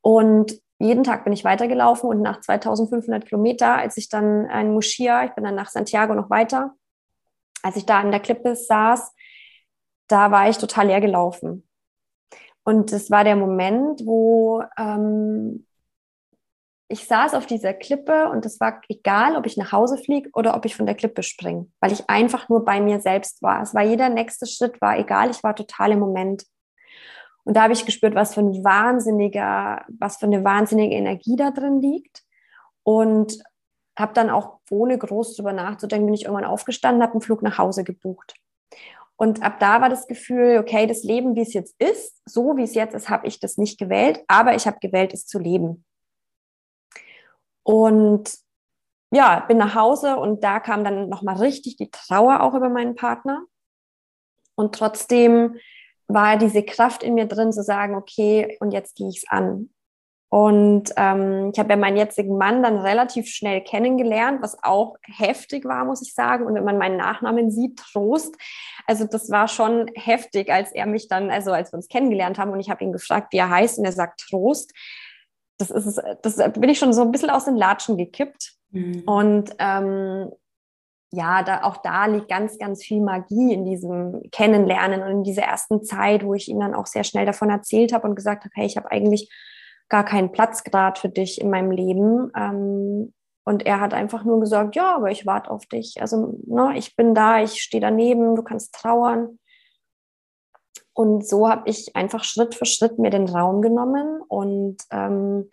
Und 0.00 0.60
jeden 0.78 1.04
Tag 1.04 1.24
bin 1.24 1.32
ich 1.32 1.44
weitergelaufen 1.44 2.08
und 2.08 2.20
nach 2.20 2.40
2500 2.40 3.26
Kilometer, 3.26 3.76
als 3.76 3.96
ich 3.96 4.08
dann 4.08 4.48
in 4.50 4.72
Moschia, 4.72 5.24
ich 5.24 5.32
bin 5.32 5.44
dann 5.44 5.54
nach 5.54 5.70
Santiago 5.70 6.14
noch 6.14 6.30
weiter, 6.30 6.74
als 7.62 7.76
ich 7.76 7.86
da 7.86 8.00
an 8.00 8.10
der 8.10 8.20
Klippe 8.20 8.54
saß, 8.54 9.12
da 10.08 10.30
war 10.30 10.48
ich 10.48 10.58
total 10.58 10.88
leer 10.88 11.00
gelaufen. 11.00 11.66
Und 12.64 12.92
das 12.92 13.10
war 13.10 13.24
der 13.24 13.36
Moment, 13.36 14.04
wo 14.04 14.62
ähm, 14.78 15.66
ich 16.88 17.06
saß 17.06 17.34
auf 17.34 17.46
dieser 17.46 17.72
Klippe 17.72 18.28
und 18.28 18.44
es 18.44 18.60
war 18.60 18.80
egal, 18.88 19.36
ob 19.36 19.46
ich 19.46 19.56
nach 19.56 19.72
Hause 19.72 19.96
fliege 19.96 20.28
oder 20.34 20.54
ob 20.54 20.64
ich 20.66 20.76
von 20.76 20.86
der 20.86 20.94
Klippe 20.94 21.22
springe, 21.22 21.66
weil 21.80 21.92
ich 21.92 22.08
einfach 22.10 22.48
nur 22.48 22.64
bei 22.64 22.80
mir 22.80 23.00
selbst 23.00 23.42
war. 23.42 23.62
Es 23.62 23.74
war 23.74 23.82
jeder 23.82 24.08
nächste 24.10 24.46
Schritt, 24.46 24.80
war 24.80 24.98
egal, 24.98 25.30
ich 25.30 25.42
war 25.42 25.56
total 25.56 25.92
im 25.92 26.00
Moment. 26.00 26.44
Und 27.44 27.56
da 27.56 27.62
habe 27.62 27.72
ich 27.72 27.86
gespürt, 27.86 28.14
was 28.14 28.34
für 28.34 28.40
ein 28.40 28.64
wahnsinniger, 28.64 29.84
was 29.98 30.16
für 30.16 30.26
eine 30.26 30.44
wahnsinnige 30.44 30.94
Energie 30.94 31.36
da 31.36 31.50
drin 31.50 31.80
liegt. 31.80 32.22
Und 32.82 33.38
habe 33.98 34.12
dann 34.12 34.30
auch, 34.30 34.58
ohne 34.70 34.98
groß 34.98 35.36
drüber 35.36 35.52
nachzudenken, 35.52 36.06
bin 36.06 36.14
ich 36.14 36.24
irgendwann 36.24 36.44
aufgestanden, 36.44 37.02
habe 37.02 37.12
einen 37.12 37.20
Flug 37.20 37.42
nach 37.42 37.58
Hause 37.58 37.84
gebucht. 37.84 38.34
Und 39.16 39.42
ab 39.42 39.60
da 39.60 39.80
war 39.80 39.88
das 39.88 40.06
Gefühl, 40.06 40.58
okay, 40.58 40.86
das 40.86 41.04
Leben, 41.04 41.36
wie 41.36 41.42
es 41.42 41.54
jetzt 41.54 41.80
ist, 41.80 42.20
so 42.24 42.56
wie 42.56 42.64
es 42.64 42.74
jetzt 42.74 42.94
ist, 42.94 43.08
habe 43.08 43.26
ich 43.26 43.38
das 43.38 43.56
nicht 43.56 43.78
gewählt, 43.78 44.22
aber 44.26 44.54
ich 44.56 44.66
habe 44.66 44.78
gewählt, 44.80 45.14
es 45.14 45.26
zu 45.26 45.38
leben. 45.38 45.84
Und 47.64 48.32
ja, 49.10 49.40
bin 49.40 49.58
nach 49.58 49.74
Hause 49.74 50.16
und 50.16 50.44
da 50.44 50.60
kam 50.60 50.84
dann 50.84 51.08
nochmal 51.08 51.36
richtig 51.36 51.76
die 51.76 51.90
Trauer 51.90 52.40
auch 52.40 52.54
über 52.54 52.68
meinen 52.68 52.94
Partner. 52.94 53.42
Und 54.54 54.74
trotzdem 54.74 55.56
war 56.06 56.36
diese 56.36 56.62
Kraft 56.62 57.02
in 57.02 57.14
mir 57.14 57.26
drin 57.26 57.52
zu 57.52 57.62
sagen, 57.62 57.94
okay, 57.94 58.56
und 58.60 58.72
jetzt 58.72 58.94
gehe 58.96 59.08
ich 59.08 59.18
es 59.18 59.28
an. 59.28 59.70
Und 60.34 60.92
ähm, 60.96 61.52
ich 61.52 61.60
habe 61.60 61.70
ja 61.70 61.76
meinen 61.76 61.96
jetzigen 61.96 62.36
Mann 62.36 62.60
dann 62.64 62.76
relativ 62.76 63.28
schnell 63.28 63.60
kennengelernt, 63.62 64.42
was 64.42 64.58
auch 64.64 64.96
heftig 65.02 65.64
war, 65.64 65.84
muss 65.84 66.02
ich 66.02 66.12
sagen. 66.12 66.44
Und 66.44 66.56
wenn 66.56 66.64
man 66.64 66.76
meinen 66.76 66.96
Nachnamen 66.96 67.52
sieht, 67.52 67.78
Trost. 67.78 68.34
Also 68.84 69.04
das 69.04 69.30
war 69.30 69.46
schon 69.46 69.92
heftig, 69.94 70.50
als 70.50 70.72
er 70.72 70.86
mich 70.86 71.06
dann, 71.06 71.30
also 71.30 71.52
als 71.52 71.72
wir 71.72 71.76
uns 71.76 71.86
kennengelernt 71.86 72.36
haben 72.36 72.50
und 72.50 72.58
ich 72.58 72.68
habe 72.68 72.82
ihn 72.82 72.92
gefragt, 72.92 73.32
wie 73.32 73.36
er 73.36 73.48
heißt 73.48 73.78
und 73.78 73.84
er 73.84 73.92
sagt 73.92 74.28
Trost 74.28 74.72
das 75.58 75.70
ist 75.70 76.02
das 76.22 76.36
bin 76.52 76.68
ich 76.68 76.78
schon 76.78 76.92
so 76.92 77.02
ein 77.02 77.12
bisschen 77.12 77.30
aus 77.30 77.44
den 77.44 77.56
Latschen 77.56 77.96
gekippt. 77.96 78.54
Mhm. 78.70 79.02
Und 79.06 79.50
ähm, 79.58 80.30
ja, 81.12 81.42
da, 81.42 81.62
auch 81.62 81.76
da 81.78 82.06
liegt 82.06 82.28
ganz, 82.28 82.58
ganz 82.58 82.84
viel 82.84 83.00
Magie 83.00 83.52
in 83.52 83.64
diesem 83.64 84.22
Kennenlernen 84.32 85.02
und 85.02 85.10
in 85.10 85.22
dieser 85.22 85.42
ersten 85.42 85.84
Zeit, 85.84 86.24
wo 86.24 86.34
ich 86.34 86.48
ihm 86.48 86.58
dann 86.58 86.74
auch 86.74 86.86
sehr 86.86 87.04
schnell 87.04 87.24
davon 87.24 87.50
erzählt 87.50 87.92
habe 87.92 88.08
und 88.08 88.16
gesagt 88.16 88.44
habe, 88.44 88.52
hey, 88.54 88.66
ich 88.66 88.76
habe 88.76 88.90
eigentlich 88.90 89.30
gar 89.88 90.04
keinen 90.04 90.32
Platz 90.32 90.64
gerade 90.64 90.98
für 90.98 91.08
dich 91.08 91.40
in 91.40 91.50
meinem 91.50 91.70
Leben. 91.70 92.32
Ähm, 92.36 93.12
und 93.44 93.66
er 93.66 93.80
hat 93.80 93.94
einfach 93.94 94.24
nur 94.24 94.40
gesagt, 94.40 94.74
ja, 94.74 94.96
aber 94.96 95.10
ich 95.10 95.26
warte 95.26 95.50
auf 95.50 95.66
dich. 95.66 96.00
Also, 96.00 96.38
ne, 96.46 96.72
ich 96.76 96.96
bin 96.96 97.14
da, 97.14 97.42
ich 97.42 97.62
stehe 97.62 97.80
daneben, 97.80 98.34
du 98.34 98.42
kannst 98.42 98.74
trauern. 98.74 99.38
Und 100.94 101.26
so 101.26 101.48
habe 101.48 101.68
ich 101.68 101.94
einfach 101.96 102.22
Schritt 102.24 102.54
für 102.54 102.66
Schritt 102.66 102.98
mir 102.98 103.10
den 103.10 103.28
Raum 103.28 103.62
genommen. 103.62 104.20
Und 104.28 104.76
ähm, 104.90 105.50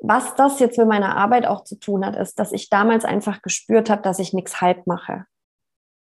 was 0.00 0.34
das 0.34 0.58
jetzt 0.58 0.76
mit 0.76 0.88
meiner 0.88 1.16
Arbeit 1.16 1.46
auch 1.46 1.64
zu 1.64 1.78
tun 1.78 2.04
hat, 2.04 2.16
ist, 2.16 2.38
dass 2.38 2.52
ich 2.52 2.68
damals 2.68 3.04
einfach 3.04 3.42
gespürt 3.42 3.88
habe, 3.88 4.02
dass 4.02 4.18
ich 4.18 4.32
nichts 4.32 4.60
halb 4.60 4.86
mache. 4.86 5.24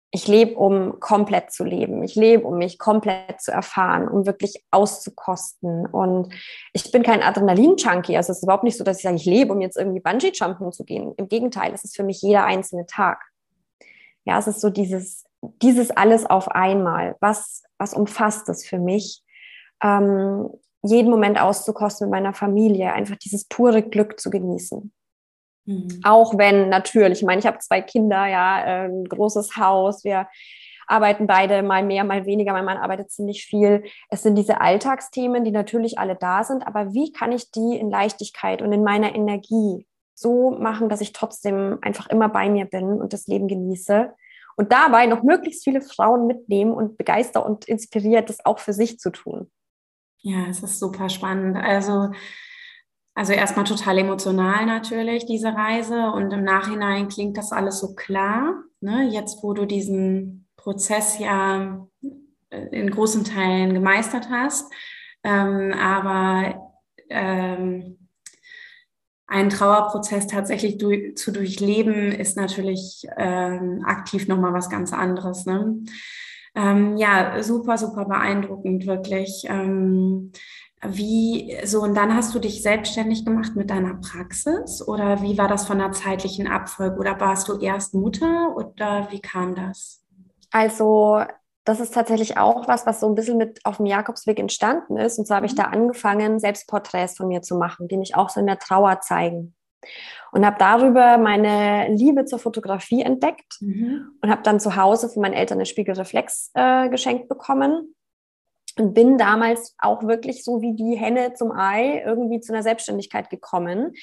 Ich 0.09 0.27
lebe, 0.27 0.55
um 0.55 0.99
komplett 0.99 1.51
zu 1.51 1.63
leben. 1.63 2.01
Ich 2.01 2.15
lebe, 2.15 2.47
um 2.47 2.57
mich 2.57 2.79
komplett 2.79 3.39
zu 3.39 3.51
erfahren, 3.51 4.07
um 4.07 4.25
wirklich 4.25 4.65
auszukosten. 4.71 5.85
Und 5.85 6.33
ich 6.73 6.91
bin 6.91 7.03
kein 7.03 7.21
Adrenalin-Junkie. 7.21 8.17
Also 8.17 8.31
es 8.31 8.39
ist 8.39 8.43
überhaupt 8.43 8.63
nicht 8.63 8.77
so, 8.77 8.83
dass 8.83 8.97
ich 8.97 9.03
sage, 9.03 9.17
ich 9.17 9.25
lebe, 9.25 9.53
um 9.53 9.61
jetzt 9.61 9.77
irgendwie 9.77 9.99
Bungee-Jumpen 9.99 10.71
zu 10.71 10.85
gehen. 10.85 11.13
Im 11.17 11.27
Gegenteil, 11.27 11.71
es 11.73 11.83
ist 11.83 11.95
für 11.95 12.03
mich 12.03 12.21
jeder 12.21 12.45
einzelne 12.45 12.87
Tag. 12.87 13.21
Ja, 14.25 14.39
es 14.39 14.47
ist 14.47 14.59
so 14.59 14.69
dieses, 14.69 15.26
dieses 15.41 15.91
alles 15.91 16.25
auf 16.25 16.49
einmal. 16.49 17.15
Was 17.19 17.63
was 17.77 17.93
umfasst 17.93 18.49
das 18.49 18.65
für 18.65 18.79
mich? 18.79 19.23
Ähm, 19.83 20.49
jeden 20.83 21.09
Moment 21.09 21.39
auszukosten 21.39 22.07
mit 22.07 22.11
meiner 22.11 22.33
Familie, 22.33 22.93
einfach 22.93 23.17
dieses 23.17 23.45
pure 23.45 23.83
Glück 23.83 24.19
zu 24.19 24.29
genießen. 24.29 24.91
Mhm. 25.65 26.01
Auch 26.03 26.37
wenn 26.37 26.69
natürlich, 26.69 27.19
ich 27.19 27.25
meine, 27.25 27.39
ich 27.39 27.47
habe 27.47 27.59
zwei 27.59 27.81
Kinder, 27.81 28.25
ja, 28.25 28.85
ein 28.85 29.05
großes 29.05 29.57
Haus, 29.57 30.03
wir 30.03 30.27
arbeiten 30.87 31.27
beide 31.27 31.63
mal 31.63 31.83
mehr, 31.83 32.05
mal 32.05 32.25
weniger. 32.25 32.53
Mein 32.53 32.63
Mann 32.63 32.77
arbeitet 32.77 33.11
ziemlich 33.11 33.45
viel. 33.45 33.83
Es 34.09 34.23
sind 34.23 34.35
diese 34.35 34.61
Alltagsthemen, 34.61 35.43
die 35.43 35.51
natürlich 35.51 35.99
alle 35.99 36.15
da 36.15 36.45
sind. 36.45 36.65
Aber 36.65 36.93
wie 36.93 37.11
kann 37.11 37.33
ich 37.33 37.51
die 37.51 37.77
in 37.77 37.89
Leichtigkeit 37.89 38.61
und 38.61 38.71
in 38.71 38.83
meiner 38.83 39.13
Energie 39.13 39.85
so 40.13 40.51
machen, 40.51 40.87
dass 40.87 41.01
ich 41.01 41.11
trotzdem 41.11 41.79
einfach 41.81 42.07
immer 42.07 42.29
bei 42.29 42.49
mir 42.49 42.65
bin 42.65 43.01
und 43.01 43.11
das 43.11 43.27
Leben 43.27 43.49
genieße? 43.49 44.13
Und 44.57 44.71
dabei 44.71 45.05
noch 45.05 45.23
möglichst 45.23 45.63
viele 45.63 45.81
Frauen 45.81 46.27
mitnehmen 46.27 46.71
und 46.71 46.97
begeistert 46.97 47.45
und 47.45 47.65
inspiriert, 47.65 48.29
das 48.29 48.45
auch 48.45 48.59
für 48.59 48.73
sich 48.73 48.99
zu 48.99 49.11
tun. 49.11 49.49
Ja, 50.19 50.47
es 50.49 50.63
ist 50.63 50.79
super 50.79 51.09
spannend. 51.09 51.55
Also 51.55 52.09
also 53.17 53.33
erstmal 53.33 53.65
total 53.65 53.97
emotional 53.97 54.67
natürlich, 54.67 55.25
diese 55.25 55.47
Reise. 55.47 56.11
Und 56.11 56.31
im 56.31 56.43
Nachhinein 56.43 57.07
klingt 57.07 57.35
das 57.35 57.51
alles 57.51 57.79
so 57.79 57.95
klar. 57.95 58.53
Ne? 58.79 59.09
Jetzt, 59.09 59.41
wo 59.41 59.53
du 59.53 59.65
diesen 59.65 60.47
Prozess 60.55 61.17
ja 61.17 61.87
äh, 62.51 62.67
in 62.69 62.91
großen 62.91 63.23
Teilen 63.23 63.73
gemeistert 63.73 64.29
hast. 64.29 64.71
Ähm, 65.23 65.73
aber 65.73 66.61
ähm, 67.09 68.06
ein 69.27 69.49
Trauerprozess 69.49 70.27
tatsächlich 70.27 70.77
durch, 70.77 71.15
zu 71.17 71.31
durchleben, 71.31 72.11
ist 72.11 72.37
natürlich 72.37 73.05
ähm, 73.17 73.83
aktiv 73.85 74.27
nochmal 74.27 74.53
was 74.53 74.69
ganz 74.69 74.93
anderes. 74.93 75.45
Ne? 75.45 75.83
Ähm, 76.55 76.97
ja, 76.97 77.43
super, 77.43 77.77
super 77.77 78.05
beeindruckend, 78.05 78.87
wirklich. 78.87 79.43
Ähm, 79.47 80.31
wie, 80.81 81.57
so, 81.65 81.81
und 81.81 81.95
dann 81.95 82.15
hast 82.15 82.33
du 82.35 82.39
dich 82.39 82.61
selbstständig 82.61 83.25
gemacht 83.25 83.55
mit 83.55 83.69
deiner 83.69 83.95
Praxis 83.95 84.87
oder 84.87 85.21
wie 85.21 85.37
war 85.37 85.47
das 85.47 85.67
von 85.67 85.79
der 85.79 85.91
zeitlichen 85.91 86.47
Abfolge 86.47 86.97
oder 86.97 87.19
warst 87.19 87.49
du 87.49 87.59
erst 87.59 87.95
Mutter 87.95 88.55
oder 88.55 89.07
wie 89.11 89.19
kam 89.19 89.55
das? 89.55 90.03
Also, 90.51 91.21
das 91.67 91.81
ist 91.81 91.93
tatsächlich 91.93 92.37
auch 92.37 92.69
was, 92.69 92.85
was 92.85 93.01
so 93.01 93.07
ein 93.07 93.15
bisschen 93.15 93.37
mit 93.37 93.59
auf 93.65 93.77
dem 93.77 93.87
Jakobsweg 93.87 94.39
entstanden 94.39 94.95
ist. 94.95 95.19
Und 95.19 95.27
zwar 95.27 95.37
habe 95.37 95.47
ich 95.47 95.51
mhm. 95.51 95.57
da 95.57 95.63
angefangen, 95.63 96.39
Selbstporträts 96.39 97.17
von 97.17 97.27
mir 97.27 97.41
zu 97.41 97.57
machen, 97.57 97.89
die 97.89 97.97
mich 97.97 98.15
auch 98.15 98.29
so 98.29 98.39
in 98.39 98.47
der 98.47 98.57
Trauer 98.57 99.01
zeigen. 99.01 99.53
Und 100.31 100.45
habe 100.45 100.55
darüber 100.59 101.17
meine 101.17 101.89
Liebe 101.93 102.23
zur 102.23 102.39
Fotografie 102.39 103.01
entdeckt 103.01 103.57
mhm. 103.59 104.17
und 104.21 104.29
habe 104.29 104.43
dann 104.43 104.61
zu 104.61 104.77
Hause 104.77 105.09
von 105.09 105.21
meinen 105.21 105.33
Eltern 105.33 105.57
eine 105.57 105.65
Spiegelreflex 105.65 106.51
äh, 106.53 106.87
geschenkt 106.87 107.27
bekommen 107.27 107.93
und 108.77 108.93
bin 108.93 109.17
damals 109.17 109.75
auch 109.77 110.03
wirklich 110.03 110.45
so 110.45 110.61
wie 110.61 110.73
die 110.73 110.95
Henne 110.95 111.33
zum 111.33 111.51
Ei 111.51 112.01
irgendwie 112.05 112.39
zu 112.39 112.53
einer 112.53 112.63
Selbstständigkeit 112.63 113.29
gekommen, 113.29 113.93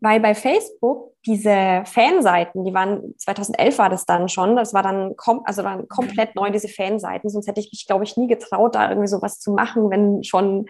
weil 0.00 0.20
bei 0.20 0.34
Facebook 0.34 1.12
diese 1.26 1.82
Fanseiten, 1.86 2.64
die 2.64 2.74
waren 2.74 3.14
2011 3.18 3.78
war 3.78 3.88
das 3.88 4.04
dann 4.04 4.28
schon, 4.28 4.56
das 4.56 4.74
war 4.74 4.82
dann 4.82 5.16
kom 5.16 5.42
also 5.44 5.62
dann 5.62 5.88
komplett 5.88 6.34
neu 6.34 6.50
diese 6.50 6.68
Fanseiten, 6.68 7.30
sonst 7.30 7.46
hätte 7.46 7.60
ich 7.60 7.70
mich 7.72 7.86
glaube 7.86 8.04
ich 8.04 8.16
nie 8.16 8.26
getraut, 8.26 8.74
da 8.74 8.88
irgendwie 8.88 9.08
sowas 9.08 9.40
zu 9.40 9.52
machen, 9.52 9.90
wenn 9.90 10.22
schon 10.24 10.66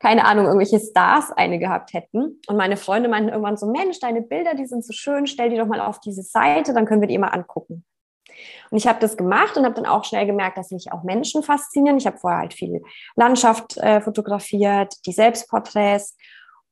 keine 0.00 0.24
Ahnung, 0.24 0.46
irgendwelche 0.46 0.80
Stars 0.80 1.30
eine 1.30 1.58
gehabt 1.58 1.92
hätten. 1.92 2.40
Und 2.46 2.56
meine 2.56 2.78
Freunde 2.78 3.10
meinten 3.10 3.28
irgendwann 3.28 3.58
so, 3.58 3.66
Mensch, 3.66 4.00
deine 4.00 4.22
Bilder, 4.22 4.54
die 4.54 4.64
sind 4.64 4.82
so 4.82 4.94
schön, 4.94 5.26
stell 5.26 5.50
die 5.50 5.58
doch 5.58 5.66
mal 5.66 5.80
auf 5.80 6.00
diese 6.00 6.22
Seite, 6.22 6.72
dann 6.72 6.86
können 6.86 7.02
wir 7.02 7.08
die 7.08 7.18
mal 7.18 7.28
angucken. 7.28 7.84
Und 8.70 8.78
ich 8.78 8.86
habe 8.86 8.98
das 8.98 9.18
gemacht 9.18 9.58
und 9.58 9.64
habe 9.64 9.74
dann 9.74 9.84
auch 9.84 10.04
schnell 10.04 10.24
gemerkt, 10.24 10.56
dass 10.56 10.70
mich 10.70 10.92
auch 10.92 11.02
Menschen 11.02 11.42
faszinieren. 11.42 11.98
Ich 11.98 12.06
habe 12.06 12.16
vorher 12.16 12.40
halt 12.40 12.54
viel 12.54 12.82
Landschaft 13.14 13.76
äh, 13.76 14.00
fotografiert, 14.00 14.94
die 15.04 15.12
Selbstporträts 15.12 16.16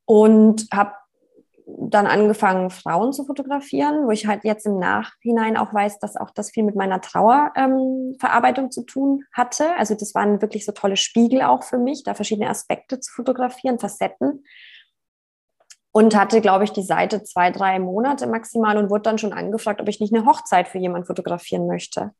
und 0.06 0.66
habe 0.72 0.92
dann 1.76 2.06
angefangen, 2.06 2.70
Frauen 2.70 3.12
zu 3.12 3.24
fotografieren, 3.24 4.06
wo 4.06 4.10
ich 4.10 4.26
halt 4.26 4.44
jetzt 4.44 4.64
im 4.64 4.78
Nachhinein 4.78 5.56
auch 5.56 5.74
weiß, 5.74 5.98
dass 5.98 6.16
auch 6.16 6.30
das 6.30 6.50
viel 6.50 6.62
mit 6.64 6.76
meiner 6.76 7.00
Trauerverarbeitung 7.00 8.64
ähm, 8.64 8.70
zu 8.70 8.84
tun 8.84 9.24
hatte. 9.32 9.76
Also 9.76 9.94
das 9.94 10.14
waren 10.14 10.40
wirklich 10.40 10.64
so 10.64 10.72
tolle 10.72 10.96
Spiegel 10.96 11.42
auch 11.42 11.62
für 11.62 11.78
mich, 11.78 12.04
da 12.04 12.14
verschiedene 12.14 12.48
Aspekte 12.48 13.00
zu 13.00 13.12
fotografieren, 13.12 13.78
Facetten 13.78 14.44
und 15.92 16.16
hatte, 16.16 16.40
glaube 16.40 16.64
ich, 16.64 16.72
die 16.72 16.82
Seite 16.82 17.22
zwei, 17.22 17.50
drei 17.50 17.78
Monate 17.78 18.26
maximal 18.26 18.76
und 18.78 18.88
wurde 18.88 19.02
dann 19.02 19.18
schon 19.18 19.32
angefragt, 19.32 19.80
ob 19.80 19.88
ich 19.88 20.00
nicht 20.00 20.14
eine 20.14 20.26
Hochzeit 20.26 20.68
für 20.68 20.78
jemanden 20.78 21.06
fotografieren 21.06 21.66
möchte. 21.66 22.12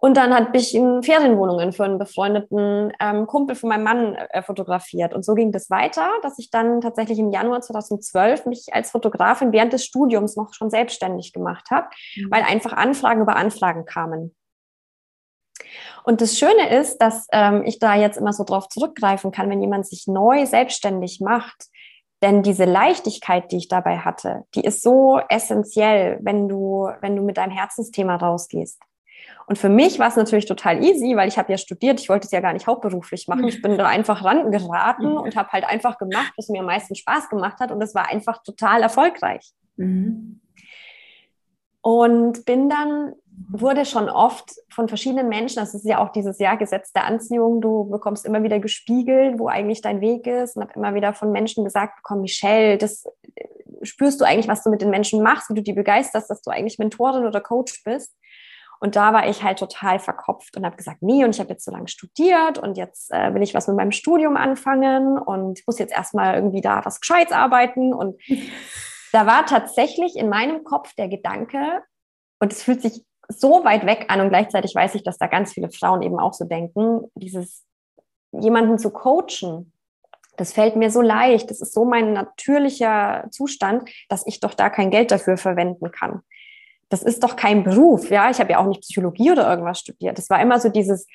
Und 0.00 0.16
dann 0.16 0.32
hat 0.32 0.54
ich 0.54 0.76
in 0.76 1.02
Ferienwohnungen 1.02 1.72
für 1.72 1.84
einen 1.84 1.98
befreundeten 1.98 2.92
ähm, 3.00 3.26
Kumpel 3.26 3.56
von 3.56 3.68
meinem 3.68 3.82
Mann 3.82 4.14
äh, 4.14 4.42
fotografiert. 4.42 5.12
Und 5.12 5.24
so 5.24 5.34
ging 5.34 5.50
das 5.50 5.70
weiter, 5.70 6.08
dass 6.22 6.38
ich 6.38 6.50
dann 6.50 6.80
tatsächlich 6.80 7.18
im 7.18 7.32
Januar 7.32 7.60
2012 7.60 8.46
mich 8.46 8.66
als 8.72 8.92
Fotografin 8.92 9.52
während 9.52 9.72
des 9.72 9.84
Studiums 9.84 10.36
noch 10.36 10.54
schon 10.54 10.70
selbstständig 10.70 11.32
gemacht 11.32 11.70
habe, 11.72 11.88
mhm. 12.14 12.30
weil 12.30 12.44
einfach 12.44 12.72
Anfragen 12.72 13.22
über 13.22 13.34
Anfragen 13.34 13.86
kamen. 13.86 14.36
Und 16.04 16.20
das 16.20 16.38
Schöne 16.38 16.78
ist, 16.78 16.98
dass 16.98 17.26
ähm, 17.32 17.64
ich 17.64 17.80
da 17.80 17.96
jetzt 17.96 18.18
immer 18.18 18.32
so 18.32 18.44
drauf 18.44 18.68
zurückgreifen 18.68 19.32
kann, 19.32 19.50
wenn 19.50 19.60
jemand 19.60 19.86
sich 19.86 20.06
neu 20.06 20.46
selbstständig 20.46 21.20
macht, 21.20 21.66
denn 22.22 22.42
diese 22.42 22.64
Leichtigkeit, 22.64 23.50
die 23.50 23.58
ich 23.58 23.68
dabei 23.68 23.98
hatte, 23.98 24.44
die 24.54 24.62
ist 24.64 24.82
so 24.82 25.20
essentiell, 25.28 26.18
wenn 26.22 26.48
du, 26.48 26.88
wenn 27.00 27.16
du 27.16 27.22
mit 27.22 27.36
deinem 27.36 27.52
Herzensthema 27.52 28.16
rausgehst. 28.16 28.80
Und 29.48 29.56
für 29.56 29.70
mich 29.70 29.98
war 29.98 30.08
es 30.08 30.16
natürlich 30.16 30.44
total 30.44 30.84
easy, 30.84 31.16
weil 31.16 31.26
ich 31.26 31.38
habe 31.38 31.50
ja 31.50 31.56
studiert, 31.56 31.98
ich 32.00 32.10
wollte 32.10 32.26
es 32.26 32.32
ja 32.32 32.40
gar 32.40 32.52
nicht 32.52 32.66
hauptberuflich 32.66 33.28
machen. 33.28 33.48
Ich 33.48 33.62
bin 33.62 33.78
da 33.78 33.86
einfach 33.88 34.22
rangeraten 34.22 35.16
und 35.16 35.36
habe 35.36 35.48
halt 35.48 35.64
einfach 35.64 35.96
gemacht, 35.96 36.34
was 36.36 36.50
mir 36.50 36.60
am 36.60 36.66
meisten 36.66 36.94
Spaß 36.94 37.30
gemacht 37.30 37.58
hat. 37.58 37.72
Und 37.72 37.80
es 37.80 37.94
war 37.94 38.10
einfach 38.10 38.42
total 38.42 38.82
erfolgreich. 38.82 39.50
Mhm. 39.76 40.40
Und 41.80 42.44
bin 42.44 42.68
dann 42.68 43.14
wurde 43.48 43.86
schon 43.86 44.10
oft 44.10 44.50
von 44.70 44.88
verschiedenen 44.88 45.30
Menschen, 45.30 45.60
das 45.60 45.72
ist 45.72 45.86
ja 45.86 45.98
auch 45.98 46.10
dieses 46.10 46.38
Jahr 46.38 46.58
Gesetz 46.58 46.92
der 46.92 47.06
Anziehung, 47.06 47.62
du 47.62 47.88
bekommst 47.88 48.26
immer 48.26 48.42
wieder 48.42 48.58
gespiegelt, 48.58 49.38
wo 49.38 49.48
eigentlich 49.48 49.80
dein 49.80 50.02
Weg 50.02 50.26
ist 50.26 50.56
und 50.56 50.62
habe 50.64 50.74
immer 50.74 50.94
wieder 50.94 51.14
von 51.14 51.32
Menschen 51.32 51.64
gesagt 51.64 51.96
bekommen, 51.96 52.20
Michelle, 52.20 52.76
das 52.76 53.06
äh, 53.36 53.48
spürst 53.82 54.20
du 54.20 54.26
eigentlich, 54.26 54.48
was 54.48 54.62
du 54.62 54.68
mit 54.68 54.82
den 54.82 54.90
Menschen 54.90 55.22
machst, 55.22 55.48
wie 55.48 55.54
du 55.54 55.62
die 55.62 55.72
begeisterst, 55.72 56.28
dass 56.28 56.42
du 56.42 56.50
eigentlich 56.50 56.78
Mentorin 56.78 57.24
oder 57.24 57.40
Coach 57.40 57.82
bist. 57.84 58.14
Und 58.80 58.96
da 58.96 59.12
war 59.12 59.28
ich 59.28 59.42
halt 59.42 59.58
total 59.58 59.98
verkopft 59.98 60.56
und 60.56 60.64
habe 60.64 60.76
gesagt, 60.76 61.02
nee, 61.02 61.24
und 61.24 61.34
ich 61.34 61.40
habe 61.40 61.50
jetzt 61.50 61.64
so 61.64 61.70
lange 61.70 61.88
studiert 61.88 62.58
und 62.58 62.76
jetzt 62.76 63.12
äh, 63.12 63.34
will 63.34 63.42
ich 63.42 63.54
was 63.54 63.66
mit 63.66 63.76
meinem 63.76 63.92
Studium 63.92 64.36
anfangen 64.36 65.18
und 65.18 65.60
muss 65.66 65.78
jetzt 65.78 65.92
erstmal 65.92 66.34
irgendwie 66.34 66.60
da 66.60 66.84
was 66.84 67.00
Gescheites 67.00 67.32
arbeiten. 67.32 67.92
Und 67.92 68.20
da 69.12 69.26
war 69.26 69.46
tatsächlich 69.46 70.16
in 70.16 70.28
meinem 70.28 70.64
Kopf 70.64 70.94
der 70.94 71.08
Gedanke, 71.08 71.82
und 72.40 72.52
es 72.52 72.62
fühlt 72.62 72.82
sich 72.82 73.04
so 73.28 73.64
weit 73.64 73.84
weg 73.84 74.06
an 74.08 74.20
und 74.20 74.30
gleichzeitig 74.30 74.74
weiß 74.74 74.94
ich, 74.94 75.02
dass 75.02 75.18
da 75.18 75.26
ganz 75.26 75.52
viele 75.52 75.70
Frauen 75.70 76.02
eben 76.02 76.18
auch 76.18 76.32
so 76.32 76.44
denken, 76.44 77.10
dieses 77.14 77.64
jemanden 78.32 78.78
zu 78.78 78.90
coachen, 78.90 79.72
das 80.36 80.52
fällt 80.52 80.76
mir 80.76 80.90
so 80.90 81.02
leicht, 81.02 81.50
das 81.50 81.60
ist 81.60 81.74
so 81.74 81.84
mein 81.84 82.12
natürlicher 82.12 83.26
Zustand, 83.30 83.90
dass 84.08 84.26
ich 84.26 84.40
doch 84.40 84.54
da 84.54 84.70
kein 84.70 84.90
Geld 84.90 85.10
dafür 85.10 85.36
verwenden 85.36 85.90
kann. 85.90 86.22
Das 86.90 87.02
ist 87.02 87.22
doch 87.22 87.36
kein 87.36 87.64
Beruf, 87.64 88.10
ja, 88.10 88.30
ich 88.30 88.40
habe 88.40 88.52
ja 88.52 88.58
auch 88.58 88.66
nicht 88.66 88.80
Psychologie 88.80 89.30
oder 89.30 89.48
irgendwas 89.48 89.80
studiert. 89.80 90.16
Das 90.16 90.30
war 90.30 90.40
immer 90.40 90.58
so 90.58 90.68
dieses, 90.68 91.06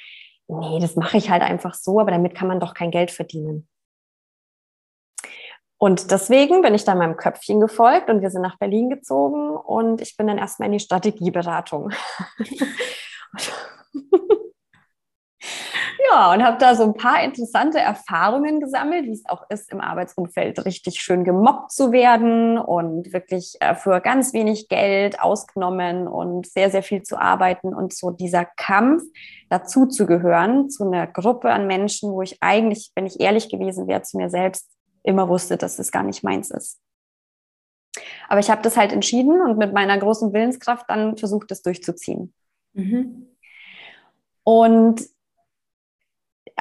nee, 0.47 0.79
das 0.79 0.95
mache 0.95 1.17
ich 1.17 1.29
halt 1.29 1.41
einfach 1.41 1.73
so, 1.73 1.99
aber 1.99 2.11
damit 2.11 2.35
kann 2.35 2.47
man 2.47 2.59
doch 2.59 2.73
kein 2.73 2.91
Geld 2.91 3.11
verdienen. 3.11 3.67
Und 5.77 6.11
deswegen 6.11 6.61
bin 6.61 6.75
ich 6.75 6.85
dann 6.85 6.97
meinem 6.97 7.17
Köpfchen 7.17 7.59
gefolgt 7.59 8.09
und 8.09 8.21
wir 8.21 8.29
sind 8.29 8.41
nach 8.41 8.57
Berlin 8.57 8.89
gezogen 8.89 9.57
und 9.57 9.99
ich 9.99 10.15
bin 10.15 10.27
dann 10.27 10.37
erstmal 10.37 10.67
in 10.67 10.73
die 10.73 10.79
Strategieberatung. 10.79 11.91
ja, 16.09 16.33
und 16.33 16.43
habe 16.43 16.57
da 16.57 16.75
so 16.75 16.83
ein 16.83 16.93
paar 16.93 17.23
interessante 17.23 17.79
Erfahrungen 17.79 18.59
gesammelt, 18.59 19.05
wie 19.05 19.11
es 19.11 19.25
auch 19.25 19.43
ist, 19.49 19.71
im 19.71 19.79
Arbeitsumfeld 19.79 20.65
richtig 20.65 20.99
schön 20.99 21.23
gemobbt 21.23 21.71
zu 21.71 21.91
werden 21.91 22.57
und 22.57 23.13
wirklich 23.13 23.55
äh, 23.59 23.75
für 23.75 24.01
ganz 24.01 24.33
wenig 24.33 24.67
Geld 24.69 25.19
ausgenommen 25.19 26.07
und 26.07 26.47
sehr, 26.47 26.71
sehr 26.71 26.83
viel 26.83 27.03
zu 27.03 27.17
arbeiten 27.17 27.73
und 27.73 27.93
so 27.93 28.11
dieser 28.11 28.45
Kampf 28.45 29.03
dazu 29.49 29.85
zu 29.85 30.05
gehören, 30.05 30.69
zu 30.69 30.85
einer 30.85 31.07
Gruppe 31.07 31.51
an 31.51 31.67
Menschen, 31.67 32.11
wo 32.11 32.21
ich 32.21 32.37
eigentlich, 32.41 32.91
wenn 32.95 33.05
ich 33.05 33.19
ehrlich 33.19 33.49
gewesen 33.49 33.87
wäre, 33.87 34.01
zu 34.01 34.17
mir 34.17 34.29
selbst 34.29 34.69
immer 35.03 35.29
wusste, 35.29 35.57
dass 35.57 35.79
es 35.79 35.91
gar 35.91 36.03
nicht 36.03 36.23
meins 36.23 36.49
ist. 36.49 36.79
Aber 38.27 38.39
ich 38.39 38.49
habe 38.49 38.61
das 38.61 38.77
halt 38.77 38.91
entschieden 38.91 39.41
und 39.41 39.57
mit 39.57 39.73
meiner 39.73 39.97
großen 39.97 40.33
Willenskraft 40.33 40.89
dann 40.89 41.17
versucht, 41.17 41.51
das 41.51 41.61
durchzuziehen. 41.61 42.33
Mhm. 42.73 43.27
Und 44.43 45.01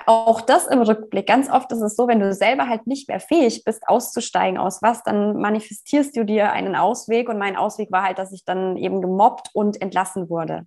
auch 0.06 0.40
das 0.40 0.66
im 0.66 0.82
Rückblick, 0.82 1.26
ganz 1.26 1.50
oft 1.50 1.70
ist 1.72 1.80
es 1.80 1.96
so, 1.96 2.08
wenn 2.08 2.20
du 2.20 2.32
selber 2.32 2.68
halt 2.68 2.86
nicht 2.86 3.08
mehr 3.08 3.20
fähig 3.20 3.64
bist, 3.64 3.88
auszusteigen 3.88 4.58
aus 4.58 4.82
was, 4.82 5.02
dann 5.02 5.36
manifestierst 5.36 6.16
du 6.16 6.24
dir 6.24 6.52
einen 6.52 6.76
Ausweg. 6.76 7.28
Und 7.28 7.38
mein 7.38 7.56
Ausweg 7.56 7.90
war 7.92 8.02
halt, 8.02 8.18
dass 8.18 8.32
ich 8.32 8.44
dann 8.44 8.76
eben 8.76 9.00
gemobbt 9.00 9.50
und 9.54 9.80
entlassen 9.80 10.28
wurde. 10.28 10.66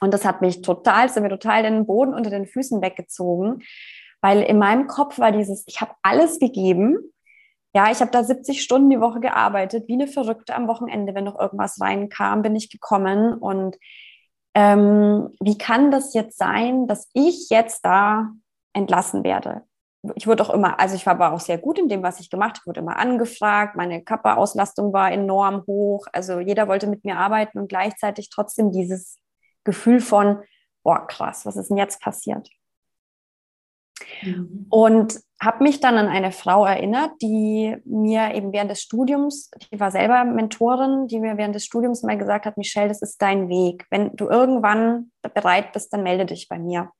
Und 0.00 0.12
das 0.12 0.24
hat 0.24 0.42
mich 0.42 0.62
total, 0.62 1.08
sind 1.08 1.22
mir 1.22 1.28
total 1.28 1.62
den 1.62 1.86
Boden 1.86 2.14
unter 2.14 2.30
den 2.30 2.46
Füßen 2.46 2.82
weggezogen, 2.82 3.62
weil 4.20 4.42
in 4.42 4.58
meinem 4.58 4.86
Kopf 4.86 5.18
war 5.18 5.32
dieses, 5.32 5.64
ich 5.66 5.80
habe 5.80 5.92
alles 6.02 6.38
gegeben. 6.38 6.98
Ja, 7.74 7.90
ich 7.90 8.00
habe 8.00 8.10
da 8.10 8.22
70 8.22 8.62
Stunden 8.62 8.90
die 8.90 9.00
Woche 9.00 9.20
gearbeitet, 9.20 9.88
wie 9.88 9.94
eine 9.94 10.06
Verrückte 10.06 10.54
am 10.54 10.68
Wochenende, 10.68 11.14
wenn 11.14 11.24
noch 11.24 11.38
irgendwas 11.38 11.80
reinkam, 11.80 12.42
bin 12.42 12.54
ich 12.54 12.70
gekommen 12.70 13.34
und 13.34 13.76
ähm, 14.54 15.30
wie 15.40 15.58
kann 15.58 15.90
das 15.90 16.14
jetzt 16.14 16.38
sein, 16.38 16.86
dass 16.86 17.08
ich 17.12 17.48
jetzt 17.50 17.84
da 17.84 18.30
entlassen 18.72 19.24
werde? 19.24 19.62
Ich 20.16 20.26
wurde 20.26 20.42
auch 20.42 20.50
immer, 20.50 20.78
also 20.78 20.94
ich 20.94 21.06
war 21.06 21.14
aber 21.14 21.32
auch 21.32 21.40
sehr 21.40 21.58
gut 21.58 21.78
in 21.78 21.88
dem, 21.88 22.02
was 22.02 22.20
ich 22.20 22.28
gemacht 22.30 22.58
habe, 22.58 22.66
wurde 22.66 22.80
immer 22.80 22.98
angefragt, 22.98 23.74
meine 23.74 24.02
Kappa-Auslastung 24.02 24.92
war 24.92 25.10
enorm 25.10 25.64
hoch, 25.66 26.06
also 26.12 26.40
jeder 26.40 26.68
wollte 26.68 26.86
mit 26.86 27.04
mir 27.04 27.16
arbeiten 27.16 27.58
und 27.58 27.68
gleichzeitig 27.68 28.28
trotzdem 28.28 28.70
dieses 28.70 29.18
Gefühl 29.64 30.00
von, 30.00 30.42
boah, 30.82 31.06
krass, 31.06 31.46
was 31.46 31.56
ist 31.56 31.70
denn 31.70 31.78
jetzt 31.78 32.00
passiert? 32.00 32.50
Mhm. 34.22 34.66
Und 34.70 35.20
habe 35.40 35.62
mich 35.62 35.80
dann 35.80 35.98
an 35.98 36.08
eine 36.08 36.32
Frau 36.32 36.64
erinnert, 36.64 37.10
die 37.20 37.76
mir 37.84 38.34
eben 38.34 38.52
während 38.52 38.70
des 38.70 38.82
Studiums, 38.82 39.50
die 39.72 39.78
war 39.78 39.90
selber 39.90 40.24
Mentorin, 40.24 41.06
die 41.06 41.20
mir 41.20 41.36
während 41.36 41.54
des 41.54 41.64
Studiums 41.64 42.02
mal 42.02 42.18
gesagt 42.18 42.46
hat, 42.46 42.56
Michelle, 42.56 42.88
das 42.88 43.02
ist 43.02 43.20
dein 43.20 43.48
Weg. 43.48 43.86
Wenn 43.90 44.14
du 44.16 44.28
irgendwann 44.28 45.10
bereit 45.34 45.72
bist, 45.72 45.92
dann 45.92 46.02
melde 46.02 46.26
dich 46.26 46.48
bei 46.48 46.58
mir. 46.58 46.90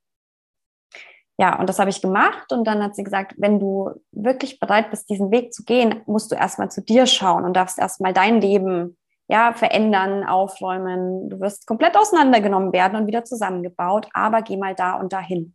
Ja, 1.37 1.59
und 1.59 1.69
das 1.69 1.79
habe 1.79 1.91
ich 1.91 2.01
gemacht. 2.01 2.53
Und 2.53 2.65
dann 2.65 2.83
hat 2.83 2.95
sie 2.95 3.03
gesagt, 3.03 3.35
wenn 3.39 3.59
du 3.59 3.91
wirklich 4.13 4.61
bereit 4.61 4.91
bist, 4.91 5.11
diesen 5.11 5.31
Weg 5.31 5.53
zu 5.53 5.65
gehen, 5.65 6.03
musst 6.07 6.31
du 6.31 6.37
erstmal 6.37 6.71
zu 6.71 6.81
dir 6.81 7.07
schauen 7.07 7.45
und 7.45 7.57
darfst 7.57 7.79
erstmal 7.79 8.13
dein 8.13 8.41
Leben 8.41 8.97
ja, 9.27 9.53
verändern, 9.53 10.25
aufräumen. 10.25 11.31
Du 11.31 11.41
wirst 11.41 11.67
komplett 11.67 11.97
auseinandergenommen 11.97 12.73
werden 12.73 12.97
und 12.97 13.07
wieder 13.07 13.25
zusammengebaut, 13.25 14.09
aber 14.13 14.43
geh 14.43 14.57
mal 14.57 14.75
da 14.75 14.95
und 14.95 15.13
dahin 15.13 15.55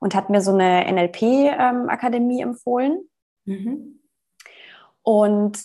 und 0.00 0.14
hat 0.14 0.30
mir 0.30 0.40
so 0.40 0.52
eine 0.52 0.90
NLP-Akademie 0.92 2.42
ähm, 2.42 2.48
empfohlen. 2.50 3.08
Mhm. 3.44 4.00
Und 5.02 5.58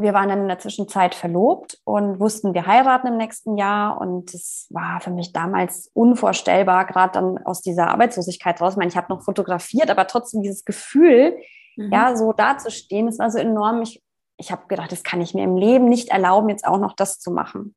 wir 0.00 0.14
waren 0.14 0.28
dann 0.28 0.42
in 0.42 0.48
der 0.48 0.58
Zwischenzeit 0.58 1.14
verlobt 1.14 1.80
und 1.84 2.20
wussten, 2.20 2.54
wir 2.54 2.66
heiraten 2.66 3.08
im 3.08 3.16
nächsten 3.16 3.56
Jahr. 3.56 4.00
Und 4.00 4.32
es 4.32 4.66
war 4.70 5.00
für 5.00 5.10
mich 5.10 5.32
damals 5.32 5.90
unvorstellbar, 5.92 6.86
gerade 6.86 7.12
dann 7.12 7.38
aus 7.44 7.62
dieser 7.62 7.88
Arbeitslosigkeit 7.88 8.60
raus. 8.60 8.74
Ich 8.74 8.78
meine, 8.78 8.90
ich 8.90 8.96
habe 8.96 9.12
noch 9.12 9.22
fotografiert, 9.22 9.90
aber 9.90 10.06
trotzdem 10.06 10.42
dieses 10.42 10.64
Gefühl, 10.64 11.36
mhm. 11.76 11.92
ja, 11.92 12.16
so 12.16 12.32
dazustehen, 12.32 13.06
das 13.06 13.18
war 13.18 13.30
so 13.30 13.38
enorm. 13.38 13.82
Ich, 13.82 14.02
ich 14.36 14.52
habe 14.52 14.66
gedacht, 14.68 14.92
das 14.92 15.02
kann 15.02 15.20
ich 15.20 15.34
mir 15.34 15.44
im 15.44 15.56
Leben 15.56 15.86
nicht 15.88 16.10
erlauben, 16.10 16.48
jetzt 16.48 16.66
auch 16.66 16.78
noch 16.78 16.94
das 16.94 17.18
zu 17.18 17.32
machen. 17.32 17.74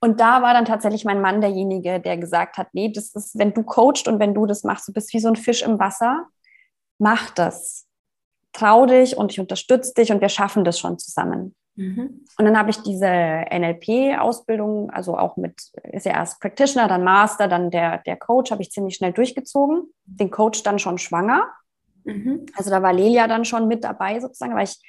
Und 0.00 0.18
da 0.18 0.40
war 0.42 0.54
dann 0.54 0.64
tatsächlich 0.64 1.04
mein 1.04 1.20
Mann 1.20 1.42
derjenige, 1.42 2.00
der 2.00 2.16
gesagt 2.16 2.56
hat, 2.56 2.68
nee, 2.72 2.90
das 2.90 3.14
ist, 3.14 3.38
wenn 3.38 3.52
du 3.52 3.62
coachst 3.62 4.08
und 4.08 4.18
wenn 4.18 4.34
du 4.34 4.46
das 4.46 4.64
machst, 4.64 4.88
du 4.88 4.92
bist 4.92 5.12
wie 5.12 5.20
so 5.20 5.28
ein 5.28 5.36
Fisch 5.36 5.62
im 5.62 5.78
Wasser, 5.78 6.26
mach 6.98 7.30
das. 7.30 7.86
Trau 8.52 8.86
dich 8.86 9.16
und 9.16 9.30
ich 9.30 9.38
unterstütze 9.38 9.94
dich 9.94 10.10
und 10.10 10.20
wir 10.20 10.30
schaffen 10.30 10.64
das 10.64 10.78
schon 10.78 10.98
zusammen. 10.98 11.54
Mhm. 11.76 12.24
Und 12.36 12.44
dann 12.44 12.58
habe 12.58 12.70
ich 12.70 12.78
diese 12.78 13.06
NLP-Ausbildung, 13.06 14.90
also 14.90 15.16
auch 15.16 15.36
mit, 15.36 15.54
ist 15.84 16.06
ja 16.06 16.12
erst 16.12 16.40
Practitioner, 16.40 16.88
dann 16.88 17.04
Master, 17.04 17.46
dann 17.46 17.70
der, 17.70 17.98
der 17.98 18.16
Coach, 18.16 18.50
habe 18.50 18.62
ich 18.62 18.70
ziemlich 18.70 18.96
schnell 18.96 19.12
durchgezogen. 19.12 19.92
Den 20.04 20.30
Coach 20.30 20.62
dann 20.62 20.78
schon 20.78 20.98
schwanger. 20.98 21.48
Mhm. 22.04 22.46
Also 22.56 22.70
da 22.70 22.82
war 22.82 22.92
Lelia 22.92 23.28
dann 23.28 23.44
schon 23.44 23.68
mit 23.68 23.84
dabei 23.84 24.18
sozusagen, 24.18 24.54
weil 24.54 24.64
ich, 24.64 24.80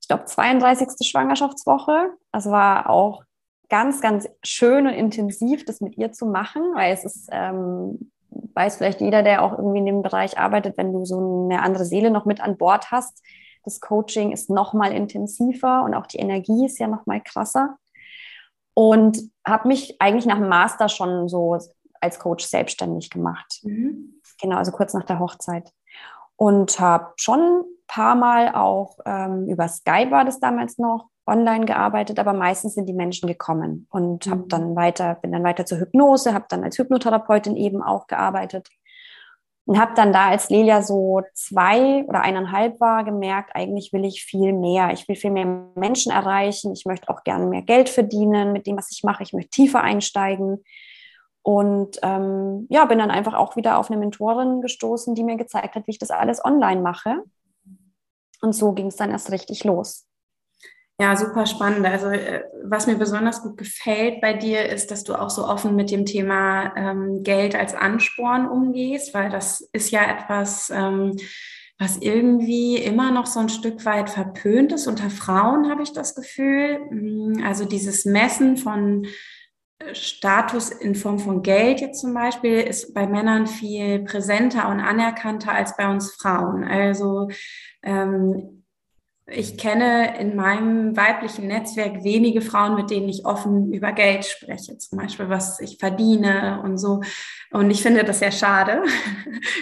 ich 0.00 0.08
glaube, 0.08 0.24
32. 0.24 1.08
Schwangerschaftswoche. 1.08 2.10
Das 2.32 2.50
war 2.50 2.88
auch 2.88 3.24
ganz, 3.68 4.00
ganz 4.00 4.28
schön 4.42 4.86
und 4.86 4.92
intensiv, 4.92 5.64
das 5.64 5.80
mit 5.80 5.96
ihr 5.96 6.12
zu 6.12 6.26
machen, 6.26 6.62
weil 6.74 6.92
es 6.92 7.04
ist, 7.04 7.28
ähm, 7.32 8.10
weiß 8.30 8.76
vielleicht 8.76 9.00
jeder, 9.00 9.22
der 9.22 9.42
auch 9.42 9.56
irgendwie 9.56 9.78
in 9.78 9.86
dem 9.86 10.02
Bereich 10.02 10.38
arbeitet, 10.38 10.76
wenn 10.76 10.92
du 10.92 11.04
so 11.04 11.48
eine 11.50 11.62
andere 11.62 11.84
Seele 11.84 12.10
noch 12.10 12.24
mit 12.24 12.40
an 12.40 12.56
Bord 12.56 12.90
hast, 12.90 13.22
das 13.64 13.80
Coaching 13.80 14.30
ist 14.32 14.48
noch 14.48 14.72
mal 14.72 14.92
intensiver 14.92 15.82
und 15.82 15.94
auch 15.94 16.06
die 16.06 16.18
Energie 16.18 16.66
ist 16.66 16.78
ja 16.78 16.86
noch 16.86 17.04
mal 17.06 17.20
krasser. 17.20 17.76
Und 18.74 19.30
habe 19.44 19.68
mich 19.68 20.00
eigentlich 20.00 20.26
nach 20.26 20.38
dem 20.38 20.48
Master 20.48 20.88
schon 20.88 21.28
so 21.28 21.58
als 22.00 22.18
Coach 22.18 22.44
selbstständig 22.44 23.10
gemacht. 23.10 23.60
Mhm. 23.62 24.20
Genau, 24.40 24.56
also 24.56 24.70
kurz 24.70 24.94
nach 24.94 25.04
der 25.04 25.18
Hochzeit. 25.18 25.72
Und 26.36 26.78
habe 26.78 27.12
schon 27.16 27.64
paar 27.86 28.14
Mal 28.14 28.54
auch 28.54 28.98
ähm, 29.04 29.48
über 29.48 29.68
Skype 29.68 30.10
war 30.10 30.24
das 30.24 30.40
damals 30.40 30.78
noch, 30.78 31.08
online 31.26 31.66
gearbeitet, 31.66 32.18
aber 32.18 32.32
meistens 32.32 32.74
sind 32.74 32.88
die 32.88 32.92
Menschen 32.92 33.26
gekommen 33.26 33.88
und 33.90 34.26
mhm. 34.26 34.30
habe 34.30 34.44
dann 34.48 34.76
weiter, 34.76 35.16
bin 35.16 35.32
dann 35.32 35.44
weiter 35.44 35.66
zur 35.66 35.78
Hypnose, 35.78 36.34
habe 36.34 36.46
dann 36.48 36.62
als 36.62 36.78
Hypnotherapeutin 36.78 37.56
eben 37.56 37.82
auch 37.82 38.06
gearbeitet 38.06 38.68
und 39.66 39.80
habe 39.80 39.94
dann 39.96 40.12
da, 40.12 40.28
als 40.28 40.48
Lelia 40.48 40.80
so 40.80 41.22
zwei 41.34 42.04
oder 42.04 42.20
eineinhalb 42.20 42.80
war, 42.80 43.02
gemerkt, 43.02 43.50
eigentlich 43.54 43.92
will 43.92 44.04
ich 44.04 44.22
viel 44.22 44.52
mehr. 44.52 44.92
Ich 44.92 45.08
will 45.08 45.16
viel 45.16 45.32
mehr 45.32 45.44
Menschen 45.74 46.12
erreichen. 46.12 46.72
Ich 46.72 46.84
möchte 46.86 47.08
auch 47.08 47.24
gerne 47.24 47.46
mehr 47.46 47.62
Geld 47.62 47.88
verdienen 47.88 48.52
mit 48.52 48.68
dem, 48.68 48.76
was 48.76 48.92
ich 48.92 49.02
mache. 49.02 49.24
Ich 49.24 49.32
möchte 49.32 49.50
tiefer 49.50 49.82
einsteigen. 49.82 50.62
Und 51.42 51.98
ähm, 52.02 52.68
ja, 52.70 52.84
bin 52.84 53.00
dann 53.00 53.10
einfach 53.10 53.34
auch 53.34 53.56
wieder 53.56 53.78
auf 53.78 53.90
eine 53.90 53.98
Mentorin 53.98 54.60
gestoßen, 54.60 55.16
die 55.16 55.24
mir 55.24 55.36
gezeigt 55.36 55.74
hat, 55.74 55.88
wie 55.88 55.92
ich 55.92 55.98
das 55.98 56.12
alles 56.12 56.44
online 56.44 56.80
mache. 56.80 57.24
Und 58.40 58.54
so 58.54 58.72
ging 58.72 58.88
es 58.88 58.96
dann 58.96 59.10
erst 59.10 59.30
richtig 59.30 59.64
los. 59.64 60.06
Ja, 60.98 61.14
super 61.14 61.44
spannend. 61.44 61.84
Also 61.86 62.08
äh, 62.08 62.42
was 62.64 62.86
mir 62.86 62.96
besonders 62.96 63.42
gut 63.42 63.58
gefällt 63.58 64.22
bei 64.22 64.32
dir 64.32 64.66
ist, 64.66 64.90
dass 64.90 65.04
du 65.04 65.14
auch 65.14 65.28
so 65.28 65.46
offen 65.46 65.76
mit 65.76 65.90
dem 65.90 66.06
Thema 66.06 66.74
ähm, 66.74 67.22
Geld 67.22 67.54
als 67.54 67.74
Ansporn 67.74 68.48
umgehst, 68.48 69.12
weil 69.12 69.28
das 69.28 69.60
ist 69.72 69.90
ja 69.90 70.04
etwas, 70.10 70.70
ähm, 70.70 71.16
was 71.78 71.98
irgendwie 71.98 72.78
immer 72.78 73.10
noch 73.10 73.26
so 73.26 73.40
ein 73.40 73.50
Stück 73.50 73.84
weit 73.84 74.08
verpönt 74.08 74.72
ist. 74.72 74.86
Unter 74.86 75.10
Frauen 75.10 75.70
habe 75.70 75.82
ich 75.82 75.92
das 75.92 76.14
Gefühl. 76.14 76.78
Mm, 76.90 77.44
also 77.44 77.66
dieses 77.66 78.06
Messen 78.06 78.56
von 78.56 79.06
Status 79.92 80.70
in 80.70 80.94
Form 80.94 81.18
von 81.18 81.42
Geld 81.42 81.80
jetzt 81.80 82.00
zum 82.00 82.14
Beispiel 82.14 82.60
ist 82.60 82.94
bei 82.94 83.06
Männern 83.06 83.46
viel 83.46 84.00
präsenter 84.00 84.68
und 84.68 84.80
anerkannter 84.80 85.52
als 85.52 85.76
bei 85.76 85.88
uns 85.88 86.14
Frauen. 86.14 86.64
Also 86.64 87.28
ähm, 87.82 88.55
ich 89.28 89.58
kenne 89.58 90.20
in 90.20 90.36
meinem 90.36 90.96
weiblichen 90.96 91.48
Netzwerk 91.48 92.04
wenige 92.04 92.40
Frauen, 92.40 92.76
mit 92.76 92.90
denen 92.90 93.08
ich 93.08 93.26
offen 93.26 93.72
über 93.72 93.90
Geld 93.90 94.24
spreche, 94.24 94.78
zum 94.78 94.98
Beispiel, 94.98 95.28
was 95.28 95.58
ich 95.58 95.78
verdiene 95.78 96.60
und 96.62 96.78
so. 96.78 97.02
Und 97.50 97.72
ich 97.72 97.82
finde 97.82 98.04
das 98.04 98.20
sehr 98.20 98.32
schade. 98.32 98.82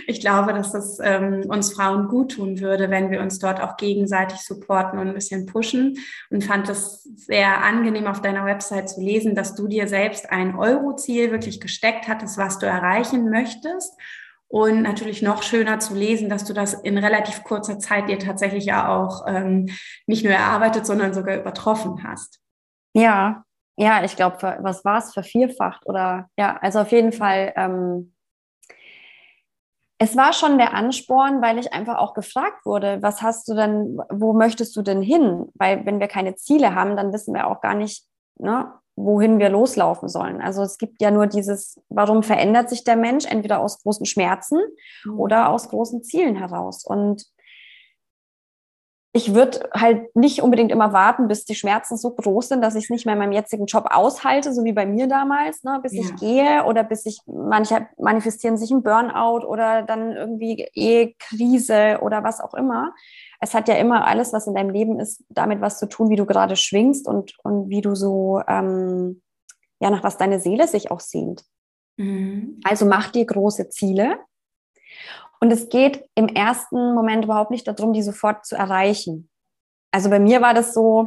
Ich 0.06 0.20
glaube, 0.20 0.52
dass 0.52 0.72
das 0.72 0.98
ähm, 1.02 1.44
uns 1.48 1.72
Frauen 1.72 2.08
gut 2.08 2.32
tun 2.32 2.60
würde, 2.60 2.90
wenn 2.90 3.10
wir 3.10 3.20
uns 3.20 3.38
dort 3.38 3.60
auch 3.60 3.76
gegenseitig 3.76 4.38
supporten 4.40 4.98
und 4.98 5.08
ein 5.08 5.14
bisschen 5.14 5.46
pushen. 5.46 5.96
Und 6.30 6.44
fand 6.44 6.68
das 6.68 7.02
sehr 7.02 7.62
angenehm 7.64 8.06
auf 8.06 8.20
deiner 8.20 8.44
Website 8.44 8.88
zu 8.90 9.00
lesen, 9.00 9.34
dass 9.34 9.54
du 9.54 9.66
dir 9.66 9.88
selbst 9.88 10.30
ein 10.30 10.56
Euro-Ziel 10.56 11.30
wirklich 11.30 11.60
gesteckt 11.60 12.06
hattest, 12.06 12.38
was 12.38 12.58
du 12.58 12.66
erreichen 12.66 13.30
möchtest 13.30 13.94
und 14.54 14.82
natürlich 14.82 15.20
noch 15.20 15.42
schöner 15.42 15.80
zu 15.80 15.96
lesen, 15.96 16.28
dass 16.28 16.44
du 16.44 16.52
das 16.52 16.74
in 16.74 16.96
relativ 16.96 17.42
kurzer 17.42 17.80
Zeit 17.80 18.08
dir 18.08 18.20
tatsächlich 18.20 18.66
ja 18.66 18.86
auch 18.86 19.24
ähm, 19.26 19.68
nicht 20.06 20.22
nur 20.22 20.32
erarbeitet, 20.32 20.86
sondern 20.86 21.12
sogar 21.12 21.36
übertroffen 21.36 22.04
hast. 22.04 22.38
Ja, 22.94 23.42
ja, 23.76 24.04
ich 24.04 24.14
glaube, 24.14 24.36
was 24.60 24.84
war 24.84 24.98
es, 24.98 25.12
vervierfacht 25.12 25.84
oder 25.86 26.28
ja, 26.38 26.56
also 26.58 26.78
auf 26.78 26.92
jeden 26.92 27.10
Fall. 27.10 27.52
Ähm, 27.56 28.14
es 29.98 30.16
war 30.16 30.32
schon 30.32 30.56
der 30.56 30.72
Ansporn, 30.72 31.42
weil 31.42 31.58
ich 31.58 31.72
einfach 31.72 31.96
auch 31.96 32.14
gefragt 32.14 32.64
wurde, 32.64 33.02
was 33.02 33.22
hast 33.22 33.48
du 33.48 33.56
denn, 33.56 33.98
wo 34.08 34.34
möchtest 34.34 34.76
du 34.76 34.82
denn 34.82 35.02
hin? 35.02 35.46
Weil 35.54 35.84
wenn 35.84 35.98
wir 35.98 36.06
keine 36.06 36.36
Ziele 36.36 36.76
haben, 36.76 36.94
dann 36.94 37.12
wissen 37.12 37.34
wir 37.34 37.48
auch 37.48 37.60
gar 37.60 37.74
nicht, 37.74 38.06
ne, 38.38 38.72
wohin 38.96 39.38
wir 39.38 39.48
loslaufen 39.48 40.08
sollen. 40.08 40.40
Also 40.40 40.62
es 40.62 40.78
gibt 40.78 41.02
ja 41.02 41.10
nur 41.10 41.26
dieses, 41.26 41.80
warum 41.88 42.22
verändert 42.22 42.68
sich 42.68 42.84
der 42.84 42.96
Mensch, 42.96 43.24
entweder 43.24 43.60
aus 43.60 43.82
großen 43.82 44.06
Schmerzen 44.06 44.60
mhm. 45.04 45.18
oder 45.18 45.48
aus 45.48 45.68
großen 45.68 46.02
Zielen 46.04 46.36
heraus. 46.36 46.84
Und 46.84 47.26
ich 49.16 49.32
würde 49.32 49.70
halt 49.72 50.14
nicht 50.16 50.42
unbedingt 50.42 50.72
immer 50.72 50.92
warten, 50.92 51.28
bis 51.28 51.44
die 51.44 51.54
Schmerzen 51.54 51.96
so 51.96 52.10
groß 52.10 52.48
sind, 52.48 52.62
dass 52.62 52.74
ich 52.74 52.84
es 52.84 52.90
nicht 52.90 53.06
mehr 53.06 53.12
in 53.12 53.20
meinem 53.20 53.32
jetzigen 53.32 53.66
Job 53.66 53.86
aushalte, 53.90 54.52
so 54.52 54.64
wie 54.64 54.72
bei 54.72 54.86
mir 54.86 55.06
damals, 55.06 55.62
ne, 55.62 55.78
bis 55.80 55.92
ja. 55.92 56.00
ich 56.00 56.16
gehe 56.16 56.64
oder 56.64 56.82
bis 56.82 57.06
ich, 57.06 57.20
manche 57.26 57.86
manifestieren 57.96 58.56
sich 58.56 58.72
ein 58.72 58.82
Burnout 58.82 59.46
oder 59.46 59.82
dann 59.82 60.16
irgendwie 60.16 60.66
Ehekrise 60.74 62.00
oder 62.02 62.24
was 62.24 62.40
auch 62.40 62.54
immer 62.54 62.92
es 63.40 63.54
hat 63.54 63.68
ja 63.68 63.74
immer 63.74 64.06
alles, 64.06 64.32
was 64.32 64.46
in 64.46 64.54
deinem 64.54 64.70
Leben 64.70 65.00
ist, 65.00 65.24
damit 65.28 65.60
was 65.60 65.78
zu 65.78 65.86
tun, 65.86 66.10
wie 66.10 66.16
du 66.16 66.26
gerade 66.26 66.56
schwingst 66.56 67.06
und, 67.06 67.34
und 67.42 67.68
wie 67.68 67.80
du 67.80 67.94
so, 67.94 68.40
ähm, 68.48 69.22
ja, 69.80 69.90
nach 69.90 70.02
was 70.02 70.16
deine 70.16 70.40
Seele 70.40 70.68
sich 70.68 70.90
auch 70.90 71.00
sehnt. 71.00 71.44
Mhm. 71.96 72.60
Also 72.64 72.86
mach 72.86 73.10
dir 73.10 73.24
große 73.24 73.68
Ziele. 73.68 74.18
Und 75.40 75.52
es 75.52 75.68
geht 75.68 76.08
im 76.14 76.28
ersten 76.28 76.94
Moment 76.94 77.24
überhaupt 77.24 77.50
nicht 77.50 77.66
darum, 77.68 77.92
die 77.92 78.02
sofort 78.02 78.46
zu 78.46 78.56
erreichen. 78.56 79.28
Also 79.90 80.10
bei 80.10 80.18
mir 80.18 80.40
war 80.40 80.54
das 80.54 80.72
so, 80.72 81.06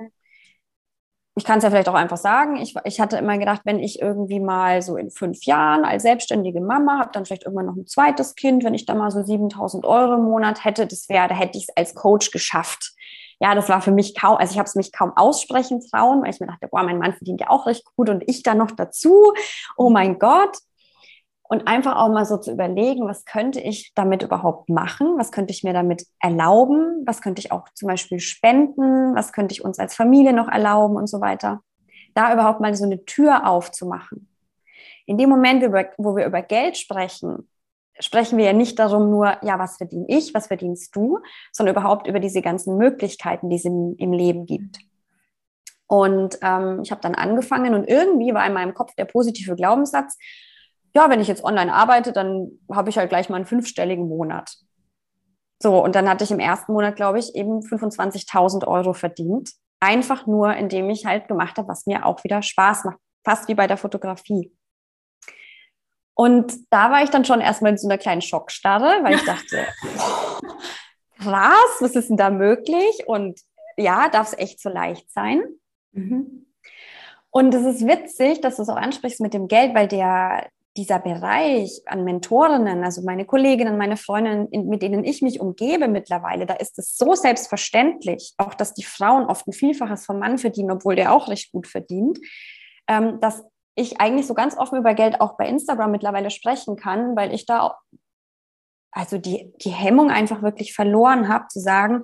ich 1.37 1.43
kann 1.43 1.59
es 1.59 1.63
ja 1.63 1.69
vielleicht 1.69 1.87
auch 1.87 1.93
einfach 1.93 2.17
sagen, 2.17 2.55
ich, 2.55 2.75
ich 2.83 2.99
hatte 2.99 3.17
immer 3.17 3.37
gedacht, 3.37 3.61
wenn 3.63 3.79
ich 3.79 4.01
irgendwie 4.01 4.39
mal 4.39 4.81
so 4.81 4.97
in 4.97 5.11
fünf 5.11 5.45
Jahren 5.45 5.85
als 5.85 6.01
selbstständige 6.01 6.61
Mama 6.61 6.99
habe, 6.99 7.11
dann 7.13 7.25
vielleicht 7.25 7.43
irgendwann 7.43 7.67
noch 7.67 7.75
ein 7.75 7.85
zweites 7.85 8.33
Kind, 8.33 8.63
wenn 8.63 8.73
ich 8.73 8.87
da 8.87 8.95
mal 8.95 9.11
so 9.11 9.23
7000 9.23 9.85
Euro 9.85 10.15
im 10.15 10.23
Monat 10.23 10.65
hätte, 10.65 10.87
das 10.87 11.09
wäre, 11.09 11.27
da 11.27 11.35
hätte 11.35 11.57
ich 11.57 11.65
es 11.69 11.77
als 11.77 11.93
Coach 11.93 12.31
geschafft. 12.31 12.93
ja, 13.39 13.53
das 13.53 13.69
war 13.69 13.81
für 13.81 13.91
mich 13.91 14.15
kaum, 14.15 14.37
also 14.37 14.51
ich 14.51 14.57
habe 14.57 14.67
es 14.67 14.73
mich 14.73 14.91
kaum 14.91 15.15
aussprechen 15.15 15.79
trauen, 15.79 16.23
weil 16.23 16.31
ich 16.31 16.39
mir 16.39 16.47
dachte, 16.47 16.67
boah, 16.69 16.81
mein 16.81 16.97
Mann 16.97 17.13
verdient 17.13 17.41
ja 17.41 17.51
auch 17.51 17.67
recht 17.67 17.85
gut 17.95 18.09
und 18.09 18.23
ich 18.27 18.41
dann 18.41 18.57
noch 18.57 18.71
dazu. 18.71 19.33
Oh 19.77 19.91
mein 19.91 20.17
Gott. 20.17 20.57
Und 21.49 21.67
einfach 21.67 21.95
auch 21.95 22.09
mal 22.09 22.25
so 22.25 22.37
zu 22.37 22.51
überlegen, 22.51 23.07
was 23.07 23.23
könnte 23.23 23.61
ich 23.61 23.93
damit 23.95 24.21
überhaupt 24.21 24.69
machen? 24.69 25.17
Was 25.17 25.31
könnte 25.31 25.53
ich 25.53 25.63
mir 25.63 25.73
damit 25.73 26.05
erlauben? 26.19 27.03
Was 27.05 27.21
könnte 27.21 27.39
ich 27.39 27.51
auch 27.51 27.69
zum 27.73 27.87
Beispiel 27.87 28.19
spenden? 28.19 29.15
Was 29.15 29.31
könnte 29.31 29.53
ich 29.53 29.63
uns 29.63 29.79
als 29.79 29.95
Familie 29.95 30.33
noch 30.33 30.49
erlauben 30.49 30.97
und 30.97 31.07
so 31.07 31.21
weiter? 31.21 31.61
Da 32.15 32.33
überhaupt 32.33 32.59
mal 32.59 32.75
so 32.75 32.83
eine 32.83 33.05
Tür 33.05 33.47
aufzumachen. 33.47 34.27
In 35.05 35.17
dem 35.17 35.29
Moment, 35.29 35.63
wo 35.97 36.17
wir 36.17 36.25
über 36.25 36.41
Geld 36.41 36.77
sprechen, 36.77 37.47
sprechen 37.99 38.37
wir 38.37 38.45
ja 38.45 38.53
nicht 38.53 38.77
darum 38.77 39.09
nur, 39.09 39.37
ja, 39.41 39.57
was 39.57 39.77
verdiene 39.77 40.05
ich, 40.09 40.33
was 40.33 40.47
verdienst 40.47 40.95
du, 40.95 41.19
sondern 41.53 41.75
überhaupt 41.75 42.07
über 42.07 42.19
diese 42.19 42.41
ganzen 42.41 42.77
Möglichkeiten, 42.77 43.49
die 43.49 43.55
es 43.55 43.65
im, 43.65 43.95
im 43.97 44.11
Leben 44.11 44.45
gibt. 44.45 44.79
Und 45.87 46.37
ähm, 46.41 46.81
ich 46.83 46.91
habe 46.91 47.01
dann 47.01 47.15
angefangen 47.15 47.73
und 47.73 47.87
irgendwie 47.87 48.33
war 48.33 48.45
in 48.45 48.53
meinem 48.53 48.73
Kopf 48.73 48.93
der 48.95 49.05
positive 49.05 49.55
Glaubenssatz, 49.55 50.17
ja, 50.97 51.11
wenn 51.11 51.21
ich 51.21 51.27
jetzt 51.27 51.43
online 51.43 51.71
arbeite, 51.71 52.11
dann 52.11 52.59
habe 52.71 52.89
ich 52.89 52.97
halt 52.97 53.09
gleich 53.09 53.29
mal 53.29 53.35
einen 53.35 53.45
fünfstelligen 53.45 54.07
Monat. 54.07 54.57
So, 55.61 55.83
und 55.83 55.93
dann 55.93 56.09
hatte 56.09 56.23
ich 56.23 56.31
im 56.31 56.39
ersten 56.39 56.73
Monat, 56.73 56.95
glaube 56.95 57.19
ich, 57.19 57.35
eben 57.35 57.59
25.000 57.59 58.65
Euro 58.67 58.93
verdient. 58.93 59.51
Einfach 59.79 60.25
nur, 60.25 60.55
indem 60.55 60.89
ich 60.89 61.05
halt 61.05 61.27
gemacht 61.27 61.59
habe, 61.59 61.67
was 61.67 61.85
mir 61.85 62.03
auch 62.03 62.23
wieder 62.23 62.41
Spaß 62.41 62.85
macht. 62.85 62.97
Fast 63.23 63.47
wie 63.47 63.53
bei 63.53 63.67
der 63.67 63.77
Fotografie. 63.77 64.51
Und 66.15 66.51
da 66.71 66.89
war 66.89 67.03
ich 67.03 67.11
dann 67.11 67.25
schon 67.25 67.41
erstmal 67.41 67.73
in 67.73 67.77
so 67.77 67.87
einer 67.87 67.99
kleinen 67.99 68.23
Schockstarre, 68.23 69.03
weil 69.03 69.17
ich 69.17 69.23
dachte, 69.23 69.67
krass, 71.19 71.77
was 71.79 71.95
ist 71.95 72.09
denn 72.09 72.17
da 72.17 72.31
möglich? 72.31 73.03
Und 73.05 73.39
ja, 73.77 74.09
darf 74.09 74.29
es 74.29 74.39
echt 74.39 74.59
so 74.59 74.69
leicht 74.69 75.11
sein? 75.11 75.43
Mhm. 75.91 76.47
Und 77.29 77.53
es 77.53 77.65
ist 77.65 77.85
witzig, 77.85 78.41
dass 78.41 78.55
du 78.55 78.63
es 78.63 78.69
auch 78.69 78.77
ansprichst 78.77 79.21
mit 79.21 79.35
dem 79.35 79.47
Geld, 79.47 79.75
weil 79.75 79.87
der, 79.87 80.49
dieser 80.77 80.99
Bereich 80.99 81.81
an 81.87 82.03
Mentorinnen, 82.03 82.83
also 82.83 83.01
meine 83.01 83.25
Kolleginnen, 83.25 83.77
meine 83.77 83.97
Freundinnen, 83.97 84.47
mit 84.69 84.81
denen 84.81 85.03
ich 85.03 85.21
mich 85.21 85.39
umgebe 85.39 85.87
mittlerweile, 85.87 86.45
da 86.45 86.53
ist 86.53 86.77
es 86.79 86.95
so 86.95 87.15
selbstverständlich, 87.15 88.33
auch 88.37 88.53
dass 88.53 88.73
die 88.73 88.83
Frauen 88.83 89.25
oft 89.25 89.47
ein 89.47 89.53
Vielfaches 89.53 90.05
vom 90.05 90.19
Mann 90.19 90.37
verdienen, 90.37 90.71
obwohl 90.71 90.95
der 90.95 91.11
auch 91.11 91.27
recht 91.27 91.51
gut 91.51 91.67
verdient, 91.67 92.19
ähm, 92.87 93.19
dass 93.19 93.43
ich 93.75 93.99
eigentlich 93.99 94.27
so 94.27 94.33
ganz 94.33 94.57
offen 94.57 94.77
über 94.77 94.93
Geld 94.93 95.19
auch 95.19 95.37
bei 95.37 95.47
Instagram 95.47 95.91
mittlerweile 95.91 96.29
sprechen 96.29 96.77
kann, 96.77 97.15
weil 97.15 97.33
ich 97.33 97.45
da 97.45 97.75
also 98.91 99.17
die, 99.17 99.53
die 99.63 99.69
Hemmung 99.69 100.09
einfach 100.09 100.41
wirklich 100.41 100.73
verloren 100.73 101.27
habe, 101.27 101.47
zu 101.49 101.59
sagen, 101.59 102.03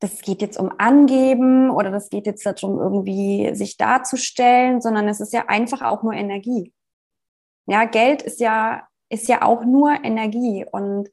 das 0.00 0.20
geht 0.20 0.42
jetzt 0.42 0.58
um 0.58 0.70
Angeben 0.78 1.70
oder 1.70 1.90
das 1.90 2.10
geht 2.10 2.26
jetzt 2.26 2.44
darum, 2.44 2.78
irgendwie 2.78 3.54
sich 3.54 3.76
darzustellen, 3.76 4.80
sondern 4.80 5.08
es 5.08 5.20
ist 5.20 5.32
ja 5.32 5.46
einfach 5.48 5.82
auch 5.82 6.02
nur 6.02 6.12
Energie. 6.12 6.72
Ja, 7.66 7.84
Geld 7.84 8.22
ist 8.22 8.40
ja, 8.40 8.86
ist 9.08 9.28
ja 9.28 9.42
auch 9.42 9.64
nur 9.64 9.92
Energie. 10.04 10.64
Und 10.70 11.10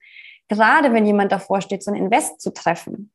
gerade 0.48 0.94
wenn 0.94 1.06
jemand 1.06 1.32
davor 1.32 1.62
steht, 1.62 1.84
so 1.84 1.92
ein 1.92 1.98
Invest 1.98 2.42
zu 2.42 2.54
treffen 2.54 3.12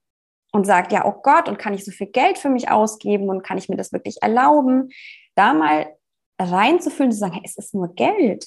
und 0.52 0.66
sagt, 0.66 0.92
ja, 0.92 1.04
oh 1.04 1.20
Gott, 1.22 1.48
und 1.48 1.58
kann 1.58 1.74
ich 1.74 1.84
so 1.84 1.90
viel 1.90 2.08
Geld 2.08 2.38
für 2.38 2.48
mich 2.48 2.70
ausgeben 2.70 3.28
und 3.28 3.42
kann 3.42 3.58
ich 3.58 3.68
mir 3.68 3.76
das 3.76 3.92
wirklich 3.92 4.22
erlauben, 4.22 4.90
da 5.34 5.54
mal 5.54 5.94
reinzufühlen, 6.40 7.12
zu 7.12 7.18
sagen, 7.18 7.40
es 7.44 7.56
ist 7.56 7.74
nur 7.74 7.94
Geld. 7.94 8.46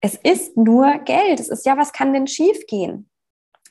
Es 0.00 0.14
ist 0.16 0.56
nur 0.56 0.98
Geld. 0.98 1.40
Es 1.40 1.48
ist 1.48 1.64
ja, 1.64 1.76
was 1.76 1.92
kann 1.92 2.12
denn 2.12 2.26
schiefgehen? 2.26 3.08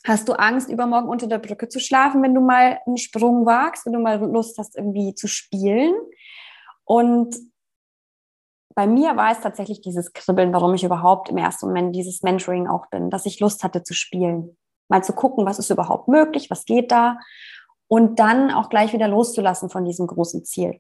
Hast 0.06 0.28
du 0.28 0.34
Angst, 0.34 0.70
übermorgen 0.70 1.10
unter 1.10 1.28
der 1.28 1.38
Brücke 1.38 1.68
zu 1.68 1.80
schlafen, 1.80 2.24
wenn 2.24 2.34
du 2.34 2.42
mal 2.42 2.80
einen 2.86 2.98
Sprung 2.98 3.46
wagst, 3.46 3.86
wenn 3.86 3.94
du 3.94 4.00
mal 4.00 4.20
Lust 4.20 4.58
hast, 4.58 4.76
irgendwie 4.76 5.14
zu 5.14 5.28
spielen? 5.28 5.94
Und 6.86 7.36
bei 8.76 8.88
mir 8.88 9.16
war 9.16 9.32
es 9.32 9.42
tatsächlich 9.42 9.82
dieses 9.82 10.14
Kribbeln, 10.14 10.54
warum 10.54 10.74
ich 10.74 10.84
überhaupt 10.84 11.30
im 11.30 11.38
ersten 11.38 11.68
Moment 11.68 11.96
dieses 11.96 12.24
Mentoring 12.24 12.68
auch 12.68 12.88
bin, 12.88 13.10
dass 13.10 13.26
ich 13.26 13.40
Lust 13.40 13.64
hatte 13.64 13.84
zu 13.84 13.94
spielen. 13.94 14.58
Mal 14.88 15.04
zu 15.04 15.14
gucken, 15.14 15.46
was 15.46 15.60
ist 15.60 15.70
überhaupt 15.70 16.08
möglich, 16.08 16.50
was 16.50 16.66
geht 16.66 16.92
da? 16.92 17.18
Und 17.88 18.20
dann 18.20 18.52
auch 18.52 18.70
gleich 18.70 18.94
wieder 18.94 19.08
loszulassen 19.08 19.70
von 19.70 19.86
diesem 19.86 20.08
großen 20.08 20.46
Ziel. 20.46 20.80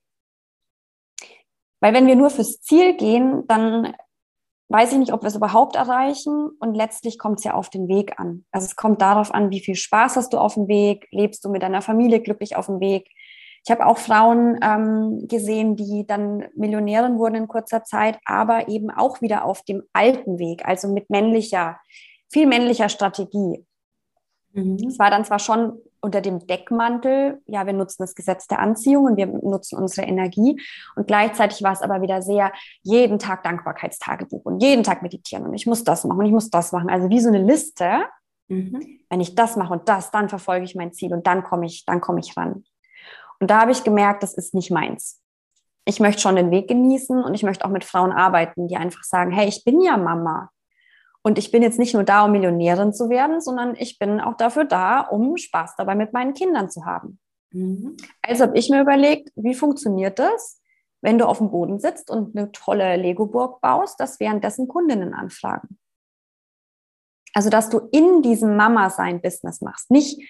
Weil 1.82 1.94
wenn 1.94 2.08
wir 2.08 2.16
nur 2.16 2.30
fürs 2.30 2.62
Ziel 2.62 2.96
gehen, 2.96 3.46
dann 3.48 3.94
weiß 4.70 4.94
ich 4.94 5.00
nicht, 5.00 5.12
ob 5.12 5.24
wir 5.24 5.28
es 5.28 5.36
überhaupt 5.36 5.76
erreichen. 5.76 6.50
Und 6.60 6.76
letztlich 6.76 7.20
kommt 7.20 7.40
es 7.40 7.44
ja 7.44 7.54
auf 7.54 7.70
den 7.70 7.88
Weg 7.88 8.20
an. 8.20 8.46
Also 8.52 8.66
es 8.66 8.76
kommt 8.76 9.02
darauf 9.02 9.34
an, 9.34 9.50
wie 9.50 9.60
viel 9.60 9.76
Spaß 9.76 10.16
hast 10.16 10.34
du 10.34 10.38
auf 10.38 10.54
dem 10.54 10.68
Weg, 10.68 11.08
lebst 11.12 11.44
du 11.44 11.50
mit 11.50 11.64
deiner 11.64 11.82
Familie 11.82 12.22
glücklich 12.22 12.56
auf 12.56 12.68
dem 12.68 12.80
Weg. 12.80 13.10
Ich 13.64 13.72
habe 13.72 13.86
auch 13.86 13.98
Frauen 13.98 14.60
ähm, 14.64 15.28
gesehen, 15.28 15.76
die 15.76 16.06
dann 16.08 16.46
Millionärin 16.56 17.18
wurden 17.18 17.36
in 17.36 17.48
kurzer 17.48 17.84
Zeit, 17.84 18.18
aber 18.26 18.70
eben 18.70 18.90
auch 18.90 19.22
wieder 19.22 19.46
auf 19.46 19.62
dem 19.64 19.84
alten 19.94 20.40
Weg, 20.40 20.66
also 20.66 20.88
mit 20.88 21.10
männlicher, 21.10 21.80
viel 22.32 22.48
männlicher 22.48 22.90
Strategie. 22.90 23.64
Mhm. 24.54 24.88
Es 24.88 24.98
war 24.98 25.12
dann 25.12 25.26
zwar 25.26 25.40
schon 25.40 25.80
unter 26.02 26.22
dem 26.22 26.46
Deckmantel, 26.48 27.42
ja, 27.46 27.66
wir 27.68 27.74
nutzen 27.74 28.02
das 28.02 28.16
Gesetz 28.16 28.48
der 28.48 28.60
Anziehung 28.60 29.06
und 29.06 29.18
wir 29.18 29.28
nutzen 29.28 29.78
unsere 29.78 30.08
Energie. 30.08 30.60
Und 30.96 31.06
gleichzeitig 31.06 31.62
war 31.62 31.74
es 31.74 31.84
aber 31.84 32.02
wieder 32.02 32.24
sehr, 32.24 32.52
jeden 32.82 33.20
Tag 33.20 33.44
Dankbarkeitstagebuch 33.44 34.44
und 34.44 34.64
jeden 34.64 34.84
Tag 34.84 35.04
meditieren 35.04 35.46
und 35.46 35.54
ich 35.54 35.68
muss 35.68 35.84
das 35.84 36.04
machen 36.04 36.20
und 36.20 36.26
ich 36.26 36.32
muss 36.32 36.50
das 36.50 36.72
machen. 36.72 36.90
Also 36.90 37.10
wie 37.10 37.20
so 37.20 37.30
eine 37.30 37.44
Liste. 37.44 38.06
Mhm. 38.48 39.00
Wenn 39.10 39.22
ich 39.22 39.36
das 39.36 39.56
mache 39.56 39.74
und 39.74 39.88
das, 39.88 40.10
dann 40.10 40.28
verfolge 40.28 40.66
ich 40.66 40.76
mein 40.76 40.92
Ziel 40.94 41.14
und 41.14 41.28
dann 41.28 41.44
komme 41.44 41.68
ich, 41.68 41.86
dann 41.86 42.02
komme 42.02 42.20
ich 42.20 42.36
ran. 42.36 42.64
Und 43.42 43.50
da 43.50 43.62
habe 43.62 43.72
ich 43.72 43.84
gemerkt, 43.84 44.22
das 44.22 44.36
ist 44.36 44.54
nicht 44.54 44.70
meins. 44.70 45.20
Ich 45.86 46.00
möchte 46.00 46.22
schon 46.22 46.36
den 46.36 46.52
Weg 46.52 46.68
genießen 46.68 47.24
und 47.24 47.34
ich 47.34 47.42
möchte 47.42 47.66
auch 47.66 47.72
mit 47.72 47.84
Frauen 47.84 48.12
arbeiten, 48.12 48.68
die 48.68 48.78
einfach 48.78 49.04
sagen, 49.04 49.32
hey, 49.32 49.48
ich 49.48 49.66
bin 49.66 49.82
ja 49.82 49.98
Mama. 49.98 50.52
Und 51.24 51.40
ich 51.40 51.52
bin 51.52 51.64
jetzt 51.64 51.80
nicht 51.80 51.96
nur 51.96 52.04
da, 52.04 52.26
um 52.26 52.32
Millionärin 52.32 52.94
zu 52.94 53.10
werden, 53.10 53.42
sondern 53.42 53.76
ich 53.76 53.98
bin 53.98 54.22
auch 54.22 54.38
dafür 54.38 54.66
da, 54.66 55.02
um 55.02 55.38
Spaß 55.38 55.76
dabei 55.76 55.96
mit 55.96 56.14
meinen 56.14 56.36
Kindern 56.36 56.70
zu 56.70 56.86
haben. 56.86 57.20
Mhm. 57.52 57.98
Also 58.22 58.44
habe 58.44 58.58
ich 58.58 58.70
mir 58.70 58.82
überlegt, 58.82 59.32
wie 59.36 59.56
funktioniert 59.56 60.20
das, 60.20 60.62
wenn 61.02 61.18
du 61.18 61.26
auf 61.26 61.40
dem 61.40 61.50
Boden 61.50 61.80
sitzt 61.80 62.12
und 62.12 62.36
eine 62.36 62.52
tolle 62.52 62.96
Lego-Burg 62.96 63.60
baust, 63.60 64.00
dass 64.00 64.20
währenddessen 64.20 64.68
Kundinnen 64.68 65.16
anfragen. 65.16 65.80
Also, 67.34 67.50
dass 67.50 67.70
du 67.70 67.80
in 67.92 68.22
diesem 68.22 68.56
Mama-Sein-Business 68.56 69.62
machst. 69.62 69.90
Nicht 69.90 70.22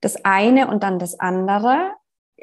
das 0.00 0.24
eine 0.24 0.68
und 0.68 0.82
dann 0.82 0.98
das 0.98 1.18
andere, 1.20 1.92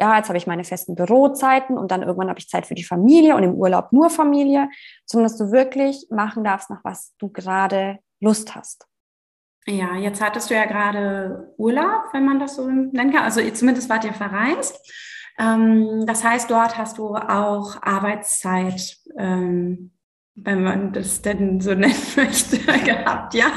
ja, 0.01 0.17
jetzt 0.17 0.29
habe 0.29 0.37
ich 0.37 0.47
meine 0.47 0.63
festen 0.63 0.95
Bürozeiten 0.95 1.77
und 1.77 1.91
dann 1.91 2.01
irgendwann 2.01 2.27
habe 2.27 2.39
ich 2.39 2.49
Zeit 2.49 2.65
für 2.65 2.73
die 2.73 2.83
Familie 2.83 3.35
und 3.35 3.43
im 3.43 3.53
Urlaub 3.53 3.93
nur 3.93 4.09
Familie, 4.09 4.67
sondern 5.05 5.29
dass 5.29 5.37
du 5.37 5.51
wirklich 5.51 6.07
machen 6.09 6.43
darfst, 6.43 6.71
nach 6.71 6.83
was 6.83 7.13
du 7.19 7.29
gerade 7.29 7.99
Lust 8.19 8.55
hast. 8.55 8.87
Ja, 9.67 9.95
jetzt 9.95 10.19
hattest 10.19 10.49
du 10.49 10.55
ja 10.55 10.65
gerade 10.65 11.53
Urlaub, 11.57 12.05
wenn 12.13 12.25
man 12.25 12.39
das 12.39 12.55
so 12.55 12.67
nennen 12.67 13.13
kann. 13.13 13.23
Also 13.23 13.47
zumindest 13.51 13.89
wart 13.91 14.03
ihr 14.03 14.13
verreist. 14.13 14.75
Ähm, 15.37 16.05
das 16.07 16.23
heißt, 16.23 16.49
dort 16.49 16.79
hast 16.79 16.97
du 16.97 17.15
auch 17.15 17.79
Arbeitszeit, 17.83 18.97
ähm, 19.19 19.91
wenn 20.33 20.63
man 20.63 20.93
das 20.93 21.21
denn 21.21 21.61
so 21.61 21.73
nennen 21.75 21.93
möchte, 22.15 22.57
gehabt, 22.57 23.35
ja. 23.35 23.51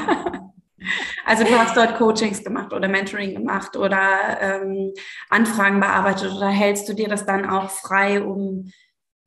Also 1.25 1.43
du 1.43 1.57
hast 1.57 1.75
dort 1.75 1.97
Coachings 1.97 2.43
gemacht 2.43 2.71
oder 2.71 2.87
Mentoring 2.87 3.33
gemacht 3.33 3.75
oder 3.75 4.39
ähm, 4.39 4.93
Anfragen 5.29 5.79
bearbeitet 5.79 6.31
oder 6.31 6.49
hältst 6.49 6.87
du 6.87 6.93
dir 6.93 7.07
das 7.07 7.25
dann 7.25 7.49
auch 7.49 7.69
frei, 7.69 8.21
um 8.21 8.71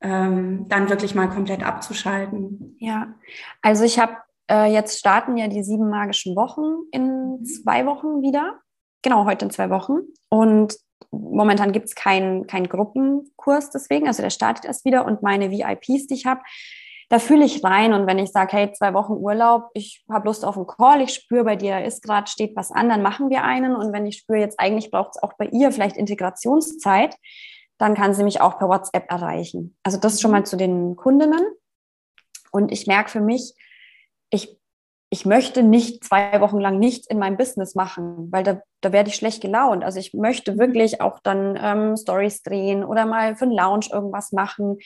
ähm, 0.01 0.67
dann 0.69 0.89
wirklich 0.89 1.15
mal 1.15 1.29
komplett 1.29 1.65
abzuschalten? 1.65 2.77
Ja, 2.79 3.15
also 3.63 3.85
ich 3.85 3.99
habe 3.99 4.17
äh, 4.49 4.73
jetzt 4.73 4.99
starten 4.99 5.37
ja 5.37 5.49
die 5.49 5.63
sieben 5.63 5.91
magischen 5.91 6.37
Wochen 6.37 6.87
in 6.93 7.39
mhm. 7.39 7.45
zwei 7.45 7.85
Wochen 7.85 8.23
wieder. 8.23 8.61
Genau, 9.03 9.25
heute 9.25 9.47
in 9.47 9.51
zwei 9.51 9.71
Wochen. 9.71 9.99
Und 10.29 10.77
momentan 11.11 11.73
gibt 11.73 11.87
es 11.87 11.95
keinen 11.95 12.47
kein 12.47 12.69
Gruppenkurs 12.69 13.71
deswegen, 13.71 14.07
also 14.07 14.23
der 14.23 14.31
startet 14.31 14.65
erst 14.65 14.85
wieder 14.85 15.05
und 15.05 15.23
meine 15.23 15.51
VIPs, 15.51 16.07
die 16.07 16.15
ich 16.15 16.27
habe, 16.27 16.41
da 17.09 17.19
fühle 17.19 17.45
ich 17.45 17.65
rein. 17.65 17.95
Und 17.95 18.07
wenn 18.07 18.19
ich 18.19 18.31
sage, 18.31 18.57
hey, 18.57 18.73
zwei 18.73 18.93
Wochen 18.95 19.15
Urlaub, 19.15 19.71
ich 19.75 20.05
habe 20.11 20.27
Lust 20.27 20.45
auf 20.45 20.57
einen 20.57 20.67
Call, 20.67 21.01
ich 21.01 21.15
spüre, 21.15 21.45
bei 21.45 21.57
dir 21.57 21.85
ist 21.85 22.03
gerade, 22.03 22.31
steht 22.31 22.55
was 22.57 22.71
an, 22.71 22.89
dann 22.89 23.03
machen 23.03 23.31
wir 23.31 23.45
einen. 23.45 23.75
Und 23.75 23.93
wenn 23.93 24.07
ich 24.07 24.19
spüre, 24.19 24.41
jetzt 24.41 24.61
eigentlich 24.61 24.91
braucht 24.91 25.17
es 25.17 25.23
auch 25.23 25.33
bei 25.39 25.47
ihr 25.47 25.73
vielleicht 25.73 25.97
Integrationszeit, 25.97 27.17
dann 27.79 27.95
kann 27.95 28.13
sie 28.13 28.25
mich 28.25 28.41
auch 28.41 28.59
per 28.59 28.69
WhatsApp 28.69 29.11
erreichen. 29.11 29.77
Also 29.83 29.99
das 29.99 30.21
schon 30.21 30.33
mal 30.33 30.45
zu 30.45 30.57
den 30.57 30.97
Kundinnen. 30.97 31.47
Und 32.51 32.73
ich 32.73 32.87
merke 32.87 33.11
für 33.11 33.21
mich, 33.21 33.55
ich, 34.31 34.59
ich 35.11 35.25
möchte 35.25 35.63
nicht 35.63 36.05
zwei 36.05 36.41
Wochen 36.41 36.59
lang 36.59 36.79
nichts 36.79 37.07
in 37.07 37.19
meinem 37.19 37.39
Business 37.39 37.75
machen, 37.75 38.31
weil 38.31 38.43
da, 38.43 38.61
da 38.83 38.93
werde 38.93 39.09
ich 39.09 39.17
schlecht 39.17 39.41
gelaunt. 39.41 39.85
Also 39.85 39.99
ich 39.99 40.13
möchte 40.13 40.59
wirklich 40.59 41.01
auch 41.01 41.21
dann 41.21 41.59
ähm, 41.61 41.97
Stories 41.97 42.43
drehen 42.43 42.85
oder 42.85 43.07
mal 43.07 43.37
für 43.37 43.45
einen 43.45 43.57
Lounge 43.57 43.87
irgendwas 43.91 44.33
machen. 44.33 44.79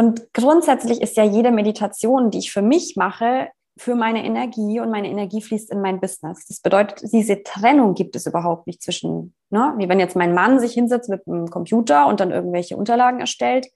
Und 0.00 0.32
grundsätzlich 0.32 1.02
ist 1.02 1.16
ja 1.16 1.24
jede 1.24 1.50
Meditation, 1.50 2.30
die 2.30 2.38
ich 2.38 2.52
für 2.52 2.62
mich 2.62 2.94
mache, 2.94 3.48
für 3.76 3.96
meine 3.96 4.24
Energie 4.24 4.78
und 4.78 4.90
meine 4.90 5.08
Energie 5.10 5.42
fließt 5.42 5.72
in 5.72 5.80
mein 5.80 6.00
Business. 6.00 6.46
Das 6.46 6.60
bedeutet, 6.60 7.12
diese 7.12 7.42
Trennung 7.42 7.94
gibt 7.94 8.14
es 8.14 8.26
überhaupt 8.26 8.68
nicht 8.68 8.80
zwischen, 8.80 9.34
ne? 9.50 9.74
wie 9.76 9.88
wenn 9.88 9.98
jetzt 9.98 10.14
mein 10.14 10.34
Mann 10.34 10.60
sich 10.60 10.72
hinsetzt 10.74 11.08
mit 11.08 11.26
einem 11.26 11.48
Computer 11.48 12.06
und 12.06 12.20
dann 12.20 12.30
irgendwelche 12.30 12.76
Unterlagen 12.76 13.18
erstellt. 13.18 13.66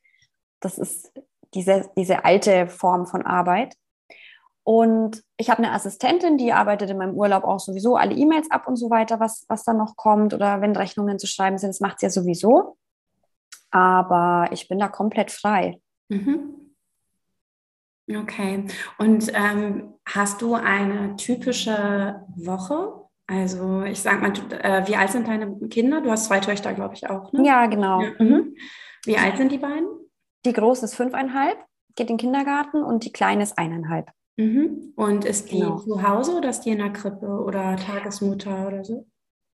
Das 0.60 0.78
ist 0.78 1.12
diese, 1.54 1.90
diese 1.96 2.24
alte 2.24 2.68
Form 2.68 3.06
von 3.06 3.26
Arbeit. 3.26 3.74
Und 4.62 5.24
ich 5.38 5.50
habe 5.50 5.58
eine 5.58 5.72
Assistentin, 5.72 6.38
die 6.38 6.52
arbeitet 6.52 6.88
in 6.90 6.98
meinem 6.98 7.14
Urlaub 7.14 7.42
auch 7.42 7.58
sowieso 7.58 7.96
alle 7.96 8.14
E-Mails 8.14 8.48
ab 8.48 8.68
und 8.68 8.76
so 8.76 8.90
weiter, 8.90 9.18
was, 9.18 9.44
was 9.48 9.64
dann 9.64 9.76
noch 9.76 9.96
kommt 9.96 10.34
oder 10.34 10.60
wenn 10.60 10.76
Rechnungen 10.76 11.18
zu 11.18 11.26
schreiben 11.26 11.58
sind. 11.58 11.70
Das 11.70 11.80
macht 11.80 11.98
sie 11.98 12.06
ja 12.06 12.10
sowieso. 12.10 12.76
Aber 13.72 14.50
ich 14.52 14.68
bin 14.68 14.78
da 14.78 14.86
komplett 14.86 15.32
frei. 15.32 15.81
Mhm. 16.12 16.62
Okay. 18.14 18.66
Und 18.98 19.30
ähm, 19.34 19.94
hast 20.06 20.42
du 20.42 20.54
eine 20.54 21.16
typische 21.16 22.22
Woche? 22.36 23.02
Also 23.26 23.82
ich 23.82 24.00
sag 24.00 24.20
mal, 24.20 24.32
äh, 24.60 24.86
wie 24.86 24.96
alt 24.96 25.10
sind 25.10 25.28
deine 25.28 25.56
Kinder? 25.68 26.00
Du 26.00 26.10
hast 26.10 26.26
zwei 26.26 26.40
Töchter, 26.40 26.74
glaube 26.74 26.94
ich, 26.94 27.08
auch. 27.08 27.32
Ne? 27.32 27.46
Ja, 27.46 27.66
genau. 27.66 28.00
Ja. 28.02 28.10
Mhm. 28.18 28.56
Wie 29.04 29.16
alt 29.16 29.36
sind 29.36 29.52
die 29.52 29.58
beiden? 29.58 29.88
Die 30.44 30.52
große 30.52 30.84
ist 30.84 30.96
fünfeinhalb, 30.96 31.58
geht 31.94 32.10
in 32.10 32.16
den 32.16 32.18
Kindergarten 32.18 32.82
und 32.82 33.04
die 33.04 33.12
kleine 33.12 33.42
ist 33.42 33.56
eineinhalb. 33.58 34.10
Mhm. 34.36 34.92
Und 34.96 35.24
ist 35.24 35.52
die 35.52 35.60
genau. 35.60 35.78
zu 35.78 36.02
Hause 36.02 36.36
oder 36.36 36.50
ist 36.50 36.62
die 36.62 36.70
in 36.70 36.78
der 36.78 36.92
Krippe 36.92 37.26
oder 37.26 37.76
Tagesmutter 37.76 38.66
oder 38.66 38.84
so? 38.84 39.06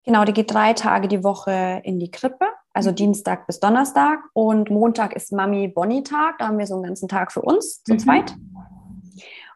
Genau, 0.05 0.25
die 0.25 0.33
geht 0.33 0.53
drei 0.53 0.73
Tage 0.73 1.09
die 1.09 1.25
Woche 1.25 1.81
in 1.85 1.99
die 1.99 2.11
Krippe, 2.11 2.47
also 2.77 2.91
mhm. 2.91 2.97
Dienstag 2.97 3.47
bis 3.47 3.59
Donnerstag. 3.59 4.21
Und 4.33 4.71
Montag 4.71 5.17
ist 5.17 5.33
Mami-Bonnie-Tag. 5.33 6.39
Da 6.39 6.49
haben 6.49 6.59
wir 6.59 6.67
so 6.67 6.75
einen 6.75 6.85
ganzen 6.85 7.09
Tag 7.09 7.33
für 7.33 7.43
uns 7.43 7.83
zu 7.83 7.95
mhm. 7.95 7.99
zweit 7.99 8.37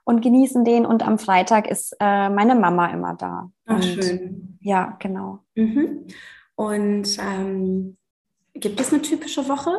und 0.05 0.23
genießen 0.23 0.65
den. 0.65 0.87
Und 0.87 1.07
am 1.07 1.19
Freitag 1.19 1.69
ist 1.69 1.95
äh, 2.01 2.29
meine 2.31 2.55
Mama 2.55 2.87
immer 2.89 3.15
da. 3.15 3.51
Ach, 3.67 3.77
und, 3.77 3.85
schön. 3.85 4.59
Ja, 4.61 4.97
genau. 4.99 5.41
Mhm. 5.55 6.07
Und 6.57 7.19
ähm, 7.19 7.97
gibt 8.55 8.81
es 8.81 8.93
eine 8.93 9.03
typische 9.03 9.49
Woche? 9.49 9.71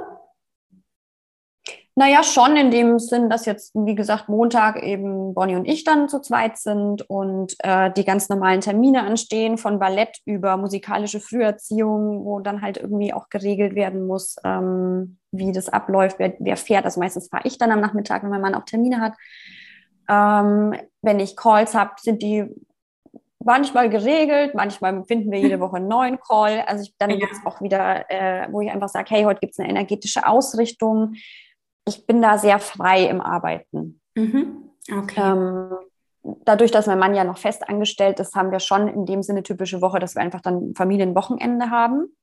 Naja, 1.96 2.24
schon 2.24 2.56
in 2.56 2.72
dem 2.72 3.00
Sinn, 3.00 3.30
dass 3.30 3.46
jetzt, 3.46 3.76
wie 3.76 3.96
gesagt, 3.96 4.30
Montag 4.30 4.82
eben 4.82 5.34
Bonnie 5.34 5.58
und 5.58 5.66
ich 5.66 5.84
dann 5.84 6.08
zu 6.08 6.22
zweit 6.22 6.58
sind 6.58 7.10
und 7.10 7.56
äh, 7.60 7.92
die 7.92 8.06
ganz 8.06 8.30
normalen 8.30 8.62
Termine 8.62 9.04
anstehen, 9.04 9.58
von 9.58 9.78
Ballett 9.78 10.20
über 10.26 10.56
musikalische 10.56 11.20
Früherziehung, 11.20 12.24
wo 12.24 12.40
dann 12.40 12.62
halt 12.62 12.78
irgendwie 12.78 13.14
auch 13.14 13.28
geregelt 13.30 13.76
werden 13.76 14.08
muss, 14.08 14.38
ähm, 14.46 15.18
wie 15.32 15.52
das 15.52 15.68
abläuft, 15.68 16.18
wer, 16.18 16.34
wer 16.40 16.56
fährt. 16.56 16.86
Also 16.86 17.02
meistens 17.02 17.28
fahre 17.28 17.46
ich 17.46 17.58
dann 17.58 17.72
am 17.72 17.82
Nachmittag, 17.82 18.24
wenn 18.24 18.30
mein 18.30 18.42
Mann 18.42 18.56
auch 18.56 18.66
Termine 18.66 19.02
hat. 19.02 19.14
Ähm, 20.08 20.74
wenn 21.02 21.20
ich 21.20 21.36
Calls 21.36 21.76
habe, 21.76 21.92
sind 21.98 22.22
die 22.22 22.46
manchmal 23.44 23.90
geregelt, 23.90 24.56
manchmal 24.56 25.04
finden 25.06 25.30
wir 25.30 25.40
jede 25.40 25.60
Woche 25.60 25.76
einen 25.76 25.90
neuen 25.90 26.20
Call. 26.22 26.64
Also 26.68 26.84
ich, 26.84 26.96
dann 26.98 27.10
ja. 27.10 27.18
gibt 27.18 27.34
es 27.34 27.46
auch 27.46 27.60
wieder, 27.60 28.10
äh, 28.10 28.48
wo 28.50 28.62
ich 28.62 28.72
einfach 28.72 28.88
sage, 28.88 29.10
hey, 29.10 29.24
heute 29.24 29.42
gibt 29.42 29.54
es 29.54 29.60
eine 29.60 29.70
energetische 29.70 30.26
Ausrichtung 30.26 31.16
ich 31.92 32.06
bin 32.06 32.22
da 32.22 32.38
sehr 32.38 32.60
frei 32.60 33.06
im 33.06 33.22
Arbeiten. 33.22 34.02
Mhm. 34.16 34.72
Okay. 34.92 35.22
Ähm, 35.22 35.72
dadurch, 36.46 36.72
dass 36.72 36.88
mein 36.88 37.00
Mann 37.00 37.16
ja 37.16 37.24
noch 37.24 37.38
fest 37.38 37.68
angestellt 37.68 38.20
ist, 38.20 38.36
haben 38.36 38.52
wir 38.52 38.60
schon 38.60 38.88
in 38.88 39.06
dem 39.06 39.24
Sinne 39.24 39.44
typische 39.44 39.82
Woche, 39.82 40.00
dass 40.00 40.16
wir 40.16 40.22
einfach 40.22 40.42
dann 40.42 40.74
Familienwochenende 40.76 41.70
haben. 41.70 42.16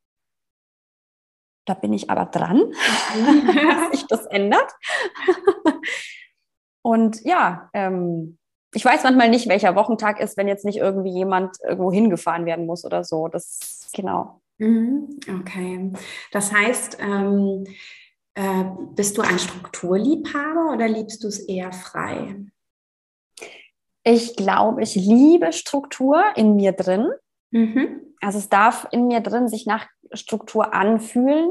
Da 1.66 1.74
bin 1.74 1.92
ich 1.92 2.08
aber 2.08 2.26
dran, 2.26 2.62
dass 3.12 3.90
sich 3.92 4.06
das 4.06 4.26
ändert. 4.26 4.72
Und 6.82 7.22
ja, 7.24 7.68
ähm, 7.74 8.38
ich 8.74 8.84
weiß 8.84 9.02
manchmal 9.04 9.28
nicht, 9.28 9.48
welcher 9.48 9.76
Wochentag 9.76 10.20
ist, 10.20 10.36
wenn 10.36 10.48
jetzt 10.48 10.64
nicht 10.64 10.78
irgendwie 10.78 11.12
jemand 11.12 11.56
irgendwo 11.62 11.92
hingefahren 11.92 12.46
werden 12.46 12.66
muss 12.66 12.84
oder 12.84 13.04
so. 13.04 13.28
Das 13.28 13.90
genau. 13.92 14.40
Mhm. 14.58 15.20
Okay. 15.40 15.92
Das 16.32 16.52
heißt, 16.52 16.98
ähm, 17.00 17.64
äh, 18.38 18.64
bist 18.94 19.18
du 19.18 19.22
ein 19.22 19.38
Strukturliebhaber 19.38 20.72
oder 20.72 20.86
liebst 20.86 21.24
du 21.24 21.28
es 21.28 21.40
eher 21.40 21.72
frei? 21.72 22.36
Ich 24.04 24.36
glaube, 24.36 24.80
ich 24.80 24.94
liebe 24.94 25.52
Struktur 25.52 26.22
in 26.36 26.54
mir 26.54 26.70
drin. 26.70 27.10
Mhm. 27.50 28.00
Also 28.20 28.38
es 28.38 28.48
darf 28.48 28.86
in 28.92 29.08
mir 29.08 29.20
drin 29.20 29.48
sich 29.48 29.66
nach 29.66 29.88
Struktur 30.12 30.72
anfühlen 30.72 31.50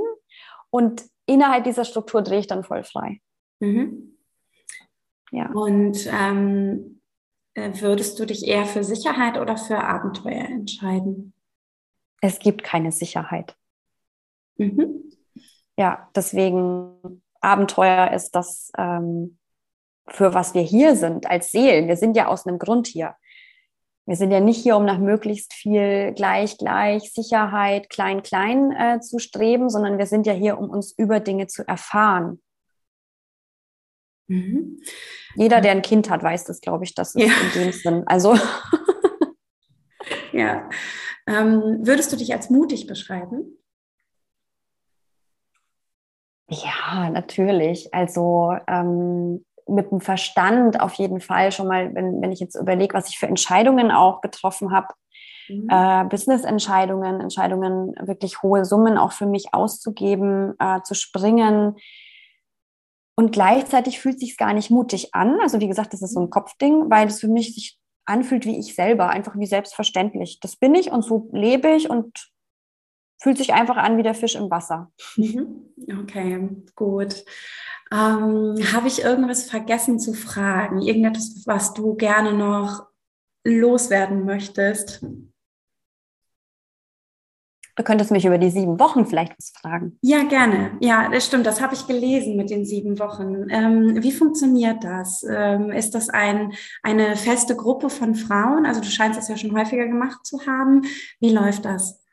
und 0.70 1.04
innerhalb 1.26 1.66
dieser 1.66 1.84
Struktur 1.84 2.22
drehe 2.22 2.40
ich 2.40 2.48
dann 2.48 2.64
voll 2.64 2.86
frei. 2.86 3.20
Mhm. 3.60 4.18
Ja. 5.32 5.52
Und 5.52 6.08
ähm, 6.10 7.02
äh, 7.54 7.70
würdest 7.82 8.18
du 8.18 8.26
dich 8.26 8.48
eher 8.48 8.66
für 8.66 8.86
Sicherheit 8.86 9.38
oder 9.38 9.58
für 9.58 9.84
Abenteuer 9.84 10.46
entscheiden? 10.46 11.34
Es 12.22 12.40
gibt 12.40 12.64
keine 12.64 12.94
Sicherheit. 12.94 13.58
Mhm 14.56 15.08
ja, 15.78 16.10
deswegen 16.16 17.22
Abenteuer 17.40 18.12
ist 18.12 18.32
das, 18.32 18.72
ähm, 18.78 19.38
für 20.10 20.34
was 20.34 20.54
wir 20.54 20.62
hier 20.62 20.96
sind 20.96 21.30
als 21.30 21.52
Seelen. 21.52 21.88
Wir 21.88 21.98
sind 21.98 22.16
ja 22.16 22.28
aus 22.28 22.46
einem 22.46 22.60
Grund 22.60 22.88
hier. 22.88 23.16
Wir 24.06 24.16
sind 24.16 24.32
ja 24.32 24.40
nicht 24.40 24.62
hier, 24.62 24.78
um 24.78 24.86
nach 24.86 25.00
möglichst 25.00 25.54
viel 25.54 26.14
gleich, 26.14 26.58
gleich, 26.58 27.12
Sicherheit, 27.12 27.90
klein, 27.90 28.24
klein 28.24 28.72
äh, 28.72 29.02
zu 29.02 29.20
streben, 29.20 29.70
sondern 29.70 29.98
wir 29.98 30.06
sind 30.06 30.26
ja 30.26 30.34
hier, 30.34 30.58
um 30.58 30.70
uns 30.70 30.94
über 30.98 31.20
Dinge 31.20 31.48
zu 31.48 31.68
erfahren. 31.68 32.42
Mhm. 34.28 34.82
Jeder, 35.36 35.60
der 35.60 35.72
ein 35.72 35.82
Kind 35.82 36.10
hat, 36.10 36.24
weiß 36.24 36.46
das, 36.46 36.62
glaube 36.62 36.86
ich, 36.86 36.96
das 36.96 37.16
ist 37.16 37.28
ja. 37.28 37.34
in 37.54 37.64
dem 37.64 37.72
Sinn. 37.74 38.04
Also. 38.06 38.38
ja. 40.32 40.70
Ähm, 41.28 41.80
würdest 41.82 42.12
du 42.14 42.16
dich 42.16 42.34
als 42.34 42.50
mutig 42.50 42.88
beschreiben? 42.88 43.58
Ja, 46.50 47.10
natürlich. 47.10 47.94
Also 47.94 48.56
ähm, 48.68 49.46
mit 49.68 49.92
dem 49.92 50.00
Verstand 50.02 50.80
auf 50.80 50.94
jeden 50.94 51.20
Fall 51.20 51.52
schon 51.52 51.68
mal, 51.68 51.94
wenn, 51.94 52.22
wenn 52.22 52.32
ich 52.32 52.40
jetzt 52.40 52.56
überlege, 52.56 52.94
was 52.94 53.10
ich 53.10 53.20
für 53.20 53.28
Entscheidungen 53.28 53.92
auch 53.92 54.22
getroffen 54.22 54.72
habe, 54.72 54.88
mhm. 55.50 55.68
äh, 55.70 56.06
Business-Entscheidungen, 56.06 57.20
Entscheidungen, 57.20 57.94
wirklich 58.02 58.42
hohe 58.42 58.66
Summen 58.66 58.98
auch 58.98 59.12
für 59.12 59.26
mich 59.26 59.54
auszugeben, 59.54 60.54
äh, 60.60 60.82
zu 60.84 60.94
springen. 60.96 61.76
Und 63.16 63.32
gleichzeitig 63.32 64.00
fühlt 64.00 64.20
sich 64.20 64.38
gar 64.38 64.54
nicht 64.54 64.70
mutig 64.70 65.14
an. 65.14 65.40
Also 65.42 65.60
wie 65.60 65.68
gesagt, 65.68 65.92
das 65.94 66.02
ist 66.02 66.14
so 66.14 66.22
ein 66.22 66.30
Kopfding, 66.30 66.90
weil 66.90 67.08
es 67.08 67.20
für 67.20 67.28
mich 67.28 67.56
sich 67.56 67.78
anfühlt 68.06 68.46
wie 68.46 68.58
ich 68.58 68.74
selber, 68.74 69.10
einfach 69.10 69.38
wie 69.38 69.46
selbstverständlich. 69.46 70.40
Das 70.40 70.56
bin 70.56 70.76
ich 70.76 70.92
und 70.92 71.02
so 71.02 71.28
lebe 71.34 71.70
ich 71.70 71.90
und 71.90 72.32
fühlt 73.20 73.38
sich 73.38 73.54
einfach 73.54 73.78
an 73.78 73.98
wie 73.98 74.04
der 74.04 74.14
Fisch 74.14 74.36
im 74.36 74.50
Wasser. 74.50 74.92
Mhm. 75.16 75.66
Okay, 76.02 76.50
gut. 76.76 77.24
Ähm, 77.92 78.56
Habe 78.74 78.88
ich 78.88 79.04
irgendwas 79.04 79.50
vergessen 79.50 80.00
zu 80.00 80.14
fragen? 80.14 80.82
Irgendetwas, 80.82 81.44
was 81.46 81.74
du 81.74 81.96
gerne 81.96 82.34
noch 82.34 82.88
loswerden 83.46 84.26
möchtest? 84.26 85.04
Du 87.78 87.84
könntest 87.84 88.10
mich 88.10 88.26
über 88.26 88.40
die 88.40 88.50
sieben 88.50 88.80
Wochen 88.80 89.06
vielleicht 89.06 89.34
was 89.38 89.52
fragen. 89.52 90.00
Ja, 90.02 90.24
gerne. 90.24 90.72
Ja, 90.82 91.10
das 91.10 91.28
stimmt. 91.28 91.46
Das 91.46 91.62
habe 91.62 91.76
ich 91.76 91.86
gelesen 91.86 92.36
mit 92.36 92.50
den 92.50 92.66
sieben 92.66 92.98
Wochen. 92.98 93.48
Ähm, 93.52 94.02
wie 94.02 94.12
funktioniert 94.12 94.84
das? 94.84 95.24
Ähm, 95.30 95.70
ist 95.70 95.94
das 95.94 96.10
ein, 96.10 96.54
eine 96.82 97.16
feste 97.16 97.56
Gruppe 97.56 97.92
von 97.92 98.16
Frauen? 98.16 98.66
Also 98.66 98.82
du 98.82 98.88
scheinst 98.88 99.20
es 99.20 99.28
ja 99.28 99.38
schon 99.38 99.56
häufiger 99.56 99.86
gemacht 99.86 100.26
zu 100.26 100.48
haben. 100.48 100.82
Wie 101.20 101.30
läuft 101.30 101.66
das? 101.66 102.04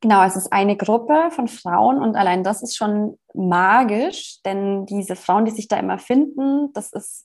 Genau, 0.00 0.22
es 0.24 0.36
ist 0.36 0.52
eine 0.52 0.76
Gruppe 0.76 1.30
von 1.30 1.48
Frauen 1.48 2.02
und 2.02 2.16
allein 2.16 2.44
das 2.44 2.62
ist 2.62 2.76
schon 2.76 3.18
magisch, 3.32 4.42
denn 4.44 4.84
diese 4.86 5.16
Frauen, 5.16 5.46
die 5.46 5.52
sich 5.52 5.68
da 5.68 5.78
immer 5.78 5.98
finden, 5.98 6.72
das 6.74 6.92
ist, 6.92 7.24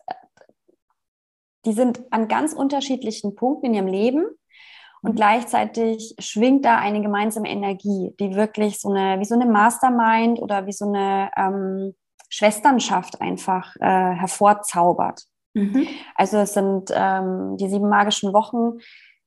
die 1.65 1.73
sind 1.73 2.01
an 2.11 2.27
ganz 2.27 2.53
unterschiedlichen 2.53 3.35
Punkten 3.35 3.67
in 3.67 3.73
ihrem 3.73 3.87
Leben 3.87 4.25
und 5.01 5.15
gleichzeitig 5.15 6.15
schwingt 6.19 6.65
da 6.65 6.77
eine 6.77 7.01
gemeinsame 7.01 7.49
Energie, 7.49 8.13
die 8.19 8.35
wirklich 8.35 8.79
so 8.79 8.89
eine, 8.89 9.19
wie 9.19 9.25
so 9.25 9.35
eine 9.35 9.45
Mastermind 9.45 10.41
oder 10.41 10.65
wie 10.65 10.73
so 10.73 10.85
eine 10.87 11.31
ähm, 11.37 11.95
Schwesternschaft 12.29 13.21
einfach 13.21 13.75
äh, 13.79 14.13
hervorzaubert. 14.15 15.23
Mhm. 15.53 15.87
Also 16.15 16.37
es 16.37 16.53
sind 16.53 16.91
ähm, 16.93 17.57
die 17.57 17.69
sieben 17.69 17.89
magischen 17.89 18.33
Wochen, 18.33 18.79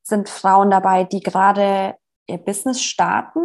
sind 0.03 0.29
Frauen 0.29 0.71
dabei, 0.71 1.05
die 1.05 1.21
gerade 1.21 1.95
ihr 2.27 2.39
Business 2.39 2.83
starten, 2.83 3.41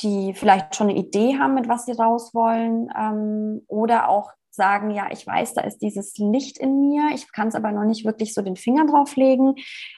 die 0.00 0.32
vielleicht 0.34 0.76
schon 0.76 0.88
eine 0.88 0.98
Idee 0.98 1.38
haben, 1.38 1.54
mit 1.54 1.68
was 1.68 1.86
sie 1.86 1.92
raus 1.92 2.34
wollen 2.34 2.88
ähm, 2.96 3.62
oder 3.66 4.08
auch 4.08 4.32
sagen, 4.50 4.90
ja, 4.90 5.08
ich 5.10 5.26
weiß, 5.26 5.54
da 5.54 5.62
ist 5.62 5.78
dieses 5.78 6.16
Licht 6.18 6.58
in 6.58 6.80
mir, 6.80 7.10
ich 7.14 7.32
kann 7.32 7.48
es 7.48 7.54
aber 7.54 7.72
noch 7.72 7.84
nicht 7.84 8.04
wirklich 8.04 8.34
so 8.34 8.42
den 8.42 8.56
Finger 8.56 8.86
drauf 8.86 9.16
legen. 9.16 9.54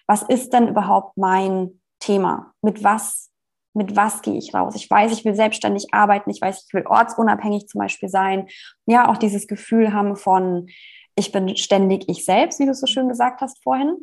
Was 0.07 0.23
ist 0.23 0.53
denn 0.53 0.69
überhaupt 0.69 1.17
mein 1.17 1.81
Thema? 1.99 2.53
Mit 2.63 2.85
was, 2.85 3.31
mit 3.75 3.97
was 3.97 4.23
gehe 4.23 4.37
ich 4.37 4.55
raus? 4.55 4.75
Ich 4.77 4.89
weiß, 4.89 5.13
ich 5.13 5.25
will 5.25 5.35
selbstständig 5.35 5.93
arbeiten, 5.93 6.31
ich 6.31 6.41
weiß, 6.41 6.67
ich 6.67 6.75
will 6.75 6.87
ortsunabhängig 6.87 7.69
zum 7.69 7.81
Beispiel 7.81 8.09
sein. 8.09 8.49
Ja, 8.87 9.09
auch 9.09 9.17
dieses 9.17 9.49
Gefühl 9.49 9.93
haben 9.93 10.17
von, 10.17 10.69
ich 11.17 11.33
bin 11.33 11.57
ständig 11.57 12.09
ich 12.09 12.25
selbst, 12.25 12.61
wie 12.61 12.67
du 12.67 12.75
so 12.75 12.87
schön 12.87 13.09
gesagt 13.09 13.41
hast 13.41 13.63
vorhin. 13.63 13.97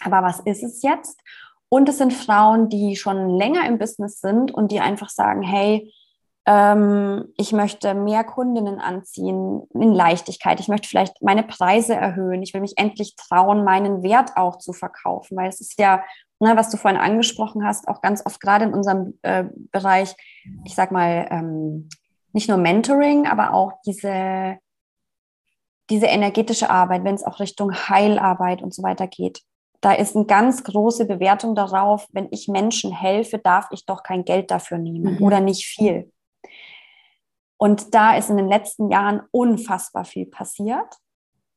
Aber 0.00 0.22
was 0.22 0.40
ist 0.40 0.62
es 0.62 0.82
jetzt? 0.82 1.20
Und 1.68 1.88
es 1.88 1.98
sind 1.98 2.12
Frauen, 2.12 2.68
die 2.68 2.96
schon 2.96 3.30
länger 3.30 3.66
im 3.66 3.78
Business 3.78 4.20
sind 4.20 4.52
und 4.52 4.70
die 4.70 4.80
einfach 4.80 5.08
sagen, 5.08 5.42
hey, 5.42 5.92
ähm, 6.46 7.32
ich 7.36 7.52
möchte 7.52 7.94
mehr 7.94 8.22
Kundinnen 8.22 8.78
anziehen 8.78 9.62
in 9.74 9.92
Leichtigkeit. 9.92 10.60
Ich 10.60 10.68
möchte 10.68 10.88
vielleicht 10.88 11.20
meine 11.20 11.42
Preise 11.42 11.94
erhöhen. 11.94 12.42
Ich 12.42 12.54
will 12.54 12.60
mich 12.60 12.78
endlich 12.78 13.16
trauen, 13.16 13.64
meinen 13.64 14.02
Wert 14.04 14.36
auch 14.36 14.58
zu 14.58 14.72
verkaufen, 14.72 15.36
weil 15.36 15.48
es 15.48 15.60
ist 15.60 15.78
ja, 15.78 16.04
ne, 16.38 16.56
was 16.56 16.70
du 16.70 16.76
vorhin 16.76 17.00
angesprochen 17.00 17.64
hast, 17.64 17.88
auch 17.88 18.00
ganz 18.00 18.24
oft 18.24 18.40
gerade 18.40 18.64
in 18.64 18.74
unserem 18.74 19.18
äh, 19.22 19.44
Bereich, 19.72 20.14
ich 20.64 20.76
sag 20.76 20.92
mal, 20.92 21.26
ähm, 21.30 21.88
nicht 22.32 22.48
nur 22.48 22.58
Mentoring, 22.58 23.26
aber 23.26 23.52
auch 23.52 23.72
diese, 23.84 24.58
diese 25.90 26.06
energetische 26.06 26.70
Arbeit, 26.70 27.02
wenn 27.02 27.14
es 27.16 27.24
auch 27.24 27.40
Richtung 27.40 27.74
Heilarbeit 27.74 28.62
und 28.62 28.72
so 28.72 28.84
weiter 28.84 29.08
geht. 29.08 29.42
Da 29.80 29.92
ist 29.92 30.16
eine 30.16 30.26
ganz 30.26 30.64
große 30.64 31.06
Bewertung 31.06 31.54
darauf, 31.54 32.06
wenn 32.12 32.28
ich 32.30 32.48
Menschen 32.48 32.92
helfe, 32.92 33.38
darf 33.38 33.68
ich 33.70 33.86
doch 33.86 34.02
kein 34.02 34.24
Geld 34.24 34.50
dafür 34.50 34.78
nehmen 34.78 35.16
mhm. 35.16 35.22
oder 35.22 35.40
nicht 35.40 35.66
viel. 35.66 36.10
Und 37.58 37.94
da 37.94 38.16
ist 38.16 38.30
in 38.30 38.36
den 38.36 38.48
letzten 38.48 38.90
Jahren 38.90 39.22
unfassbar 39.30 40.04
viel 40.04 40.26
passiert, 40.26 40.96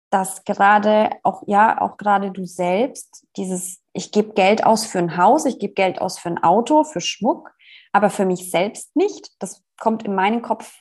dass 0.10 0.44
gerade 0.44 1.12
auch, 1.24 1.44
ja, 1.46 1.80
auch 1.82 1.98
gerade 1.98 2.32
du 2.32 2.46
selbst 2.46 3.28
dieses, 3.38 3.82
ich 3.94 4.12
gebe 4.12 4.34
Geld 4.34 4.64
aus 4.66 4.86
für 4.86 5.00
ein 5.00 5.18
Haus, 5.18 5.46
ich 5.46 5.60
gebe 5.60 5.74
Geld 5.74 6.02
aus 6.02 6.18
für 6.18 6.30
ein 6.30 6.42
Auto, 6.42 6.84
für 6.84 7.02
Schmuck, 7.02 7.52
aber 7.92 8.10
für 8.10 8.26
mich 8.26 8.50
selbst 8.50 8.96
nicht. 8.96 9.32
Das 9.40 9.64
kommt 9.80 10.04
in 10.04 10.16
meinen 10.16 10.42
Kopf, 10.42 10.74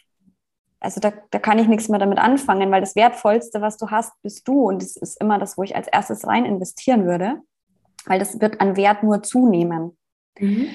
also 0.81 1.01
da, 1.01 1.12
da 1.31 1.39
kann 1.39 1.59
ich 1.59 1.66
nichts 1.66 1.89
mehr 1.89 1.99
damit 1.99 2.18
anfangen, 2.18 2.70
weil 2.70 2.81
das 2.81 2.95
Wertvollste, 2.95 3.61
was 3.61 3.79
du 3.79 3.91
hast, 3.91 4.12
bist 4.22 4.47
du. 4.47 4.68
Und 4.68 4.83
das 4.83 4.97
ist 4.97 5.20
immer 5.20 5.39
das, 5.39 5.59
wo 5.59 5.62
ich 5.62 5.74
als 5.74 5.89
erstes 5.89 6.26
rein 6.26 6.45
investieren 6.45 7.05
würde, 7.05 7.37
weil 8.07 8.18
das 8.18 8.41
wird 8.41 8.61
an 8.61 8.76
Wert 8.76 9.03
nur 9.03 9.22
zunehmen. 9.22 9.97
Mhm. 10.39 10.68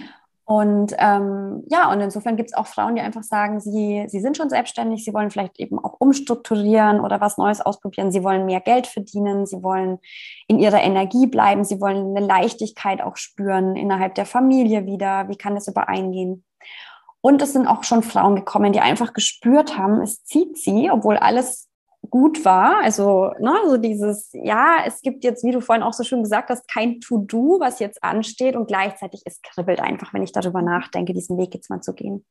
Und 0.46 0.94
ähm, 0.98 1.64
ja, 1.70 1.90
und 1.90 2.02
insofern 2.02 2.36
gibt 2.36 2.50
es 2.50 2.54
auch 2.54 2.68
Frauen, 2.68 2.96
die 2.96 3.02
einfach 3.02 3.24
sagen, 3.24 3.62
sie, 3.62 4.06
sie 4.10 4.20
sind 4.20 4.36
schon 4.36 4.50
selbstständig, 4.50 5.06
sie 5.06 5.14
wollen 5.14 5.32
vielleicht 5.32 5.58
eben 5.58 5.80
auch 5.80 5.96
umstrukturieren 6.00 7.00
oder 7.00 7.22
was 7.22 7.38
Neues 7.38 7.62
ausprobieren, 7.62 8.12
sie 8.12 8.26
wollen 8.26 8.46
mehr 8.46 8.60
Geld 8.60 8.86
verdienen, 8.86 9.46
sie 9.46 9.64
wollen 9.64 10.00
in 10.50 10.60
ihrer 10.60 10.82
Energie 10.82 11.28
bleiben, 11.28 11.64
sie 11.64 11.80
wollen 11.80 12.18
eine 12.18 12.26
Leichtigkeit 12.26 13.02
auch 13.02 13.16
spüren 13.16 13.78
innerhalb 13.78 14.16
der 14.16 14.26
Familie 14.26 14.86
wieder, 14.86 15.30
wie 15.30 15.38
kann 15.38 15.56
das 15.56 15.70
übereingehen. 15.70 16.44
Und 17.26 17.42
es 17.42 17.54
sind 17.54 17.68
auch 17.68 17.86
schon 17.86 18.04
Frauen 18.04 18.36
gekommen, 18.36 18.74
die 18.74 18.82
einfach 18.82 19.14
gespürt 19.14 19.78
haben, 19.78 20.02
es 20.02 20.26
zieht 20.26 20.58
sie, 20.58 20.92
obwohl 20.92 21.16
alles 21.16 21.70
gut 22.10 22.44
war. 22.44 22.84
Also, 22.84 23.32
ne, 23.40 23.54
so 23.66 23.78
dieses, 23.78 24.30
ja, 24.34 24.80
es 24.86 25.02
gibt 25.02 25.24
jetzt, 25.24 25.42
wie 25.46 25.52
du 25.52 25.62
vorhin 25.62 25.84
auch 25.84 25.94
so 25.94 26.04
schön 26.04 26.22
gesagt 26.22 26.50
hast, 26.50 26.68
kein 26.68 27.00
To-Do, 27.00 27.62
was 27.62 27.80
jetzt 27.80 28.04
ansteht 28.04 28.58
und 28.58 28.68
gleichzeitig 28.68 29.22
es 29.24 29.42
kribbelt 29.42 29.80
einfach, 29.80 30.14
wenn 30.14 30.22
ich 30.22 30.34
darüber 30.34 30.62
nachdenke, 30.62 31.14
diesen 31.14 31.38
Weg 31.38 31.54
jetzt 31.54 31.70
mal 31.70 31.80
zu 31.80 31.94
gehen. 31.94 32.26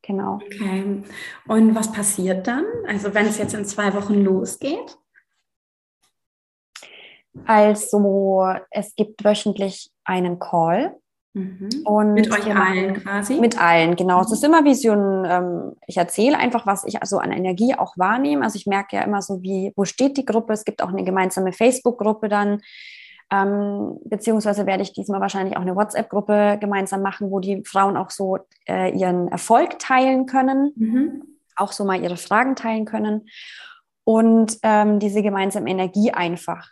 Genau. 0.00 0.36
Okay. 0.36 1.02
Und 1.46 1.74
was 1.74 1.92
passiert 1.92 2.46
dann? 2.46 2.64
Also, 2.88 3.12
wenn 3.12 3.26
es 3.26 3.36
jetzt 3.36 3.52
in 3.52 3.66
zwei 3.66 3.92
Wochen 3.92 4.14
losgeht? 4.14 4.96
Also, 7.44 8.54
es 8.70 8.94
gibt 8.94 9.22
wöchentlich 9.22 9.90
einen 10.04 10.38
Call. 10.38 10.98
Und 11.32 12.14
mit 12.14 12.32
euch 12.32 12.54
allen 12.54 12.94
quasi? 12.94 13.38
Mit 13.38 13.60
allen, 13.60 13.94
genau. 13.94 14.18
Mhm. 14.18 14.24
Es 14.24 14.32
ist 14.32 14.44
immer 14.44 14.64
wie 14.64 14.74
so 14.74 14.92
ein, 14.92 15.24
ähm, 15.26 15.76
ich 15.86 15.96
erzähle 15.96 16.36
einfach, 16.36 16.66
was 16.66 16.84
ich 16.84 17.00
also 17.00 17.18
an 17.18 17.30
Energie 17.30 17.74
auch 17.76 17.96
wahrnehme. 17.96 18.42
Also 18.42 18.56
ich 18.56 18.66
merke 18.66 18.96
ja 18.96 19.02
immer 19.02 19.22
so, 19.22 19.40
wie, 19.42 19.72
wo 19.76 19.84
steht 19.84 20.16
die 20.16 20.24
Gruppe? 20.24 20.52
Es 20.52 20.64
gibt 20.64 20.82
auch 20.82 20.88
eine 20.88 21.04
gemeinsame 21.04 21.52
Facebook-Gruppe 21.52 22.28
dann. 22.28 22.60
Ähm, 23.32 24.00
beziehungsweise 24.04 24.66
werde 24.66 24.82
ich 24.82 24.92
diesmal 24.92 25.20
wahrscheinlich 25.20 25.56
auch 25.56 25.62
eine 25.62 25.76
WhatsApp-Gruppe 25.76 26.58
gemeinsam 26.60 27.00
machen, 27.00 27.30
wo 27.30 27.38
die 27.38 27.62
Frauen 27.64 27.96
auch 27.96 28.10
so 28.10 28.38
äh, 28.68 28.90
ihren 28.90 29.28
Erfolg 29.28 29.78
teilen 29.78 30.26
können, 30.26 30.72
mhm. 30.74 31.22
auch 31.54 31.70
so 31.70 31.84
mal 31.84 32.02
ihre 32.02 32.16
Fragen 32.16 32.56
teilen 32.56 32.86
können 32.86 33.28
und 34.02 34.58
ähm, 34.64 34.98
diese 34.98 35.22
gemeinsame 35.22 35.70
Energie 35.70 36.10
einfach 36.10 36.68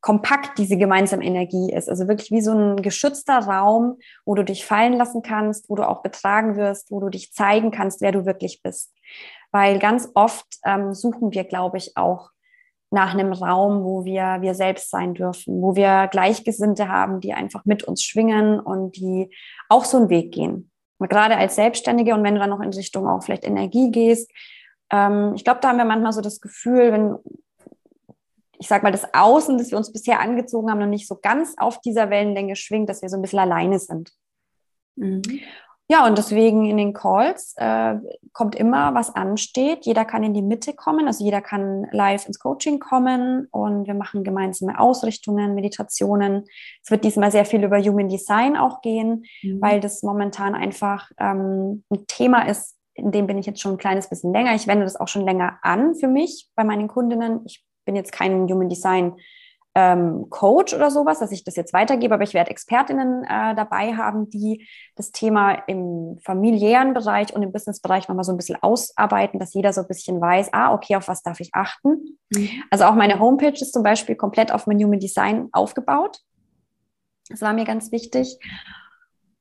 kompakt 0.00 0.58
diese 0.58 0.76
gemeinsame 0.76 1.24
Energie 1.24 1.72
ist. 1.72 1.88
Also 1.88 2.08
wirklich 2.08 2.30
wie 2.30 2.40
so 2.40 2.52
ein 2.52 2.82
geschützter 2.82 3.38
Raum, 3.38 3.98
wo 4.24 4.34
du 4.34 4.44
dich 4.44 4.64
fallen 4.64 4.94
lassen 4.94 5.22
kannst, 5.22 5.68
wo 5.68 5.74
du 5.74 5.86
auch 5.86 6.02
betragen 6.02 6.56
wirst, 6.56 6.90
wo 6.90 7.00
du 7.00 7.08
dich 7.08 7.32
zeigen 7.32 7.70
kannst, 7.70 8.00
wer 8.00 8.12
du 8.12 8.24
wirklich 8.24 8.62
bist. 8.62 8.92
Weil 9.52 9.78
ganz 9.78 10.08
oft 10.14 10.46
ähm, 10.64 10.94
suchen 10.94 11.32
wir, 11.32 11.44
glaube 11.44 11.76
ich, 11.76 11.96
auch 11.96 12.30
nach 12.90 13.14
einem 13.14 13.32
Raum, 13.32 13.84
wo 13.84 14.04
wir 14.04 14.38
wir 14.40 14.54
selbst 14.54 14.90
sein 14.90 15.14
dürfen, 15.14 15.62
wo 15.62 15.76
wir 15.76 16.08
Gleichgesinnte 16.08 16.88
haben, 16.88 17.20
die 17.20 17.32
einfach 17.34 17.64
mit 17.64 17.84
uns 17.84 18.02
schwingen 18.02 18.58
und 18.58 18.96
die 18.96 19.30
auch 19.68 19.84
so 19.84 19.98
einen 19.98 20.08
Weg 20.08 20.32
gehen. 20.32 20.70
gerade 20.98 21.36
als 21.36 21.54
Selbstständige 21.54 22.14
und 22.14 22.24
wenn 22.24 22.34
du 22.34 22.40
dann 22.40 22.50
noch 22.50 22.60
in 22.60 22.72
Richtung 22.72 23.06
auch 23.06 23.22
vielleicht 23.22 23.44
Energie 23.44 23.90
gehst, 23.90 24.30
ähm, 24.90 25.34
ich 25.36 25.44
glaube, 25.44 25.60
da 25.60 25.68
haben 25.68 25.78
wir 25.78 25.84
manchmal 25.84 26.12
so 26.12 26.20
das 26.20 26.40
Gefühl, 26.40 26.92
wenn 26.92 27.16
ich 28.60 28.68
sag 28.68 28.82
mal, 28.82 28.92
das 28.92 29.14
Außen, 29.14 29.56
das 29.56 29.70
wir 29.70 29.78
uns 29.78 29.92
bisher 29.92 30.20
angezogen 30.20 30.70
haben, 30.70 30.78
noch 30.78 30.86
nicht 30.86 31.08
so 31.08 31.18
ganz 31.20 31.54
auf 31.56 31.80
dieser 31.80 32.10
Wellenlänge 32.10 32.56
schwingt, 32.56 32.90
dass 32.90 33.00
wir 33.00 33.08
so 33.08 33.16
ein 33.16 33.22
bisschen 33.22 33.38
alleine 33.38 33.78
sind. 33.78 34.12
Mhm. 34.96 35.22
Ja, 35.88 36.06
und 36.06 36.16
deswegen 36.18 36.66
in 36.66 36.76
den 36.76 36.92
Calls 36.92 37.54
äh, 37.56 37.96
kommt 38.32 38.54
immer, 38.54 38.94
was 38.94 39.12
ansteht. 39.12 39.86
Jeder 39.86 40.04
kann 40.04 40.22
in 40.22 40.34
die 40.34 40.42
Mitte 40.42 40.72
kommen, 40.74 41.08
also 41.08 41.24
jeder 41.24 41.40
kann 41.40 41.88
live 41.90 42.26
ins 42.26 42.38
Coaching 42.38 42.78
kommen 42.78 43.48
und 43.50 43.88
wir 43.88 43.94
machen 43.94 44.22
gemeinsame 44.22 44.78
Ausrichtungen, 44.78 45.56
Meditationen. 45.56 46.44
Es 46.84 46.92
wird 46.92 47.02
diesmal 47.02 47.32
sehr 47.32 47.44
viel 47.44 47.64
über 47.64 47.80
Human 47.80 48.08
Design 48.08 48.56
auch 48.56 48.82
gehen, 48.82 49.24
mhm. 49.42 49.60
weil 49.60 49.80
das 49.80 50.04
momentan 50.04 50.54
einfach 50.54 51.10
ähm, 51.18 51.82
ein 51.90 52.06
Thema 52.06 52.46
ist, 52.46 52.76
in 52.94 53.10
dem 53.10 53.26
bin 53.26 53.38
ich 53.38 53.46
jetzt 53.46 53.60
schon 53.60 53.72
ein 53.72 53.78
kleines 53.78 54.08
bisschen 54.08 54.32
länger. 54.32 54.54
Ich 54.54 54.68
wende 54.68 54.84
das 54.84 54.96
auch 54.96 55.08
schon 55.08 55.24
länger 55.24 55.58
an 55.62 55.96
für 55.96 56.08
mich 56.08 56.50
bei 56.54 56.62
meinen 56.62 56.86
Kundinnen. 56.86 57.40
Ich 57.46 57.64
bin 57.90 57.96
jetzt 57.96 58.12
kein 58.12 58.48
Human 58.48 58.68
Design 58.68 59.16
ähm, 59.74 60.26
Coach 60.30 60.74
oder 60.74 60.92
sowas, 60.92 61.18
dass 61.18 61.32
ich 61.32 61.42
das 61.42 61.56
jetzt 61.56 61.72
weitergebe, 61.72 62.14
aber 62.14 62.22
ich 62.22 62.34
werde 62.34 62.50
Expertinnen 62.50 63.24
äh, 63.24 63.54
dabei 63.56 63.96
haben, 63.96 64.30
die 64.30 64.68
das 64.94 65.10
Thema 65.10 65.54
im 65.66 66.18
familiären 66.24 66.94
Bereich 66.94 67.34
und 67.34 67.42
im 67.42 67.50
Businessbereich 67.50 68.08
nochmal 68.08 68.24
so 68.24 68.32
ein 68.32 68.36
bisschen 68.36 68.62
ausarbeiten, 68.62 69.40
dass 69.40 69.54
jeder 69.54 69.72
so 69.72 69.80
ein 69.80 69.88
bisschen 69.88 70.20
weiß, 70.20 70.52
ah, 70.52 70.72
okay, 70.72 70.94
auf 70.94 71.08
was 71.08 71.22
darf 71.22 71.40
ich 71.40 71.50
achten. 71.52 72.18
Mhm. 72.30 72.48
Also 72.70 72.84
auch 72.84 72.94
meine 72.94 73.18
Homepage 73.18 73.52
ist 73.60 73.72
zum 73.72 73.82
Beispiel 73.82 74.14
komplett 74.14 74.52
auf 74.52 74.68
mein 74.68 74.78
Human 74.78 75.00
Design 75.00 75.48
aufgebaut. 75.50 76.18
Das 77.28 77.42
war 77.42 77.52
mir 77.52 77.64
ganz 77.64 77.90
wichtig. 77.90 78.38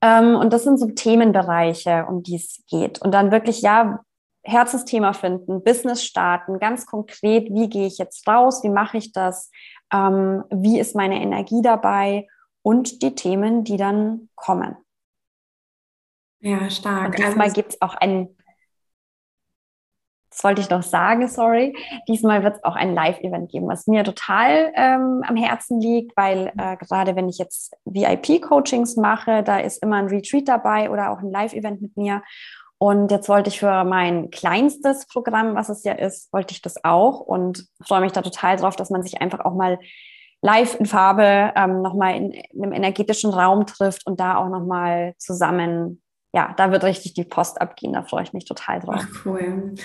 Ähm, 0.01 0.35
und 0.35 0.53
das 0.53 0.63
sind 0.63 0.79
so 0.79 0.87
Themenbereiche, 0.87 2.05
um 2.07 2.23
die 2.23 2.35
es 2.35 2.63
geht. 2.67 2.99
Und 2.99 3.13
dann 3.13 3.31
wirklich, 3.31 3.61
ja, 3.61 3.99
Herzensthema 4.43 5.13
finden, 5.13 5.63
Business 5.63 6.03
starten, 6.03 6.59
ganz 6.59 6.85
konkret, 6.85 7.49
wie 7.53 7.69
gehe 7.69 7.87
ich 7.87 7.97
jetzt 7.97 8.27
raus, 8.27 8.63
wie 8.63 8.69
mache 8.69 8.97
ich 8.97 9.11
das, 9.11 9.51
ähm, 9.93 10.43
wie 10.49 10.79
ist 10.79 10.95
meine 10.95 11.21
Energie 11.21 11.61
dabei 11.61 12.27
und 12.61 13.01
die 13.01 13.15
Themen, 13.15 13.63
die 13.63 13.77
dann 13.77 14.29
kommen. 14.35 14.75
Ja, 16.39 16.69
stark. 16.69 17.07
Und 17.07 17.17
diesmal 17.17 17.47
also, 17.47 17.55
gibt 17.55 17.73
es 17.73 17.81
auch 17.81 17.95
ein, 17.95 18.29
das 20.29 20.43
wollte 20.43 20.61
ich 20.61 20.69
noch 20.69 20.83
sagen, 20.83 21.27
sorry, 21.27 21.75
diesmal 22.07 22.43
wird 22.43 22.57
es 22.57 22.63
auch 22.63 22.75
ein 22.75 22.93
Live-Event 22.93 23.51
geben, 23.51 23.67
was 23.67 23.87
mir 23.87 24.03
total 24.03 24.71
ähm, 24.75 25.21
am 25.27 25.35
Herzen 25.35 25.81
liegt, 25.81 26.15
weil 26.15 26.53
äh, 26.57 26.77
gerade 26.77 27.15
wenn 27.15 27.27
ich 27.27 27.39
jetzt 27.39 27.75
VIP-Coachings 27.85 28.95
mache, 28.95 29.43
da 29.43 29.59
ist 29.59 29.83
immer 29.83 29.97
ein 29.97 30.07
Retreat 30.07 30.47
dabei 30.47 30.89
oder 30.89 31.11
auch 31.11 31.19
ein 31.19 31.31
Live-Event 31.31 31.81
mit 31.81 31.97
mir. 31.97 32.23
Und 32.81 33.11
jetzt 33.11 33.27
wollte 33.27 33.49
ich 33.49 33.59
für 33.59 33.83
mein 33.83 34.31
kleinstes 34.31 35.05
Programm, 35.05 35.53
was 35.53 35.67
es 35.67 35.83
ja 35.83 35.93
ist, 35.93 36.31
wollte 36.31 36.53
ich 36.53 36.61
das 36.61 36.83
auch 36.85 37.19
und 37.19 37.67
freue 37.85 37.99
mich 37.99 38.13
da 38.13 38.21
total 38.21 38.55
drauf, 38.55 38.77
dass 38.77 38.89
man 38.89 39.03
sich 39.03 39.21
einfach 39.21 39.41
auch 39.41 39.53
mal 39.53 39.79
live 40.41 40.79
in 40.79 40.85
Farbe 40.85 41.51
ähm, 41.55 41.81
nochmal 41.81 42.15
in, 42.15 42.31
in 42.31 42.63
einem 42.63 42.71
energetischen 42.71 43.31
Raum 43.31 43.65
trifft 43.65 44.07
und 44.07 44.21
da 44.21 44.37
auch 44.37 44.47
nochmal 44.47 45.13
zusammen, 45.17 46.01
ja, 46.33 46.53
da 46.55 46.71
wird 46.71 46.85
richtig 46.85 47.13
die 47.15 47.25
Post 47.25 47.59
abgehen, 47.59 47.91
da 47.91 48.03
freue 48.03 48.23
ich 48.23 48.31
mich 48.31 48.45
total 48.45 48.79
drauf. 48.79 49.01
Ach, 49.05 49.25
cool. 49.25 49.75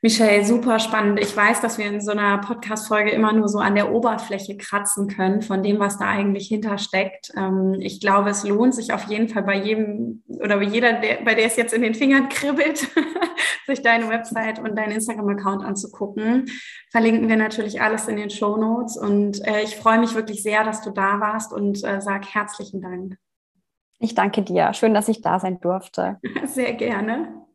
Michelle, 0.00 0.44
super 0.44 0.78
spannend. 0.78 1.18
Ich 1.18 1.36
weiß, 1.36 1.60
dass 1.60 1.76
wir 1.76 1.86
in 1.86 2.00
so 2.00 2.12
einer 2.12 2.38
Podcast-Folge 2.38 3.10
immer 3.10 3.32
nur 3.32 3.48
so 3.48 3.58
an 3.58 3.74
der 3.74 3.92
Oberfläche 3.92 4.56
kratzen 4.56 5.08
können 5.08 5.42
von 5.42 5.64
dem, 5.64 5.80
was 5.80 5.98
da 5.98 6.06
eigentlich 6.06 6.46
hintersteckt. 6.46 7.32
Ähm, 7.36 7.74
ich 7.80 8.00
glaube, 8.00 8.30
es 8.30 8.44
lohnt 8.44 8.76
sich 8.76 8.92
auf 8.92 9.04
jeden 9.04 9.28
Fall 9.28 9.42
bei 9.42 9.56
jedem 9.56 10.22
oder 10.28 10.58
bei 10.58 10.64
jeder, 10.64 10.92
der, 10.92 11.24
bei 11.24 11.34
der 11.34 11.46
es 11.46 11.56
jetzt 11.56 11.74
in 11.74 11.82
den 11.82 11.94
Fingern 11.94 12.28
kribbelt, 12.28 12.86
sich 13.66 13.82
deine 13.82 14.08
Website 14.08 14.60
und 14.60 14.76
deinen 14.76 14.92
Instagram-Account 14.92 15.64
anzugucken. 15.64 16.46
Verlinken 16.92 17.28
wir 17.28 17.36
natürlich 17.36 17.82
alles 17.82 18.06
in 18.06 18.16
den 18.16 18.30
Show 18.30 18.56
Notes. 18.56 18.96
Und 18.96 19.44
äh, 19.48 19.62
ich 19.62 19.74
freue 19.74 19.98
mich 19.98 20.14
wirklich 20.14 20.44
sehr, 20.44 20.62
dass 20.62 20.80
du 20.80 20.90
da 20.90 21.18
warst 21.18 21.52
und 21.52 21.82
äh, 21.82 22.00
sag 22.00 22.32
herzlichen 22.32 22.80
Dank. 22.80 23.16
Ich 23.98 24.14
danke 24.14 24.42
dir. 24.42 24.72
Schön, 24.74 24.94
dass 24.94 25.08
ich 25.08 25.22
da 25.22 25.40
sein 25.40 25.58
durfte. 25.60 26.18
Sehr 26.44 26.74
gerne. 26.74 27.47